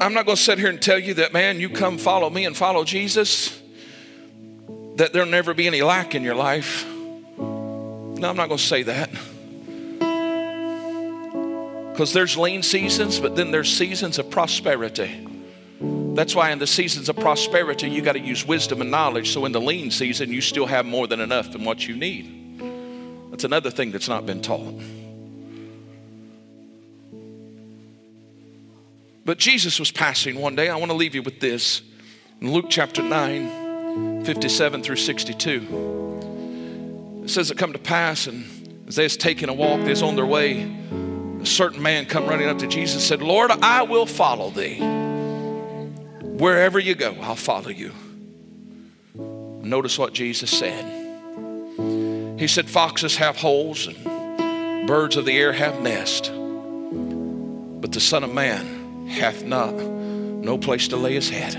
I'm 0.00 0.14
not 0.14 0.26
going 0.26 0.36
to 0.36 0.42
sit 0.42 0.58
here 0.58 0.68
and 0.68 0.80
tell 0.80 0.98
you 0.98 1.14
that, 1.14 1.32
man, 1.32 1.58
you 1.58 1.70
come 1.70 1.96
follow 1.98 2.28
me 2.28 2.44
and 2.44 2.56
follow 2.56 2.84
Jesus, 2.84 3.56
that 4.96 5.12
there'll 5.12 5.28
never 5.28 5.54
be 5.54 5.66
any 5.66 5.82
lack 5.82 6.14
in 6.14 6.22
your 6.22 6.36
life. 6.36 6.86
No, 7.38 8.28
I'm 8.28 8.36
not 8.36 8.48
going 8.48 8.58
to 8.58 8.64
say 8.64 8.82
that. 8.84 9.07
Because 11.98 12.12
there's 12.12 12.36
lean 12.36 12.62
seasons, 12.62 13.18
but 13.18 13.34
then 13.34 13.50
there's 13.50 13.76
seasons 13.76 14.20
of 14.20 14.30
prosperity. 14.30 15.26
That's 16.14 16.32
why 16.32 16.52
in 16.52 16.60
the 16.60 16.66
seasons 16.68 17.08
of 17.08 17.16
prosperity, 17.16 17.90
you 17.90 18.02
got 18.02 18.12
to 18.12 18.20
use 18.20 18.46
wisdom 18.46 18.80
and 18.80 18.88
knowledge. 18.88 19.32
So 19.32 19.44
in 19.46 19.50
the 19.50 19.60
lean 19.60 19.90
season, 19.90 20.32
you 20.32 20.40
still 20.40 20.66
have 20.66 20.86
more 20.86 21.08
than 21.08 21.18
enough 21.18 21.50
than 21.50 21.64
what 21.64 21.88
you 21.88 21.96
need. 21.96 22.60
That's 23.32 23.42
another 23.42 23.72
thing 23.72 23.90
that's 23.90 24.06
not 24.06 24.26
been 24.26 24.42
taught. 24.42 24.80
But 29.24 29.38
Jesus 29.38 29.80
was 29.80 29.90
passing 29.90 30.40
one 30.40 30.54
day. 30.54 30.68
I 30.68 30.76
want 30.76 30.92
to 30.92 30.96
leave 30.96 31.16
you 31.16 31.24
with 31.24 31.40
this. 31.40 31.82
In 32.40 32.52
Luke 32.52 32.66
chapter 32.68 33.02
9, 33.02 34.24
57 34.24 34.84
through 34.84 34.94
62, 34.94 37.22
it 37.24 37.28
says 37.28 37.50
it 37.50 37.58
come 37.58 37.72
to 37.72 37.80
pass, 37.80 38.28
and 38.28 38.86
as 38.86 38.94
they 38.94 39.02
was 39.02 39.16
taking 39.16 39.48
a 39.48 39.52
walk, 39.52 39.80
they 39.80 39.90
was 39.90 40.04
on 40.04 40.14
their 40.14 40.26
way. 40.26 40.76
A 41.40 41.46
certain 41.46 41.82
man 41.82 42.06
come 42.06 42.26
running 42.26 42.48
up 42.48 42.58
to 42.58 42.66
Jesus 42.66 42.94
and 42.96 43.02
said, 43.02 43.22
Lord, 43.22 43.50
I 43.50 43.82
will 43.82 44.06
follow 44.06 44.50
thee. 44.50 44.78
Wherever 46.38 46.78
you 46.78 46.94
go, 46.94 47.16
I'll 47.20 47.36
follow 47.36 47.68
you. 47.68 47.92
Notice 49.14 49.98
what 49.98 50.12
Jesus 50.14 50.50
said. 50.50 50.84
He 52.38 52.46
said, 52.46 52.70
Foxes 52.70 53.16
have 53.16 53.36
holes 53.36 53.86
and 53.86 54.86
birds 54.86 55.16
of 55.16 55.24
the 55.24 55.36
air 55.36 55.52
have 55.52 55.80
nests, 55.82 56.28
but 56.28 57.92
the 57.92 58.00
Son 58.00 58.24
of 58.24 58.32
Man 58.32 59.06
hath 59.08 59.44
not 59.44 59.74
no 59.74 60.56
place 60.56 60.88
to 60.88 60.96
lay 60.96 61.14
his 61.14 61.28
head. 61.28 61.54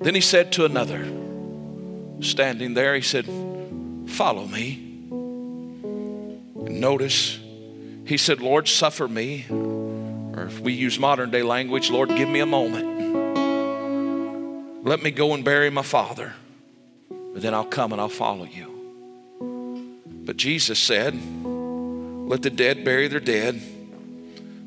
Then 0.00 0.14
he 0.14 0.20
said 0.20 0.52
to 0.52 0.64
another, 0.64 1.04
standing 2.20 2.74
there, 2.74 2.94
he 2.94 3.02
said, 3.02 3.26
Follow 4.08 4.46
me. 4.46 4.91
And 6.66 6.80
notice, 6.80 7.38
he 8.06 8.16
said, 8.16 8.40
Lord, 8.40 8.68
suffer 8.68 9.08
me. 9.08 9.46
Or 9.50 10.44
if 10.44 10.60
we 10.60 10.72
use 10.72 10.98
modern 10.98 11.30
day 11.30 11.42
language, 11.42 11.90
Lord, 11.90 12.08
give 12.10 12.28
me 12.28 12.40
a 12.40 12.46
moment. 12.46 12.88
Let 14.84 15.02
me 15.02 15.10
go 15.10 15.34
and 15.34 15.44
bury 15.44 15.70
my 15.70 15.82
father 15.82 16.34
but 17.32 17.40
then 17.42 17.54
I'll 17.54 17.64
come 17.64 17.92
and 17.92 18.00
I'll 18.00 18.08
follow 18.08 18.44
you. 18.44 18.68
But 20.24 20.36
Jesus 20.36 20.78
said, 20.78 21.14
Let 21.14 22.42
the 22.42 22.50
dead 22.50 22.84
bury 22.84 23.08
their 23.08 23.20
dead, 23.20 23.60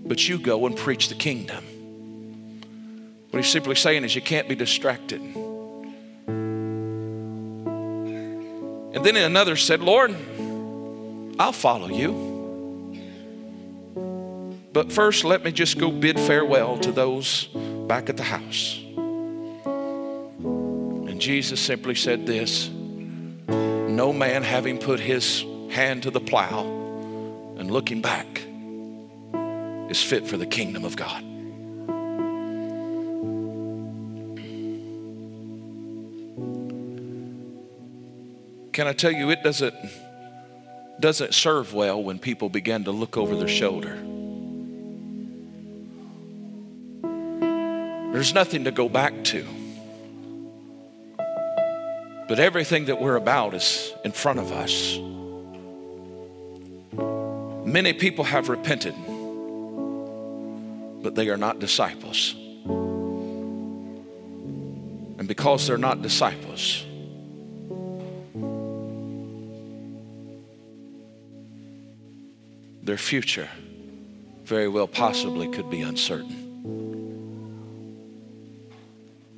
but 0.06 0.28
you 0.28 0.40
go 0.40 0.66
and 0.66 0.76
preach 0.76 1.10
the 1.10 1.16
kingdom. 1.16 1.64
What 3.30 3.44
he's 3.44 3.52
simply 3.52 3.76
saying 3.76 4.04
is, 4.04 4.16
you 4.16 4.22
can't 4.22 4.50
be 4.50 4.56
distracted. 4.56 5.22
And 8.96 9.06
then 9.06 9.16
another 9.18 9.56
said, 9.58 9.82
Lord, 9.82 10.16
I'll 11.40 11.52
follow 11.52 11.88
you. 11.88 12.34
But 14.72 14.92
first, 14.92 15.24
let 15.24 15.44
me 15.44 15.52
just 15.52 15.78
go 15.78 15.90
bid 15.92 16.20
farewell 16.20 16.78
to 16.80 16.92
those 16.92 17.46
back 17.88 18.10
at 18.10 18.18
the 18.18 18.24
house. 18.24 18.80
And 20.44 21.22
Jesus 21.22 21.62
simply 21.62 21.96
said 21.96 22.26
this 22.26 22.70
No 22.70 24.12
man 24.12 24.44
having 24.44 24.78
put 24.78 25.00
his 25.00 25.46
hand 25.70 26.04
to 26.04 26.12
the 26.12 26.20
plow 26.20 26.64
and 27.58 27.72
looking 27.72 28.02
back 28.02 28.42
is 29.90 30.02
fit 30.02 30.28
for 30.28 30.38
the 30.38 30.46
kingdom 30.46 30.84
of 30.84 30.96
God. 30.96 31.22
Can 38.74 38.88
I 38.88 38.94
tell 38.94 39.12
you, 39.12 39.30
it 39.30 39.42
doesn't, 39.42 39.74
doesn't 41.00 41.34
serve 41.34 41.74
well 41.74 42.02
when 42.02 42.20
people 42.20 42.50
begin 42.50 42.86
to 42.86 42.92
look 42.92 43.18
over 43.18 43.36
their 43.36 43.48
shoulder. 43.48 43.96
There's 48.14 48.34
nothing 48.34 48.64
to 48.64 48.72
go 48.72 48.88
back 48.88 49.24
to. 49.26 49.46
But 52.28 52.40
everything 52.40 52.86
that 52.86 53.00
we're 53.00 53.18
about 53.18 53.54
is 53.54 53.94
in 54.04 54.12
front 54.12 54.40
of 54.40 54.52
us. 54.52 54.98
Many 57.66 57.94
people 57.94 58.24
have 58.24 58.48
repented, 58.50 58.96
but 61.04 61.14
they 61.16 61.30
are 61.30 61.38
not 61.38 61.60
disciples. 61.60 62.34
And 65.18 65.28
because 65.28 65.68
they're 65.68 65.78
not 65.78 66.02
disciples, 66.02 66.86
their 72.86 72.98
future 72.98 73.50
very 74.44 74.68
well 74.68 74.88
possibly 74.88 75.48
could 75.50 75.70
be 75.70 75.82
uncertain. 75.82 76.44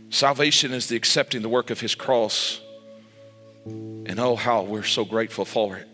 Salvation 0.10 0.74
is 0.74 0.88
the 0.88 0.96
accepting 0.96 1.42
the 1.42 1.50
work 1.50 1.70
of 1.70 1.80
his 1.80 1.96
cross 1.96 2.62
and 3.66 4.20
oh, 4.20 4.36
how 4.36 4.64
we're 4.64 4.84
so 4.84 5.06
grateful 5.06 5.46
for 5.46 5.78
it. 5.78 5.88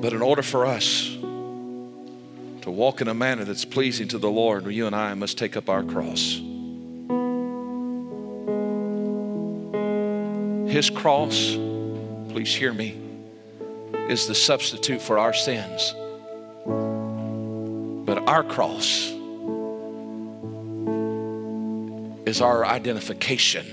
But 0.00 0.12
in 0.12 0.22
order 0.22 0.42
for 0.42 0.66
us 0.66 1.08
to 2.62 2.70
walk 2.70 3.00
in 3.00 3.08
a 3.08 3.14
manner 3.14 3.44
that's 3.44 3.64
pleasing 3.64 4.08
to 4.08 4.18
the 4.18 4.30
Lord, 4.30 4.66
you 4.66 4.86
and 4.86 4.94
I 4.94 5.14
must 5.14 5.38
take 5.38 5.56
up 5.56 5.68
our 5.68 5.82
cross. 5.82 6.40
His 10.70 10.90
cross, 10.90 11.54
please 12.28 12.54
hear 12.54 12.72
me, 12.72 13.05
is 14.08 14.26
the 14.26 14.34
substitute 14.34 15.02
for 15.02 15.18
our 15.18 15.32
sins. 15.32 15.94
But 18.06 18.28
our 18.28 18.44
cross 18.44 19.10
is 22.26 22.40
our 22.40 22.64
identification 22.66 23.64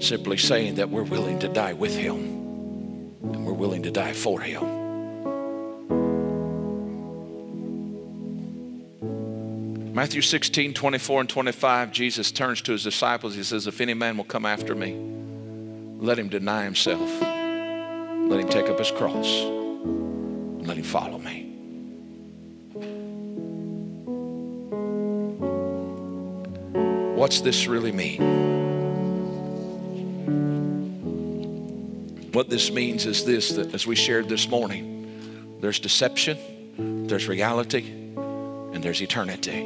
simply 0.00 0.36
saying 0.36 0.76
that 0.76 0.90
we're 0.90 1.02
willing 1.02 1.38
to 1.38 1.48
die 1.48 1.72
with 1.72 1.94
him 1.94 2.16
and 3.22 3.46
we're 3.46 3.52
willing 3.52 3.82
to 3.82 3.90
die 3.90 4.12
for 4.12 4.40
him. 4.40 4.80
Matthew 9.94 10.22
16, 10.22 10.72
24 10.72 11.20
and 11.20 11.28
25, 11.28 11.92
Jesus 11.92 12.32
turns 12.32 12.62
to 12.62 12.72
his 12.72 12.82
disciples. 12.82 13.34
He 13.34 13.42
says, 13.42 13.66
If 13.66 13.80
any 13.80 13.92
man 13.92 14.16
will 14.16 14.24
come 14.24 14.46
after 14.46 14.74
me, 14.74 14.94
let 15.98 16.18
him 16.18 16.28
deny 16.28 16.64
himself. 16.64 17.29
Let 18.30 18.38
him 18.38 18.48
take 18.48 18.68
up 18.70 18.78
his 18.78 18.92
cross. 18.92 19.26
And 19.26 20.64
let 20.64 20.76
him 20.76 20.84
follow 20.84 21.18
me. 21.18 21.48
What's 27.16 27.40
this 27.40 27.66
really 27.66 27.90
mean? 27.90 28.22
What 32.32 32.48
this 32.48 32.70
means 32.70 33.04
is 33.04 33.24
this 33.24 33.50
that 33.50 33.74
as 33.74 33.84
we 33.84 33.96
shared 33.96 34.28
this 34.28 34.48
morning, 34.48 35.58
there's 35.60 35.80
deception, 35.80 37.08
there's 37.08 37.26
reality, 37.26 37.90
and 37.90 38.80
there's 38.80 39.02
eternity. 39.02 39.62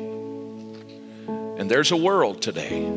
And 1.27 1.71
there's 1.71 1.93
a 1.93 1.99
world 1.99 2.41
today 2.41 2.91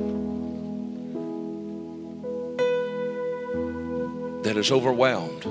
that 4.48 4.56
is 4.56 4.72
overwhelmed. 4.72 5.43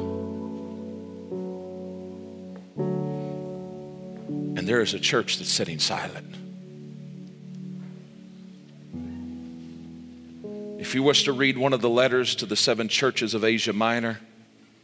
And 4.58 4.66
there 4.66 4.80
is 4.80 4.94
a 4.94 4.98
church 4.98 5.36
that's 5.36 5.50
sitting 5.50 5.78
silent. 5.78 6.34
If 10.80 10.94
you 10.94 11.02
was 11.02 11.24
to 11.24 11.34
read 11.34 11.58
one 11.58 11.74
of 11.74 11.82
the 11.82 11.90
letters 11.90 12.36
to 12.36 12.46
the 12.46 12.56
seven 12.56 12.88
churches 12.88 13.34
of 13.34 13.44
Asia 13.44 13.74
Minor, 13.74 14.18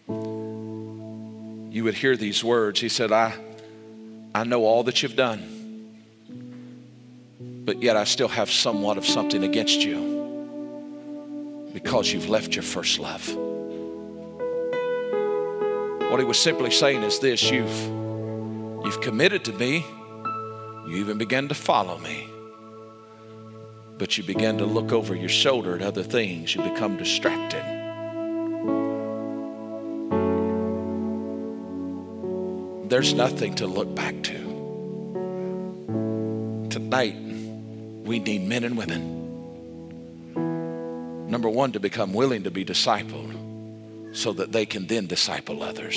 you 0.08 1.82
would 1.84 1.94
hear 1.94 2.14
these 2.14 2.44
words. 2.44 2.80
He 2.80 2.90
said, 2.90 3.12
I, 3.12 3.32
I 4.34 4.44
know 4.44 4.66
all 4.66 4.82
that 4.82 5.02
you've 5.02 5.16
done, 5.16 5.96
but 7.64 7.82
yet 7.82 7.96
I 7.96 8.04
still 8.04 8.28
have 8.28 8.50
somewhat 8.50 8.98
of 8.98 9.06
something 9.06 9.42
against 9.42 9.82
you 9.82 11.70
because 11.72 12.12
you've 12.12 12.28
left 12.28 12.54
your 12.54 12.62
first 12.62 12.98
love. 12.98 13.51
What 16.12 16.20
he 16.20 16.26
was 16.26 16.38
simply 16.38 16.70
saying 16.70 17.02
is 17.02 17.18
this 17.20 17.50
you've, 17.50 17.74
you've 18.84 19.00
committed 19.00 19.46
to 19.46 19.52
me, 19.54 19.84
you 20.86 20.98
even 20.98 21.16
began 21.16 21.48
to 21.48 21.54
follow 21.54 21.96
me 21.98 22.28
but 24.02 24.18
you 24.18 24.24
began 24.24 24.58
to 24.58 24.66
look 24.66 24.90
over 24.90 25.14
your 25.14 25.28
shoulder 25.28 25.76
at 25.76 25.82
other 25.82 26.02
things, 26.02 26.56
you 26.56 26.62
become 26.62 26.96
distracted. 26.96 27.62
There's 32.88 33.14
nothing 33.14 33.54
to 33.54 33.68
look 33.68 33.94
back 33.94 34.20
to. 34.24 34.38
Tonight, 36.68 37.14
we 38.04 38.18
need 38.18 38.42
men 38.42 38.64
and 38.64 38.76
women. 38.76 39.20
Number 41.30 41.48
one, 41.48 41.70
to 41.70 41.78
become 41.78 42.12
willing 42.12 42.42
to 42.42 42.50
be 42.50 42.64
discipled 42.64 43.41
so 44.12 44.32
that 44.32 44.52
they 44.52 44.66
can 44.66 44.86
then 44.86 45.06
disciple 45.06 45.62
others. 45.62 45.96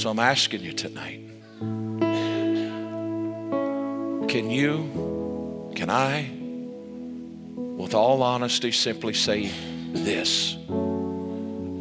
So 0.00 0.10
I'm 0.10 0.18
asking 0.18 0.62
you 0.62 0.72
tonight 0.72 1.20
can 4.28 4.50
you 4.50 5.72
can 5.74 5.90
I, 5.90 6.30
with 7.54 7.94
all 7.94 8.22
honesty, 8.22 8.72
simply 8.72 9.14
say 9.14 9.50
this? 9.92 10.56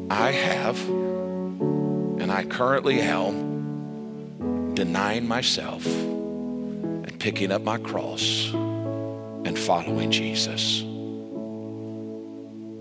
I 0.10 0.32
have, 0.32 0.80
and 0.90 2.32
I 2.32 2.46
currently 2.46 3.00
am, 3.02 4.74
denying 4.74 5.28
myself 5.28 5.86
and 5.86 7.20
picking 7.20 7.52
up 7.52 7.62
my 7.62 7.78
cross 7.78 8.52
and 8.54 9.58
following 9.58 10.10
Jesus 10.12 10.82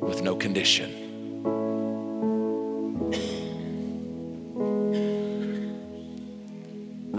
with 0.01 0.23
no 0.23 0.37
condition. 0.37 1.00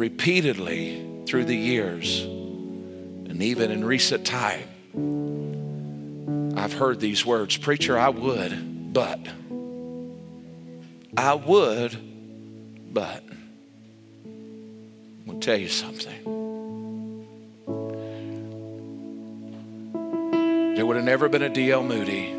Repeatedly 0.01 1.25
through 1.27 1.45
the 1.45 1.55
years, 1.55 2.23
and 2.23 3.39
even 3.39 3.69
in 3.69 3.85
recent 3.85 4.25
time, 4.25 4.67
I've 6.57 6.73
heard 6.73 6.99
these 6.99 7.23
words 7.23 7.55
Preacher, 7.57 7.99
I 7.99 8.09
would, 8.09 8.93
but. 8.93 9.19
I 11.15 11.35
would, 11.35 11.95
but. 12.91 13.23
I'm 14.25 15.23
going 15.27 15.39
to 15.39 15.45
tell 15.45 15.57
you 15.57 15.67
something. 15.67 16.23
There 20.75 20.83
would 20.83 20.95
have 20.95 21.05
never 21.05 21.29
been 21.29 21.43
a 21.43 21.49
D.L. 21.49 21.83
Moody 21.83 22.33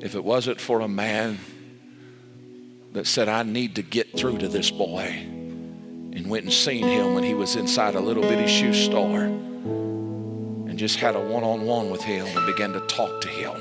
if 0.00 0.14
it 0.14 0.24
wasn't 0.24 0.62
for 0.62 0.80
a 0.80 0.88
man 0.88 1.40
that 2.92 3.06
said, 3.06 3.28
I 3.28 3.42
need 3.42 3.76
to 3.76 3.82
get 3.82 4.16
through 4.16 4.38
to 4.38 4.48
this 4.48 4.70
boy 4.70 5.04
and 6.12 6.28
went 6.28 6.44
and 6.44 6.52
seen 6.52 6.86
him 6.86 7.14
when 7.14 7.22
he 7.22 7.34
was 7.34 7.56
inside 7.56 7.94
a 7.94 8.00
little 8.00 8.22
bitty 8.22 8.48
shoe 8.48 8.74
store 8.74 9.22
and 9.22 10.76
just 10.78 10.96
had 10.96 11.14
a 11.14 11.20
one-on-one 11.20 11.90
with 11.90 12.02
him 12.02 12.26
and 12.26 12.46
began 12.46 12.72
to 12.72 12.80
talk 12.80 13.20
to 13.20 13.28
him. 13.28 13.54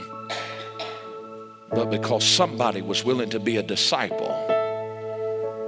But 1.69 1.91
because 1.91 2.23
somebody 2.25 2.81
was 2.81 3.03
willing 3.05 3.29
to 3.29 3.39
be 3.39 3.57
a 3.57 3.63
disciple, 3.63 4.35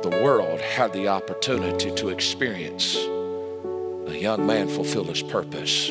the 0.02 0.22
world 0.24 0.60
had 0.60 0.92
the 0.94 1.08
opportunity 1.08 1.94
to 1.94 2.10
experience 2.10 2.96
a 2.96 4.18
young 4.20 4.48
man 4.48 4.68
fulfill 4.68 5.04
his 5.04 5.22
purpose 5.22 5.90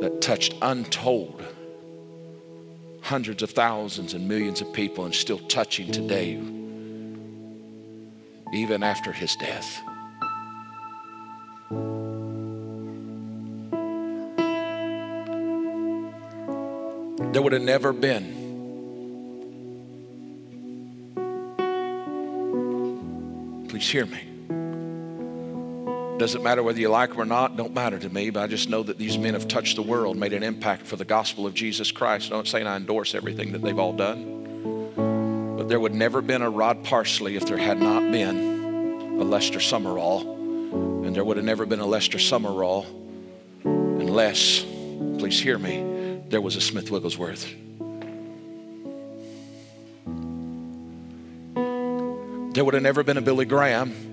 that 0.00 0.18
touched 0.20 0.54
untold 0.60 1.40
hundreds 3.12 3.42
of 3.42 3.50
thousands 3.50 4.14
and 4.14 4.26
millions 4.26 4.62
of 4.62 4.72
people 4.72 5.04
and 5.04 5.14
still 5.14 5.38
touching 5.40 5.92
today 5.92 6.40
even 8.54 8.82
after 8.82 9.12
his 9.12 9.36
death. 9.36 9.82
There 17.34 17.42
would 17.42 17.52
have 17.52 17.60
never 17.60 17.92
been 17.92 18.40
Please 23.68 23.90
hear 23.90 24.06
me. 24.06 24.31
Doesn't 26.22 26.44
matter 26.44 26.62
whether 26.62 26.78
you 26.78 26.88
like 26.88 27.10
them 27.10 27.20
or 27.20 27.24
not, 27.24 27.56
don't 27.56 27.74
matter 27.74 27.98
to 27.98 28.08
me, 28.08 28.30
but 28.30 28.44
I 28.44 28.46
just 28.46 28.68
know 28.68 28.84
that 28.84 28.96
these 28.96 29.18
men 29.18 29.34
have 29.34 29.48
touched 29.48 29.74
the 29.74 29.82
world, 29.82 30.16
made 30.16 30.32
an 30.32 30.44
impact 30.44 30.86
for 30.86 30.94
the 30.94 31.04
gospel 31.04 31.48
of 31.48 31.52
Jesus 31.52 31.90
Christ. 31.90 32.30
I'm 32.30 32.36
not 32.36 32.46
saying 32.46 32.64
I 32.64 32.76
endorse 32.76 33.16
everything 33.16 33.50
that 33.50 33.60
they've 33.60 33.76
all 33.76 33.92
done. 33.92 35.56
But 35.56 35.68
there 35.68 35.80
would 35.80 35.96
never 35.96 36.22
been 36.22 36.40
a 36.40 36.48
Rod 36.48 36.84
Parsley 36.84 37.34
if 37.34 37.46
there 37.46 37.56
had 37.56 37.80
not 37.80 38.12
been 38.12 39.18
a 39.20 39.24
Lester 39.24 39.58
Sumrall. 39.58 40.22
And 41.04 41.16
there 41.16 41.24
would 41.24 41.38
have 41.38 41.44
never 41.44 41.66
been 41.66 41.80
a 41.80 41.86
Lester 41.86 42.18
Sumrall 42.18 42.86
unless, 43.64 44.60
please 45.18 45.40
hear 45.40 45.58
me, 45.58 46.20
there 46.28 46.40
was 46.40 46.54
a 46.54 46.60
Smith 46.60 46.88
Wigglesworth. 46.88 47.52
There 52.54 52.64
would 52.64 52.74
have 52.74 52.82
never 52.84 53.02
been 53.02 53.16
a 53.16 53.22
Billy 53.22 53.44
Graham 53.44 54.11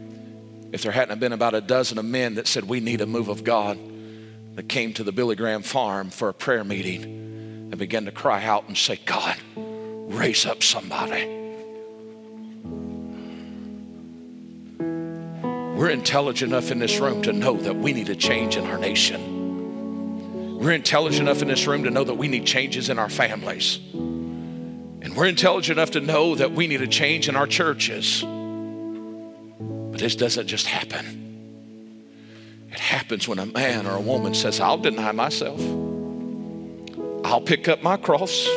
if 0.71 0.83
there 0.83 0.91
hadn't 0.91 1.19
been 1.19 1.33
about 1.33 1.53
a 1.53 1.61
dozen 1.61 1.97
of 1.97 2.05
men 2.05 2.35
that 2.35 2.47
said, 2.47 2.65
We 2.65 2.79
need 2.79 3.01
a 3.01 3.05
move 3.05 3.27
of 3.27 3.43
God, 3.43 3.77
that 4.55 4.67
came 4.67 4.93
to 4.93 5.03
the 5.03 5.11
Billy 5.11 5.35
Graham 5.35 5.61
farm 5.61 6.09
for 6.09 6.27
a 6.29 6.33
prayer 6.33 6.63
meeting 6.63 7.03
and 7.03 7.77
began 7.77 8.05
to 8.05 8.11
cry 8.11 8.43
out 8.43 8.67
and 8.67 8.77
say, 8.77 8.99
God, 9.05 9.37
raise 9.55 10.45
up 10.45 10.63
somebody. 10.63 11.25
We're 15.77 15.91
intelligent 15.91 16.51
enough 16.51 16.71
in 16.71 16.79
this 16.79 16.99
room 16.99 17.21
to 17.21 17.31
know 17.31 17.55
that 17.55 17.77
we 17.77 17.93
need 17.93 18.09
a 18.09 18.15
change 18.15 18.57
in 18.57 18.65
our 18.65 18.77
nation. 18.77 20.57
We're 20.59 20.73
intelligent 20.73 21.29
enough 21.29 21.41
in 21.41 21.47
this 21.47 21.65
room 21.67 21.85
to 21.85 21.89
know 21.89 22.03
that 22.03 22.15
we 22.15 22.27
need 22.27 22.45
changes 22.45 22.89
in 22.89 22.99
our 22.99 23.07
families. 23.07 23.79
And 23.93 25.15
we're 25.15 25.27
intelligent 25.27 25.79
enough 25.79 25.91
to 25.91 26.01
know 26.01 26.35
that 26.35 26.51
we 26.51 26.67
need 26.67 26.81
a 26.81 26.87
change 26.87 27.29
in 27.29 27.37
our 27.37 27.47
churches. 27.47 28.25
This 29.99 30.15
doesn't 30.15 30.47
just 30.47 30.65
happen. 30.65 31.27
It 32.71 32.79
happens 32.79 33.27
when 33.27 33.37
a 33.37 33.45
man 33.45 33.85
or 33.85 33.97
a 33.97 34.01
woman 34.01 34.33
says, 34.33 34.61
I'll 34.61 34.77
deny 34.77 35.11
myself. 35.11 35.59
I'll 37.25 37.41
pick 37.41 37.67
up 37.67 37.83
my 37.83 37.97
cross 37.97 38.47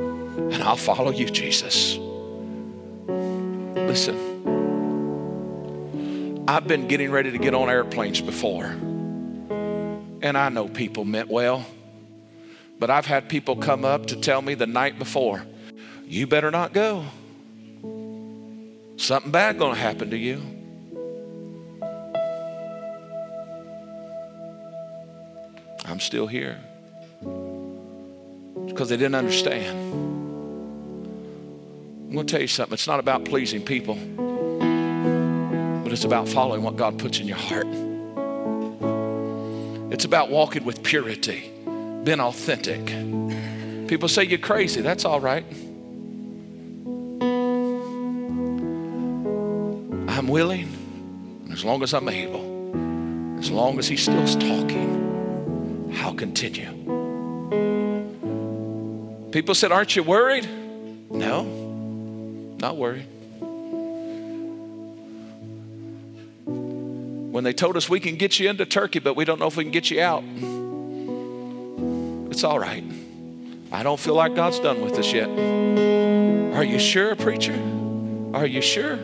and 0.00 0.60
I'll 0.60 0.74
follow 0.76 1.12
you, 1.12 1.26
Jesus. 1.26 1.96
Listen, 3.76 4.16
I've 6.48 6.66
been 6.66 6.88
getting 6.88 7.12
ready 7.12 7.30
to 7.30 7.38
get 7.38 7.54
on 7.54 7.70
airplanes 7.70 8.20
before. 8.20 8.64
And 8.64 10.36
I 10.36 10.48
know 10.48 10.66
people 10.66 11.04
meant 11.04 11.28
well. 11.28 11.64
But 12.80 12.90
I've 12.90 13.06
had 13.06 13.28
people 13.28 13.54
come 13.54 13.84
up 13.84 14.06
to 14.06 14.16
tell 14.16 14.42
me 14.42 14.54
the 14.54 14.66
night 14.66 14.98
before, 14.98 15.44
you 16.04 16.26
better 16.26 16.50
not 16.50 16.72
go. 16.72 17.04
Something 18.98 19.30
bad 19.30 19.58
going 19.58 19.74
to 19.74 19.80
happen 19.80 20.10
to 20.10 20.16
you. 20.16 20.42
I'm 25.84 26.00
still 26.00 26.26
here. 26.26 26.58
Because 28.66 28.88
they 28.88 28.96
didn't 28.96 29.14
understand. 29.14 29.78
I'm 32.08 32.12
going 32.12 32.26
to 32.26 32.30
tell 32.30 32.40
you 32.40 32.48
something. 32.48 32.74
It's 32.74 32.88
not 32.88 32.98
about 32.98 33.24
pleasing 33.24 33.64
people, 33.64 33.94
but 35.84 35.92
it's 35.92 36.04
about 36.04 36.28
following 36.28 36.62
what 36.62 36.76
God 36.76 36.98
puts 36.98 37.20
in 37.20 37.28
your 37.28 37.36
heart. 37.36 37.68
It's 39.92 40.04
about 40.04 40.28
walking 40.28 40.64
with 40.64 40.82
purity, 40.82 41.52
being 42.02 42.20
authentic. 42.20 42.84
People 43.88 44.08
say 44.08 44.24
you're 44.24 44.38
crazy. 44.38 44.80
That's 44.80 45.04
all 45.04 45.20
right. 45.20 45.44
Willing, 50.28 51.48
as 51.50 51.64
long 51.64 51.82
as 51.82 51.94
I'm 51.94 52.06
able, 52.06 53.38
as 53.38 53.50
long 53.50 53.78
as 53.78 53.88
He's 53.88 54.02
still 54.02 54.26
talking, 54.26 55.94
I'll 56.02 56.12
continue. 56.12 56.70
People 59.32 59.54
said, 59.54 59.72
Aren't 59.72 59.96
you 59.96 60.02
worried? 60.02 60.46
No, 61.10 61.44
not 62.60 62.76
worried. 62.76 63.06
When 66.44 67.44
they 67.44 67.54
told 67.54 67.78
us 67.78 67.88
we 67.88 67.98
can 67.98 68.16
get 68.16 68.38
you 68.38 68.50
into 68.50 68.66
Turkey, 68.66 68.98
but 68.98 69.14
we 69.16 69.24
don't 69.24 69.40
know 69.40 69.46
if 69.46 69.56
we 69.56 69.64
can 69.64 69.72
get 69.72 69.90
you 69.90 70.02
out, 70.02 70.24
it's 72.30 72.44
all 72.44 72.58
right. 72.58 72.84
I 73.72 73.82
don't 73.82 73.98
feel 73.98 74.14
like 74.14 74.34
God's 74.34 74.60
done 74.60 74.82
with 74.82 74.98
us 74.98 75.10
yet. 75.10 75.28
Are 75.28 76.64
you 76.64 76.78
sure, 76.78 77.16
preacher? 77.16 77.58
Are 78.34 78.46
you 78.46 78.60
sure? 78.60 78.98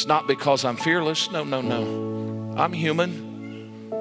It's 0.00 0.06
not 0.06 0.26
because 0.26 0.64
I'm 0.64 0.78
fearless. 0.78 1.30
No, 1.30 1.44
no, 1.44 1.60
no. 1.60 2.54
I'm 2.56 2.72
human. 2.72 3.92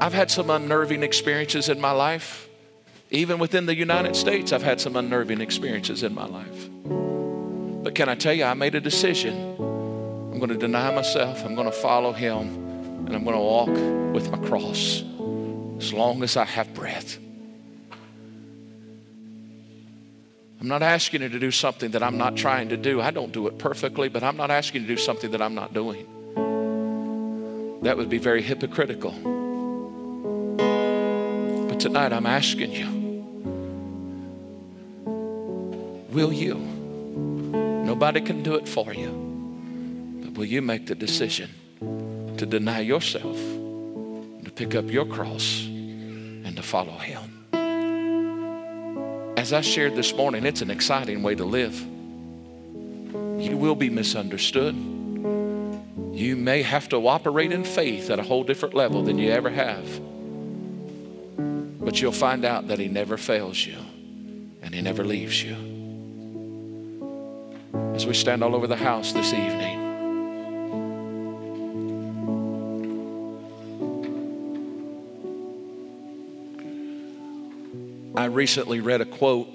I've 0.00 0.12
had 0.12 0.28
some 0.28 0.50
unnerving 0.50 1.04
experiences 1.04 1.68
in 1.68 1.80
my 1.80 1.92
life. 1.92 2.48
Even 3.12 3.38
within 3.38 3.66
the 3.66 3.76
United 3.76 4.16
States, 4.16 4.52
I've 4.52 4.64
had 4.64 4.80
some 4.80 4.96
unnerving 4.96 5.40
experiences 5.40 6.02
in 6.02 6.16
my 6.16 6.26
life. 6.26 6.68
But 7.84 7.94
can 7.94 8.08
I 8.08 8.16
tell 8.16 8.32
you, 8.32 8.42
I 8.42 8.54
made 8.54 8.74
a 8.74 8.80
decision 8.80 9.54
I'm 9.56 10.38
going 10.40 10.48
to 10.48 10.56
deny 10.56 10.92
myself. 10.92 11.44
I'm 11.44 11.54
going 11.54 11.70
to 11.70 11.72
follow 11.72 12.12
him. 12.12 12.48
And 13.06 13.14
I'm 13.14 13.22
going 13.22 13.36
to 13.36 13.40
walk 13.40 13.68
with 14.12 14.32
my 14.32 14.38
cross 14.48 15.04
as 15.78 15.92
long 15.92 16.24
as 16.24 16.36
I 16.36 16.44
have 16.44 16.74
breath. 16.74 17.18
I'm 20.66 20.70
not 20.70 20.82
asking 20.82 21.22
you 21.22 21.28
to 21.28 21.38
do 21.38 21.52
something 21.52 21.92
that 21.92 22.02
I'm 22.02 22.18
not 22.18 22.36
trying 22.36 22.70
to 22.70 22.76
do. 22.76 23.00
I 23.00 23.12
don't 23.12 23.30
do 23.30 23.46
it 23.46 23.56
perfectly, 23.56 24.08
but 24.08 24.24
I'm 24.24 24.36
not 24.36 24.50
asking 24.50 24.80
you 24.80 24.88
to 24.88 24.94
do 24.96 25.00
something 25.00 25.30
that 25.30 25.40
I'm 25.40 25.54
not 25.54 25.72
doing. 25.72 26.04
That 27.82 27.96
would 27.96 28.08
be 28.08 28.18
very 28.18 28.42
hypocritical. 28.42 29.12
But 31.68 31.78
tonight 31.78 32.12
I'm 32.12 32.26
asking 32.26 32.72
you 32.72 32.88
will 36.10 36.32
you? 36.32 36.56
Nobody 36.56 38.20
can 38.20 38.42
do 38.42 38.56
it 38.56 38.68
for 38.68 38.92
you. 38.92 39.12
But 40.24 40.32
will 40.32 40.46
you 40.46 40.62
make 40.62 40.86
the 40.86 40.96
decision 40.96 41.48
to 42.38 42.44
deny 42.44 42.80
yourself, 42.80 43.36
to 43.36 44.50
pick 44.52 44.74
up 44.74 44.90
your 44.90 45.06
cross, 45.06 45.64
and 45.66 46.56
to 46.56 46.62
follow 46.62 46.98
Him? 46.98 47.35
As 49.46 49.52
I 49.52 49.60
shared 49.60 49.94
this 49.94 50.12
morning, 50.12 50.44
it's 50.44 50.60
an 50.60 50.72
exciting 50.72 51.22
way 51.22 51.36
to 51.36 51.44
live. 51.44 51.80
You 51.80 53.56
will 53.56 53.76
be 53.76 53.88
misunderstood. 53.88 54.74
You 54.74 56.34
may 56.36 56.62
have 56.62 56.88
to 56.88 57.06
operate 57.06 57.52
in 57.52 57.62
faith 57.62 58.10
at 58.10 58.18
a 58.18 58.24
whole 58.24 58.42
different 58.42 58.74
level 58.74 59.04
than 59.04 59.18
you 59.18 59.30
ever 59.30 59.48
have. 59.48 60.00
But 61.78 62.02
you'll 62.02 62.10
find 62.10 62.44
out 62.44 62.66
that 62.66 62.80
He 62.80 62.88
never 62.88 63.16
fails 63.16 63.64
you 63.64 63.78
and 64.62 64.74
He 64.74 64.82
never 64.82 65.04
leaves 65.04 65.40
you. 65.40 65.54
As 67.94 68.04
we 68.04 68.14
stand 68.14 68.42
all 68.42 68.56
over 68.56 68.66
the 68.66 68.74
house 68.74 69.12
this 69.12 69.32
evening, 69.32 69.75
I 78.26 78.28
recently 78.28 78.80
read 78.80 79.00
a 79.00 79.04
quote. 79.04 79.48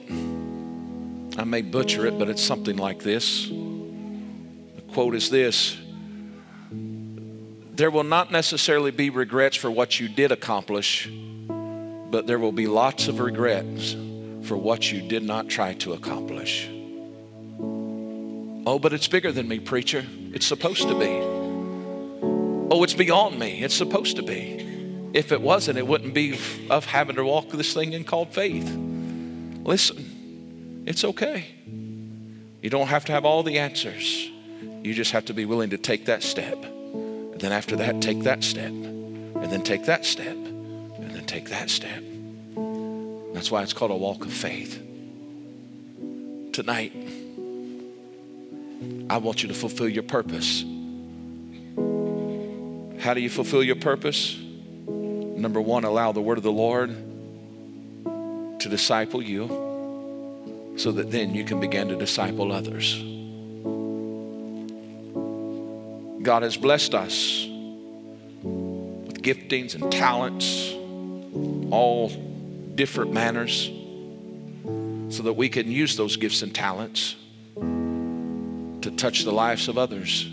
I 1.38 1.44
may 1.44 1.62
butcher 1.62 2.06
it, 2.06 2.18
but 2.18 2.30
it's 2.30 2.42
something 2.42 2.78
like 2.78 3.04
this. 3.04 3.50
The 3.50 4.82
quote 4.94 5.14
is 5.14 5.30
this 5.30 5.78
There 6.72 7.92
will 7.92 8.06
not 8.06 8.32
necessarily 8.32 8.92
be 8.92 9.10
regrets 9.10 9.58
for 9.58 9.70
what 9.70 10.00
you 10.00 10.08
did 10.08 10.32
accomplish, 10.32 11.10
but 11.10 12.28
there 12.28 12.40
will 12.40 12.54
be 12.54 12.66
lots 12.66 13.10
of 13.10 13.20
regrets 13.20 13.92
for 14.44 14.56
what 14.56 14.90
you 14.90 15.02
did 15.02 15.24
not 15.24 15.50
try 15.50 15.74
to 15.74 15.92
accomplish. 15.92 16.70
Oh, 18.66 18.80
but 18.82 18.94
it's 18.94 19.10
bigger 19.10 19.34
than 19.34 19.50
me, 19.50 19.60
preacher. 19.60 20.06
It's 20.32 20.46
supposed 20.46 20.84
to 20.84 20.98
be. 20.98 21.20
Oh, 22.74 22.82
it's 22.84 22.94
beyond 22.94 23.38
me. 23.38 23.64
It's 23.64 23.76
supposed 23.76 24.16
to 24.16 24.24
be. 24.24 24.71
If 25.14 25.32
it 25.32 25.42
wasn't, 25.42 25.78
it 25.78 25.86
wouldn't 25.86 26.14
be 26.14 26.40
of 26.70 26.86
having 26.86 27.18
to 27.18 27.24
walk 27.24 27.50
this 27.50 27.74
thing 27.74 27.94
in 27.94 28.04
called 28.04 28.34
faith. 28.34 28.70
Listen, 29.64 30.84
it's 30.86 31.04
okay. 31.04 31.46
You 32.62 32.70
don't 32.70 32.88
have 32.88 33.06
to 33.06 33.12
have 33.12 33.26
all 33.26 33.44
the 33.44 33.60
answers. 33.60 34.30
You 34.84 34.94
just 34.94 35.12
have 35.12 35.26
to 35.26 35.34
be 35.34 35.46
willing 35.46 35.72
to 35.72 35.78
take 35.78 36.06
that 36.06 36.24
step. 36.24 36.64
And 36.64 37.40
then 37.40 37.52
after 37.52 37.76
that, 37.78 38.02
take 38.02 38.24
that 38.24 38.44
step. 38.44 38.72
And 38.72 39.52
then 39.52 39.64
take 39.64 39.86
that 39.86 40.06
step. 40.06 40.36
And 40.36 41.12
then 41.12 41.26
take 41.26 41.50
that 41.50 41.70
step. 41.70 42.04
That's 43.34 43.52
why 43.52 43.64
it's 43.64 43.74
called 43.74 43.92
a 43.92 43.96
walk 43.96 44.26
of 44.26 44.32
faith. 44.32 44.82
Tonight, 46.54 46.94
I 49.10 49.18
want 49.18 49.42
you 49.42 49.50
to 49.50 49.56
fulfill 49.56 49.90
your 49.90 50.04
purpose. 50.04 50.64
How 53.02 53.14
do 53.14 53.22
you 53.22 53.30
fulfill 53.30 53.64
your 53.64 53.78
purpose? 53.78 54.38
Number 55.42 55.60
one, 55.60 55.86
allow 55.86 56.12
the 56.12 56.22
word 56.22 56.38
of 56.38 56.44
the 56.44 56.52
Lord 56.52 56.92
to 58.60 58.70
disciple 58.70 59.24
you 59.24 59.48
so 60.78 60.92
that 60.92 61.10
then 61.10 61.34
you 61.34 61.44
can 61.44 61.60
begin 61.60 61.88
to 61.88 61.96
disciple 61.96 62.52
others. 62.52 63.02
God 66.22 66.44
has 66.44 66.58
blessed 66.58 66.94
us 66.94 67.48
with 68.44 69.24
giftings 69.24 69.74
and 69.74 69.92
talents, 69.92 70.74
all 71.72 72.10
different 72.76 73.12
manners, 73.12 73.72
so 75.10 75.24
that 75.24 75.34
we 75.34 75.50
can 75.50 75.72
use 75.72 75.98
those 75.98 76.18
gifts 76.18 76.44
and 76.44 76.54
talents 76.54 77.16
to 77.56 78.92
touch 78.96 79.24
the 79.24 79.34
lives 79.34 79.68
of 79.68 79.80
others 79.80 80.26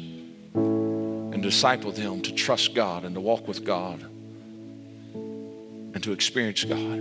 and 0.53 1.43
disciple 1.43 1.93
them 1.93 2.21
to 2.21 2.33
trust 2.33 2.75
God 2.75 3.07
and 3.07 3.15
to 3.15 3.23
walk 3.23 3.49
with 3.49 3.65
God 3.65 4.05
and 5.95 6.03
to 6.03 6.13
experience 6.13 6.65
God. 6.65 6.99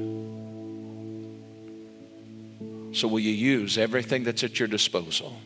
So, 2.96 3.08
will 3.08 3.20
you 3.20 3.32
use 3.32 3.78
everything 3.78 4.24
that's 4.24 4.44
at 4.44 4.60
your 4.60 4.68
disposal 4.68 5.40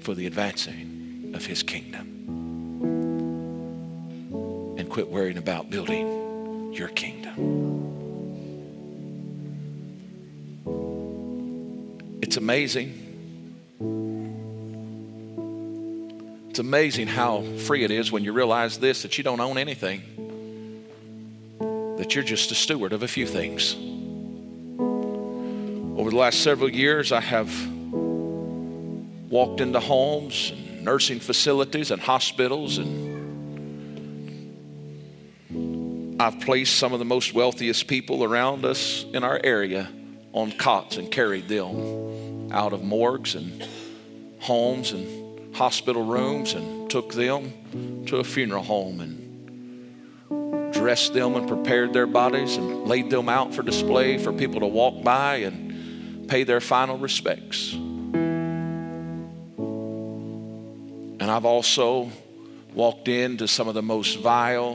for 0.00 0.14
the 0.14 0.26
advancing 0.26 1.32
of 1.34 1.44
His 1.46 1.62
kingdom? 1.62 2.10
And 4.78 4.88
quit 4.88 5.08
worrying 5.08 5.38
about 5.38 5.70
building 5.70 6.72
your 6.72 6.88
kingdom. 6.88 7.74
It's 12.22 12.36
amazing. 12.36 13.00
It's 16.50 16.58
amazing 16.60 17.08
how 17.08 17.42
free 17.58 17.82
it 17.82 17.90
is 17.90 18.12
when 18.12 18.22
you 18.22 18.32
realize 18.32 18.78
this 18.78 19.02
that 19.02 19.18
you 19.18 19.24
don't 19.24 19.40
own 19.40 19.58
anything 19.58 20.13
that 22.04 22.14
you're 22.14 22.22
just 22.22 22.52
a 22.52 22.54
steward 22.54 22.92
of 22.92 23.02
a 23.02 23.08
few 23.08 23.26
things. 23.26 23.76
Over 25.98 26.10
the 26.10 26.16
last 26.16 26.42
several 26.42 26.68
years, 26.68 27.12
I 27.12 27.22
have 27.22 27.50
walked 29.30 29.62
into 29.62 29.80
homes, 29.80 30.52
and 30.54 30.84
nursing 30.84 31.18
facilities, 31.18 31.90
and 31.90 32.02
hospitals, 32.02 32.76
and 32.76 33.22
I've 36.20 36.40
placed 36.40 36.76
some 36.78 36.92
of 36.92 36.98
the 36.98 37.06
most 37.06 37.32
wealthiest 37.32 37.86
people 37.86 38.22
around 38.22 38.66
us 38.66 39.06
in 39.14 39.24
our 39.24 39.40
area 39.42 39.88
on 40.34 40.52
cots 40.52 40.98
and 40.98 41.10
carried 41.10 41.48
them 41.48 42.52
out 42.52 42.74
of 42.74 42.82
morgues 42.82 43.34
and 43.34 43.66
homes 44.40 44.92
and 44.92 45.56
hospital 45.56 46.04
rooms 46.04 46.52
and 46.52 46.90
took 46.90 47.14
them 47.14 48.04
to 48.04 48.18
a 48.18 48.24
funeral 48.24 48.62
home 48.62 49.00
and 49.00 49.13
dressed 50.84 51.14
them 51.14 51.34
and 51.34 51.48
prepared 51.48 51.94
their 51.94 52.06
bodies 52.06 52.58
and 52.58 52.86
laid 52.86 53.08
them 53.08 53.26
out 53.26 53.54
for 53.54 53.62
display 53.62 54.18
for 54.18 54.34
people 54.34 54.60
to 54.60 54.66
walk 54.66 55.02
by 55.02 55.36
and 55.36 56.28
pay 56.28 56.44
their 56.44 56.60
final 56.60 56.98
respects. 56.98 57.72
And 57.72 58.12
I've 61.22 61.46
also 61.46 62.10
walked 62.74 63.08
into 63.08 63.48
some 63.48 63.66
of 63.66 63.72
the 63.72 63.80
most 63.80 64.18
vile, 64.18 64.74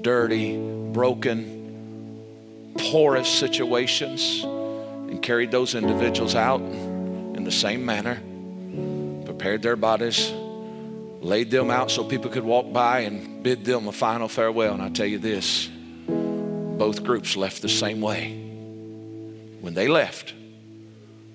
dirty, 0.00 0.56
broken, 0.56 2.72
porous 2.90 3.28
situations 3.28 4.44
and 4.44 5.20
carried 5.20 5.50
those 5.50 5.74
individuals 5.74 6.34
out 6.34 6.62
in 6.62 7.44
the 7.44 7.52
same 7.52 7.84
manner, 7.84 8.22
prepared 9.26 9.60
their 9.60 9.76
bodies, 9.76 10.32
laid 11.22 11.50
them 11.50 11.70
out 11.70 11.90
so 11.90 12.04
people 12.04 12.30
could 12.30 12.44
walk 12.44 12.72
by 12.72 13.00
and 13.00 13.42
bid 13.42 13.64
them 13.64 13.88
a 13.88 13.92
final 13.92 14.28
farewell. 14.28 14.74
And 14.74 14.82
I 14.82 14.90
tell 14.90 15.06
you 15.06 15.18
this 15.18 15.68
both 16.08 17.04
groups 17.04 17.36
left 17.36 17.62
the 17.62 17.68
same 17.68 18.00
way. 18.00 18.32
When 19.60 19.74
they 19.74 19.86
left, 19.86 20.34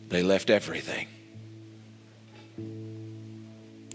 they 0.09 0.21
left 0.21 0.49
everything. 0.49 1.07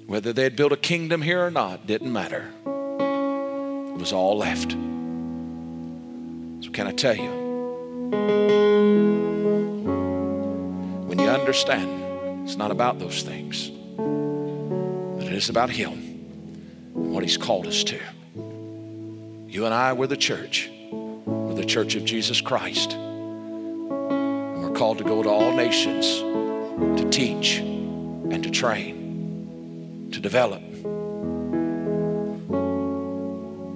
Whether 0.07 0.33
they 0.33 0.45
had 0.45 0.57
built 0.57 0.73
a 0.73 0.77
kingdom 0.77 1.21
here 1.23 1.45
or 1.45 1.51
not 1.51 1.87
didn't 1.87 2.13
matter. 2.13 2.51
It 2.67 3.99
was 3.99 4.13
all 4.13 4.39
left. 4.39 4.73
So, 4.73 6.71
can 6.71 6.87
I 6.87 6.93
tell 6.93 7.17
you? 7.17 7.31
When 11.07 11.19
you 11.19 11.29
understand, 11.29 12.45
it's 12.45 12.57
not 12.57 12.71
about 12.71 12.99
those 12.99 13.23
things. 13.23 13.71
It 15.33 15.37
is 15.37 15.49
about 15.49 15.71
Him 15.71 15.93
and 16.95 17.11
what 17.11 17.23
He's 17.23 17.39
called 17.39 17.67
us 17.67 17.83
to. 17.85 17.99
You 18.37 19.65
and 19.65 19.73
I, 19.73 19.95
we're 19.95 20.07
the 20.07 20.15
church. 20.15 20.69
We're 20.91 21.55
the 21.55 21.65
church 21.65 21.95
of 21.95 22.05
Jesus 22.05 22.43
Christ. 22.43 22.93
And 22.93 24.63
we're 24.63 24.75
called 24.75 24.99
to 24.99 25.05
go 25.05 25.23
to 25.23 25.31
all 25.31 25.57
nations 25.57 26.05
to 27.01 27.09
teach 27.09 27.61
and 27.61 28.45
to 28.45 28.51
train, 28.51 30.11
to 30.13 30.21
develop, 30.21 30.61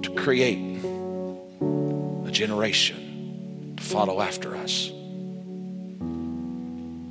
to 0.03 0.11
create 0.15 0.77
a 2.27 2.31
generation 2.31 3.73
to 3.77 3.83
follow 3.83 4.21
after 4.21 4.55
us 4.55 4.89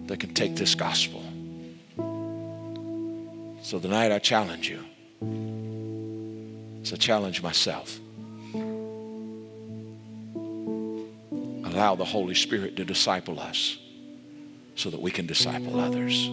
that 0.07 0.21
can 0.21 0.33
take 0.35 0.55
this 0.55 0.77
gospel 0.77 1.26
so 3.67 3.81
tonight 3.81 4.13
I 4.13 4.21
challenge 4.21 4.71
you. 4.71 4.79
So 6.85 6.95
challenge 6.95 7.43
myself. 7.43 7.99
Allow 11.65 11.97
the 11.97 12.05
Holy 12.05 12.37
Spirit 12.37 12.77
to 12.77 12.85
disciple 12.85 13.41
us 13.41 13.77
so 14.77 14.89
that 14.91 15.01
we 15.01 15.11
can 15.11 15.27
disciple 15.27 15.81
others. 15.81 16.31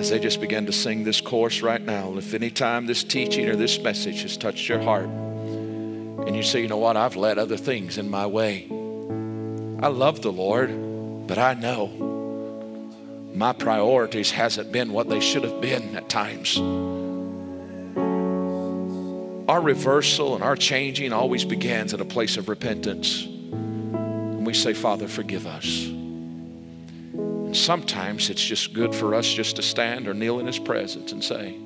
As 0.00 0.08
they 0.08 0.18
just 0.18 0.40
began 0.40 0.64
to 0.64 0.72
sing 0.72 1.04
this 1.04 1.20
chorus 1.20 1.60
right 1.60 1.82
now, 1.82 2.16
if 2.16 2.32
any 2.32 2.50
time 2.50 2.86
this 2.86 3.04
teaching 3.04 3.50
or 3.50 3.56
this 3.56 3.78
message 3.78 4.22
has 4.22 4.38
touched 4.38 4.66
your 4.66 4.80
heart, 4.80 5.04
and 5.04 6.34
you 6.34 6.42
say, 6.42 6.62
you 6.62 6.68
know 6.68 6.78
what, 6.78 6.96
I've 6.96 7.16
let 7.16 7.36
other 7.36 7.58
things 7.58 7.98
in 7.98 8.08
my 8.08 8.24
way. 8.24 8.66
I 9.82 9.88
love 9.88 10.22
the 10.22 10.32
Lord, 10.32 11.26
but 11.26 11.36
I 11.36 11.52
know 11.52 12.03
my 13.34 13.52
priorities 13.52 14.30
hasn't 14.30 14.70
been 14.70 14.92
what 14.92 15.08
they 15.08 15.18
should 15.18 15.42
have 15.42 15.60
been 15.60 15.96
at 15.96 16.08
times. 16.08 16.56
Our 19.48 19.60
reversal 19.60 20.36
and 20.36 20.44
our 20.44 20.54
changing 20.54 21.12
always 21.12 21.44
begins 21.44 21.92
at 21.92 22.00
a 22.00 22.04
place 22.04 22.36
of 22.36 22.48
repentance. 22.48 23.24
And 23.24 24.46
we 24.46 24.54
say, 24.54 24.72
Father, 24.72 25.08
forgive 25.08 25.48
us. 25.48 25.86
And 25.86 27.56
sometimes 27.56 28.30
it's 28.30 28.42
just 28.42 28.72
good 28.72 28.94
for 28.94 29.16
us 29.16 29.26
just 29.26 29.56
to 29.56 29.62
stand 29.62 30.06
or 30.06 30.14
kneel 30.14 30.38
in 30.38 30.46
His 30.46 30.60
presence 30.60 31.10
and 31.10 31.22
say, 31.22 31.56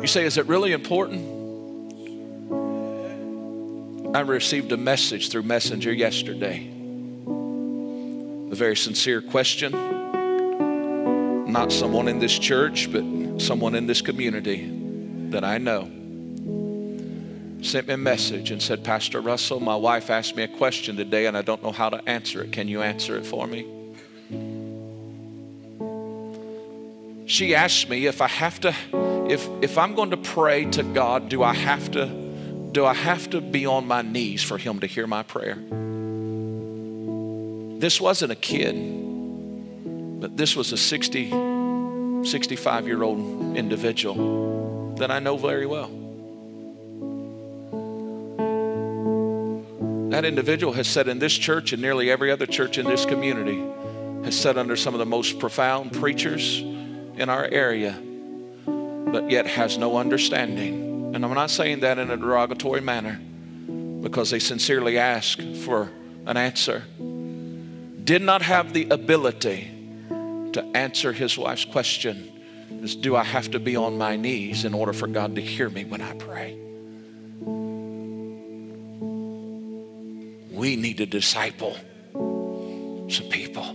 You 0.00 0.08
say, 0.08 0.24
is 0.24 0.38
it 0.38 0.46
really 0.46 0.72
important? 0.72 1.34
I 4.16 4.20
received 4.20 4.72
a 4.72 4.76
message 4.76 5.30
through 5.30 5.42
Messenger 5.42 5.92
yesterday 5.92 6.75
very 8.56 8.76
sincere 8.76 9.20
question. 9.20 9.72
Not 11.46 11.70
someone 11.70 12.08
in 12.08 12.18
this 12.18 12.36
church, 12.38 12.90
but 12.90 13.04
someone 13.40 13.74
in 13.74 13.86
this 13.86 14.00
community 14.00 14.68
that 15.30 15.44
I 15.44 15.58
know 15.58 15.90
sent 17.62 17.88
me 17.88 17.94
a 17.94 17.98
message 17.98 18.50
and 18.50 18.62
said, 18.62 18.82
Pastor 18.82 19.20
Russell, 19.20 19.60
my 19.60 19.76
wife 19.76 20.08
asked 20.10 20.36
me 20.36 20.42
a 20.42 20.48
question 20.48 20.96
today 20.96 21.26
and 21.26 21.36
I 21.36 21.42
don't 21.42 21.62
know 21.62 21.72
how 21.72 21.90
to 21.90 22.08
answer 22.08 22.42
it. 22.42 22.52
Can 22.52 22.66
you 22.68 22.82
answer 22.82 23.16
it 23.16 23.26
for 23.26 23.46
me? 23.46 23.66
She 27.26 27.54
asked 27.54 27.88
me 27.88 28.06
if 28.06 28.22
I 28.22 28.28
have 28.28 28.60
to, 28.60 28.74
if, 29.28 29.48
if 29.60 29.76
I'm 29.76 29.94
going 29.94 30.10
to 30.10 30.16
pray 30.16 30.64
to 30.66 30.82
God, 30.82 31.28
do 31.28 31.42
I 31.42 31.54
have 31.54 31.90
to, 31.90 32.06
do 32.72 32.86
I 32.86 32.94
have 32.94 33.28
to 33.30 33.40
be 33.40 33.66
on 33.66 33.86
my 33.86 34.02
knees 34.02 34.42
for 34.42 34.58
Him 34.58 34.80
to 34.80 34.86
hear 34.86 35.06
my 35.06 35.22
prayer? 35.24 35.58
This 37.78 38.00
wasn't 38.00 38.32
a 38.32 38.36
kid, 38.36 38.74
but 40.20 40.34
this 40.34 40.56
was 40.56 40.72
a 40.72 40.78
60, 40.78 42.24
65 42.24 42.86
year 42.86 43.02
old 43.02 43.54
individual 43.54 44.94
that 44.98 45.10
I 45.10 45.18
know 45.18 45.36
very 45.36 45.66
well. 45.66 45.90
That 50.10 50.24
individual 50.24 50.72
has 50.72 50.88
sat 50.88 51.06
in 51.06 51.18
this 51.18 51.34
church 51.34 51.74
and 51.74 51.82
nearly 51.82 52.10
every 52.10 52.30
other 52.30 52.46
church 52.46 52.78
in 52.78 52.86
this 52.86 53.04
community, 53.04 53.62
has 54.24 54.34
sat 54.34 54.56
under 54.56 54.74
some 54.74 54.94
of 54.94 54.98
the 54.98 55.04
most 55.04 55.38
profound 55.38 55.92
preachers 55.92 56.60
in 56.60 57.28
our 57.28 57.44
area, 57.44 57.92
but 58.64 59.30
yet 59.30 59.46
has 59.46 59.76
no 59.76 59.98
understanding. 59.98 61.14
And 61.14 61.22
I'm 61.22 61.34
not 61.34 61.50
saying 61.50 61.80
that 61.80 61.98
in 61.98 62.10
a 62.10 62.16
derogatory 62.16 62.80
manner 62.80 63.20
because 64.00 64.30
they 64.30 64.38
sincerely 64.38 64.96
ask 64.96 65.38
for 65.64 65.90
an 66.24 66.38
answer 66.38 66.84
did 68.06 68.22
not 68.22 68.40
have 68.40 68.72
the 68.72 68.88
ability 68.90 69.68
to 70.52 70.64
answer 70.74 71.12
his 71.12 71.36
wife's 71.36 71.64
question 71.64 72.32
is 72.70 72.94
do 72.94 73.16
I 73.16 73.24
have 73.24 73.50
to 73.50 73.58
be 73.58 73.74
on 73.74 73.98
my 73.98 74.14
knees 74.14 74.64
in 74.64 74.74
order 74.74 74.92
for 74.92 75.08
God 75.08 75.34
to 75.34 75.40
hear 75.40 75.68
me 75.68 75.84
when 75.84 76.00
I 76.00 76.14
pray? 76.14 76.56
We 80.52 80.76
need 80.76 80.98
to 80.98 81.06
disciple 81.06 81.76
some 82.14 83.28
people. 83.28 83.74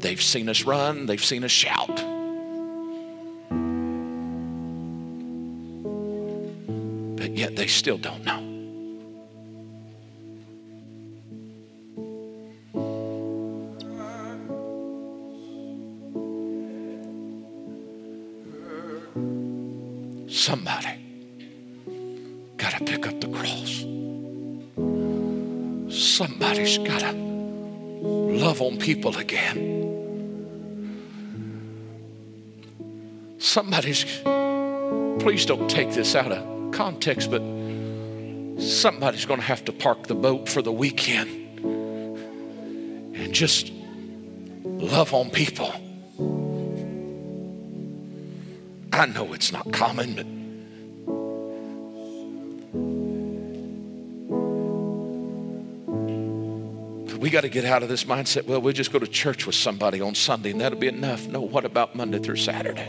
They've 0.00 0.20
seen 0.20 0.48
us 0.48 0.64
run, 0.64 1.06
they've 1.06 1.24
seen 1.24 1.44
us 1.44 1.52
shout. 1.52 1.96
But 7.16 7.36
yet 7.36 7.54
they 7.54 7.68
still 7.68 7.98
don't 7.98 8.24
know. 8.24 8.41
People 28.82 29.16
again. 29.16 29.78
Somebody's, 33.38 34.04
please 35.22 35.46
don't 35.46 35.70
take 35.70 35.92
this 35.92 36.16
out 36.16 36.32
of 36.32 36.72
context, 36.72 37.30
but 37.30 37.42
somebody's 38.60 39.24
going 39.24 39.38
to 39.38 39.46
have 39.46 39.64
to 39.66 39.72
park 39.72 40.08
the 40.08 40.16
boat 40.16 40.48
for 40.48 40.62
the 40.62 40.72
weekend 40.72 41.30
and 43.14 43.32
just 43.32 43.70
love 44.64 45.14
on 45.14 45.30
people. 45.30 45.72
I 48.92 49.06
know 49.06 49.32
it's 49.32 49.52
not 49.52 49.72
common, 49.72 50.16
but 50.16 50.26
got 57.32 57.40
to 57.40 57.48
get 57.48 57.64
out 57.64 57.82
of 57.82 57.88
this 57.88 58.04
mindset. 58.04 58.46
Well, 58.46 58.60
we'll 58.60 58.72
just 58.72 58.92
go 58.92 58.98
to 58.98 59.06
church 59.06 59.46
with 59.46 59.54
somebody 59.54 60.00
on 60.00 60.14
Sunday 60.14 60.50
and 60.50 60.60
that'll 60.60 60.78
be 60.78 60.88
enough. 60.88 61.26
No, 61.26 61.40
what 61.40 61.64
about 61.64 61.96
Monday 61.96 62.18
through 62.18 62.36
Saturday? 62.36 62.86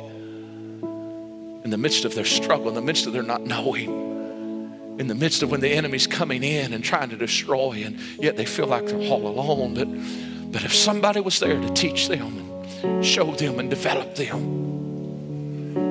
In 1.63 1.69
the 1.69 1.77
midst 1.77 2.05
of 2.05 2.13
their 2.13 2.25
struggle, 2.25 2.67
in 2.67 2.75
the 2.75 2.81
midst 2.81 3.07
of 3.07 3.13
their 3.13 3.23
not 3.23 3.41
knowing, 3.41 4.97
in 4.99 5.07
the 5.07 5.15
midst 5.15 5.41
of 5.41 5.49
when 5.49 5.61
the 5.61 5.69
enemy's 5.69 6.05
coming 6.05 6.43
in 6.43 6.73
and 6.73 6.83
trying 6.83 7.09
to 7.09 7.15
destroy, 7.15 7.83
and 7.85 7.97
yet 8.19 8.35
they 8.35 8.45
feel 8.45 8.67
like 8.67 8.85
they're 8.85 9.09
all 9.09 9.25
alone. 9.25 9.73
But, 9.73 10.51
but 10.51 10.63
if 10.63 10.75
somebody 10.75 11.21
was 11.21 11.39
there 11.39 11.59
to 11.59 11.73
teach 11.73 12.09
them 12.09 12.51
and 12.83 13.03
show 13.03 13.31
them 13.31 13.59
and 13.59 13.69
develop 13.69 14.15
them, 14.15 14.63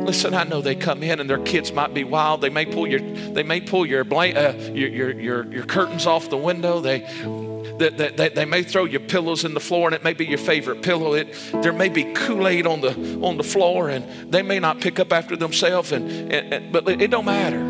Listen, 0.05 0.35
I 0.35 0.45
know 0.45 0.61
they 0.61 0.75
come 0.75 1.03
in 1.03 1.21
and 1.21 1.29
their 1.29 1.43
kids 1.43 1.73
might 1.73 1.95
be 1.95 2.05
wild. 2.05 2.41
They 2.41 2.51
may 2.51 2.67
pull 2.67 2.87
your, 2.87 3.01
they 3.01 3.43
may 3.43 3.61
pull 3.61 3.85
your, 3.87 4.03
uh, 4.03 4.53
your, 4.53 4.89
your, 4.89 5.11
your, 5.11 5.53
your 5.53 5.65
curtains 5.65 6.07
off 6.07 6.29
the 6.29 6.37
window. 6.37 6.81
They, 6.81 7.01
they, 7.79 8.11
they, 8.11 8.29
they, 8.29 8.45
may 8.45 8.63
throw 8.63 8.85
your 8.85 9.01
pillows 9.01 9.45
in 9.45 9.55
the 9.55 9.61
floor 9.61 9.89
and 9.89 9.95
it 9.95 10.05
may 10.05 10.13
be 10.13 10.27
your 10.27 10.39
favorite 10.39 10.83
pillow. 10.83 11.15
It, 11.15 11.35
there 11.63 11.73
may 11.73 11.89
be 11.89 12.05
Kool-Aid 12.13 12.67
on 12.67 12.81
the, 12.81 12.91
on 13.23 13.37
the 13.37 13.45
floor 13.45 13.89
and 13.89 14.33
they 14.33 14.43
may 14.43 14.59
not 14.59 14.81
pick 14.81 14.99
up 15.01 15.13
after 15.13 15.37
themselves, 15.37 15.93
and, 15.93 16.11
and, 16.33 16.55
and, 16.55 16.73
but 16.73 16.89
it 16.89 17.11
don't 17.11 17.25
matter. 17.25 17.61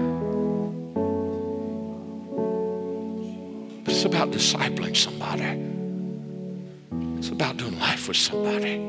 It's 3.87 4.05
about 4.05 4.31
discipling 4.31 4.97
somebody. 4.97 5.61
It's 7.19 7.29
about 7.29 7.57
doing 7.57 7.79
life 7.79 8.09
with 8.09 8.17
somebody. 8.17 8.81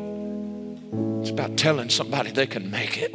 It's 1.22 1.30
about 1.30 1.58
telling 1.58 1.90
somebody 1.90 2.32
they 2.32 2.48
can 2.48 2.72
make 2.72 2.98
it. 2.98 3.14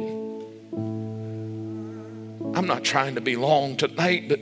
I'm 2.55 2.65
not 2.65 2.83
trying 2.83 3.15
to 3.15 3.21
be 3.21 3.35
long 3.35 3.77
tonight, 3.77 4.27
but 4.27 4.39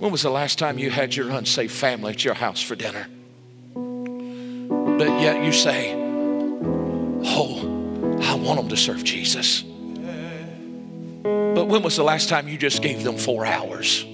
when 0.00 0.10
was 0.10 0.22
the 0.22 0.30
last 0.30 0.58
time 0.58 0.78
you 0.78 0.90
had 0.90 1.14
your 1.14 1.28
unsafe 1.30 1.70
family 1.70 2.14
at 2.14 2.24
your 2.24 2.32
house 2.32 2.62
for 2.62 2.74
dinner? 2.74 3.06
But 3.74 5.20
yet 5.20 5.44
you 5.44 5.52
say, 5.52 5.94
Oh, 7.22 8.18
I 8.22 8.34
want 8.34 8.60
them 8.60 8.68
to 8.70 8.78
serve 8.78 9.04
Jesus. 9.04 9.60
But 11.22 11.66
when 11.66 11.82
was 11.82 11.96
the 11.96 12.02
last 12.02 12.30
time 12.30 12.48
you 12.48 12.56
just 12.56 12.80
gave 12.80 13.04
them 13.04 13.18
four 13.18 13.44
hours? 13.44 14.06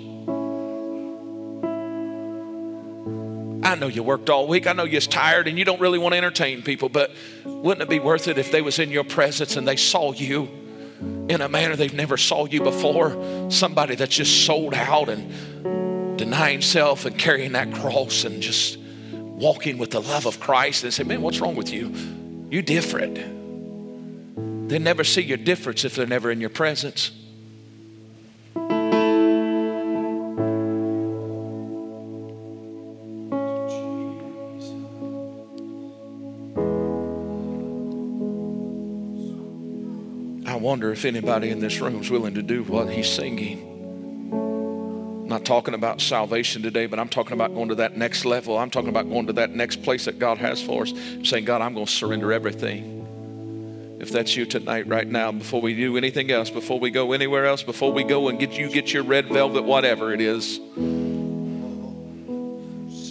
I 3.64 3.76
know 3.76 3.86
you 3.86 4.02
worked 4.02 4.28
all 4.28 4.48
week. 4.48 4.66
I 4.66 4.72
know 4.72 4.84
you're 4.84 5.00
tired 5.00 5.46
and 5.46 5.56
you 5.56 5.64
don't 5.64 5.80
really 5.80 6.00
want 6.00 6.14
to 6.14 6.18
entertain 6.18 6.62
people, 6.62 6.88
but 6.88 7.12
wouldn't 7.44 7.82
it 7.82 7.88
be 7.88 8.00
worth 8.00 8.26
it 8.26 8.38
if 8.38 8.50
they 8.50 8.60
was 8.60 8.80
in 8.80 8.90
your 8.90 9.04
presence 9.04 9.56
and 9.56 9.68
they 9.68 9.76
saw 9.76 10.12
you 10.12 10.48
in 11.28 11.40
a 11.40 11.48
manner 11.48 11.76
they've 11.76 11.92
never 11.92 12.16
saw 12.16 12.46
you 12.46 12.62
before? 12.62 13.50
Somebody 13.50 13.94
that's 13.94 14.14
just 14.14 14.44
sold 14.44 14.74
out 14.74 15.08
and 15.08 16.18
denying 16.18 16.62
self 16.62 17.04
and 17.04 17.18
carrying 17.18 17.52
that 17.52 17.72
cross 17.74 18.24
and 18.24 18.40
just 18.40 18.78
walking 19.12 19.78
with 19.78 19.90
the 19.90 20.00
love 20.00 20.26
of 20.26 20.40
Christ 20.40 20.84
and 20.84 20.92
say, 20.92 21.02
man, 21.02 21.20
what's 21.20 21.40
wrong 21.40 21.56
with 21.56 21.72
you? 21.72 21.92
You're 22.50 22.62
different. 22.62 24.68
They 24.68 24.78
never 24.78 25.04
see 25.04 25.22
your 25.22 25.36
difference 25.36 25.84
if 25.84 25.94
they're 25.94 26.06
never 26.06 26.30
in 26.30 26.40
your 26.40 26.50
presence. 26.50 27.10
Wonder 40.76 40.92
if 40.92 41.06
anybody 41.06 41.48
in 41.48 41.58
this 41.58 41.80
room 41.80 42.02
is 42.02 42.10
willing 42.10 42.34
to 42.34 42.42
do 42.42 42.62
what 42.64 42.90
he's 42.90 43.08
singing. 43.08 43.62
I'm 45.22 45.26
not 45.26 45.42
talking 45.42 45.72
about 45.72 46.02
salvation 46.02 46.60
today, 46.60 46.84
but 46.84 46.98
I'm 46.98 47.08
talking 47.08 47.32
about 47.32 47.54
going 47.54 47.70
to 47.70 47.76
that 47.76 47.96
next 47.96 48.26
level. 48.26 48.58
I'm 48.58 48.68
talking 48.68 48.90
about 48.90 49.08
going 49.08 49.26
to 49.28 49.32
that 49.32 49.52
next 49.52 49.82
place 49.82 50.04
that 50.04 50.18
God 50.18 50.36
has 50.36 50.60
for 50.60 50.82
us. 50.82 50.92
Saying, 51.22 51.46
God, 51.46 51.62
I'm 51.62 51.72
going 51.72 51.86
to 51.86 51.90
surrender 51.90 52.30
everything. 52.30 53.96
If 54.02 54.10
that's 54.10 54.36
you 54.36 54.44
tonight, 54.44 54.86
right 54.86 55.08
now, 55.08 55.32
before 55.32 55.62
we 55.62 55.74
do 55.74 55.96
anything 55.96 56.30
else, 56.30 56.50
before 56.50 56.78
we 56.78 56.90
go 56.90 57.14
anywhere 57.14 57.46
else, 57.46 57.62
before 57.62 57.90
we 57.90 58.04
go 58.04 58.28
and 58.28 58.38
get 58.38 58.52
you 58.52 58.68
get 58.68 58.92
your 58.92 59.02
red 59.02 59.28
velvet, 59.28 59.64
whatever 59.64 60.12
it 60.12 60.20
is. 60.20 60.60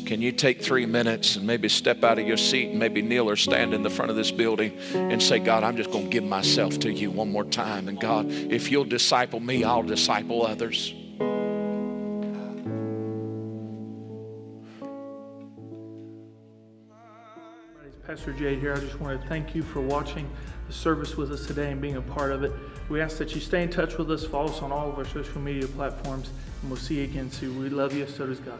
Can 0.06 0.22
you 0.22 0.32
take 0.32 0.62
three 0.62 0.86
minutes 0.86 1.36
and 1.36 1.48
maybe 1.48 1.68
step 1.68 2.04
out 2.04 2.20
of 2.20 2.28
your 2.28 2.38
seat 2.38 2.70
and 2.70 2.78
maybe 2.78 3.02
kneel 3.02 3.28
or 3.28 3.36
stand 3.36 3.74
in 3.74 3.82
the 3.82 3.90
front 3.90 4.12
of 4.12 4.16
this 4.16 4.30
building 4.30 4.78
and 4.94 5.22
say, 5.22 5.40
God, 5.40 5.64
I'm 5.64 5.76
just 5.76 5.90
going 5.90 6.06
to 6.06 6.10
give 6.12 6.24
myself 6.24 6.78
to 6.80 6.92
you 6.92 7.10
one 7.10 7.32
more 7.32 7.44
time. 7.44 7.88
And 7.88 8.00
God, 8.00 8.28
if 8.30 8.70
you'll 8.70 8.86
disciple 8.86 9.40
me, 9.40 9.64
I'll 9.64 9.82
disciple 9.82 10.46
others. 10.46 10.94
Pastor 18.06 18.34
Jade 18.34 18.60
here. 18.60 18.76
I 18.76 18.80
just 18.80 19.00
want 19.02 19.20
to 19.20 19.28
thank 19.28 19.56
you 19.56 19.64
for 19.64 19.82
watching 19.82 20.30
the 20.68 20.74
service 20.74 21.18
with 21.18 21.32
us 21.32 21.48
today 21.48 21.72
and 21.72 21.82
being 21.82 21.96
a 21.96 22.02
part 22.02 22.32
of 22.32 22.44
it. 22.44 22.52
We 22.88 23.02
ask 23.02 23.18
that 23.18 23.34
you 23.34 23.42
stay 23.42 23.64
in 23.64 23.70
touch 23.70 23.98
with 23.98 24.12
us, 24.12 24.24
follow 24.24 24.52
us 24.52 24.62
on 24.62 24.72
all 24.72 24.92
of 24.92 24.98
our 25.00 25.06
social 25.06 25.42
media 25.42 25.68
platforms, 25.68 26.30
and 26.62 26.70
we'll 26.70 26.80
see 26.80 27.00
you 27.00 27.06
again 27.06 27.32
soon. 27.32 27.60
We 27.60 27.70
love 27.70 27.94
you, 27.96 28.06
so 28.06 28.28
does 28.28 28.40
God. 28.40 28.60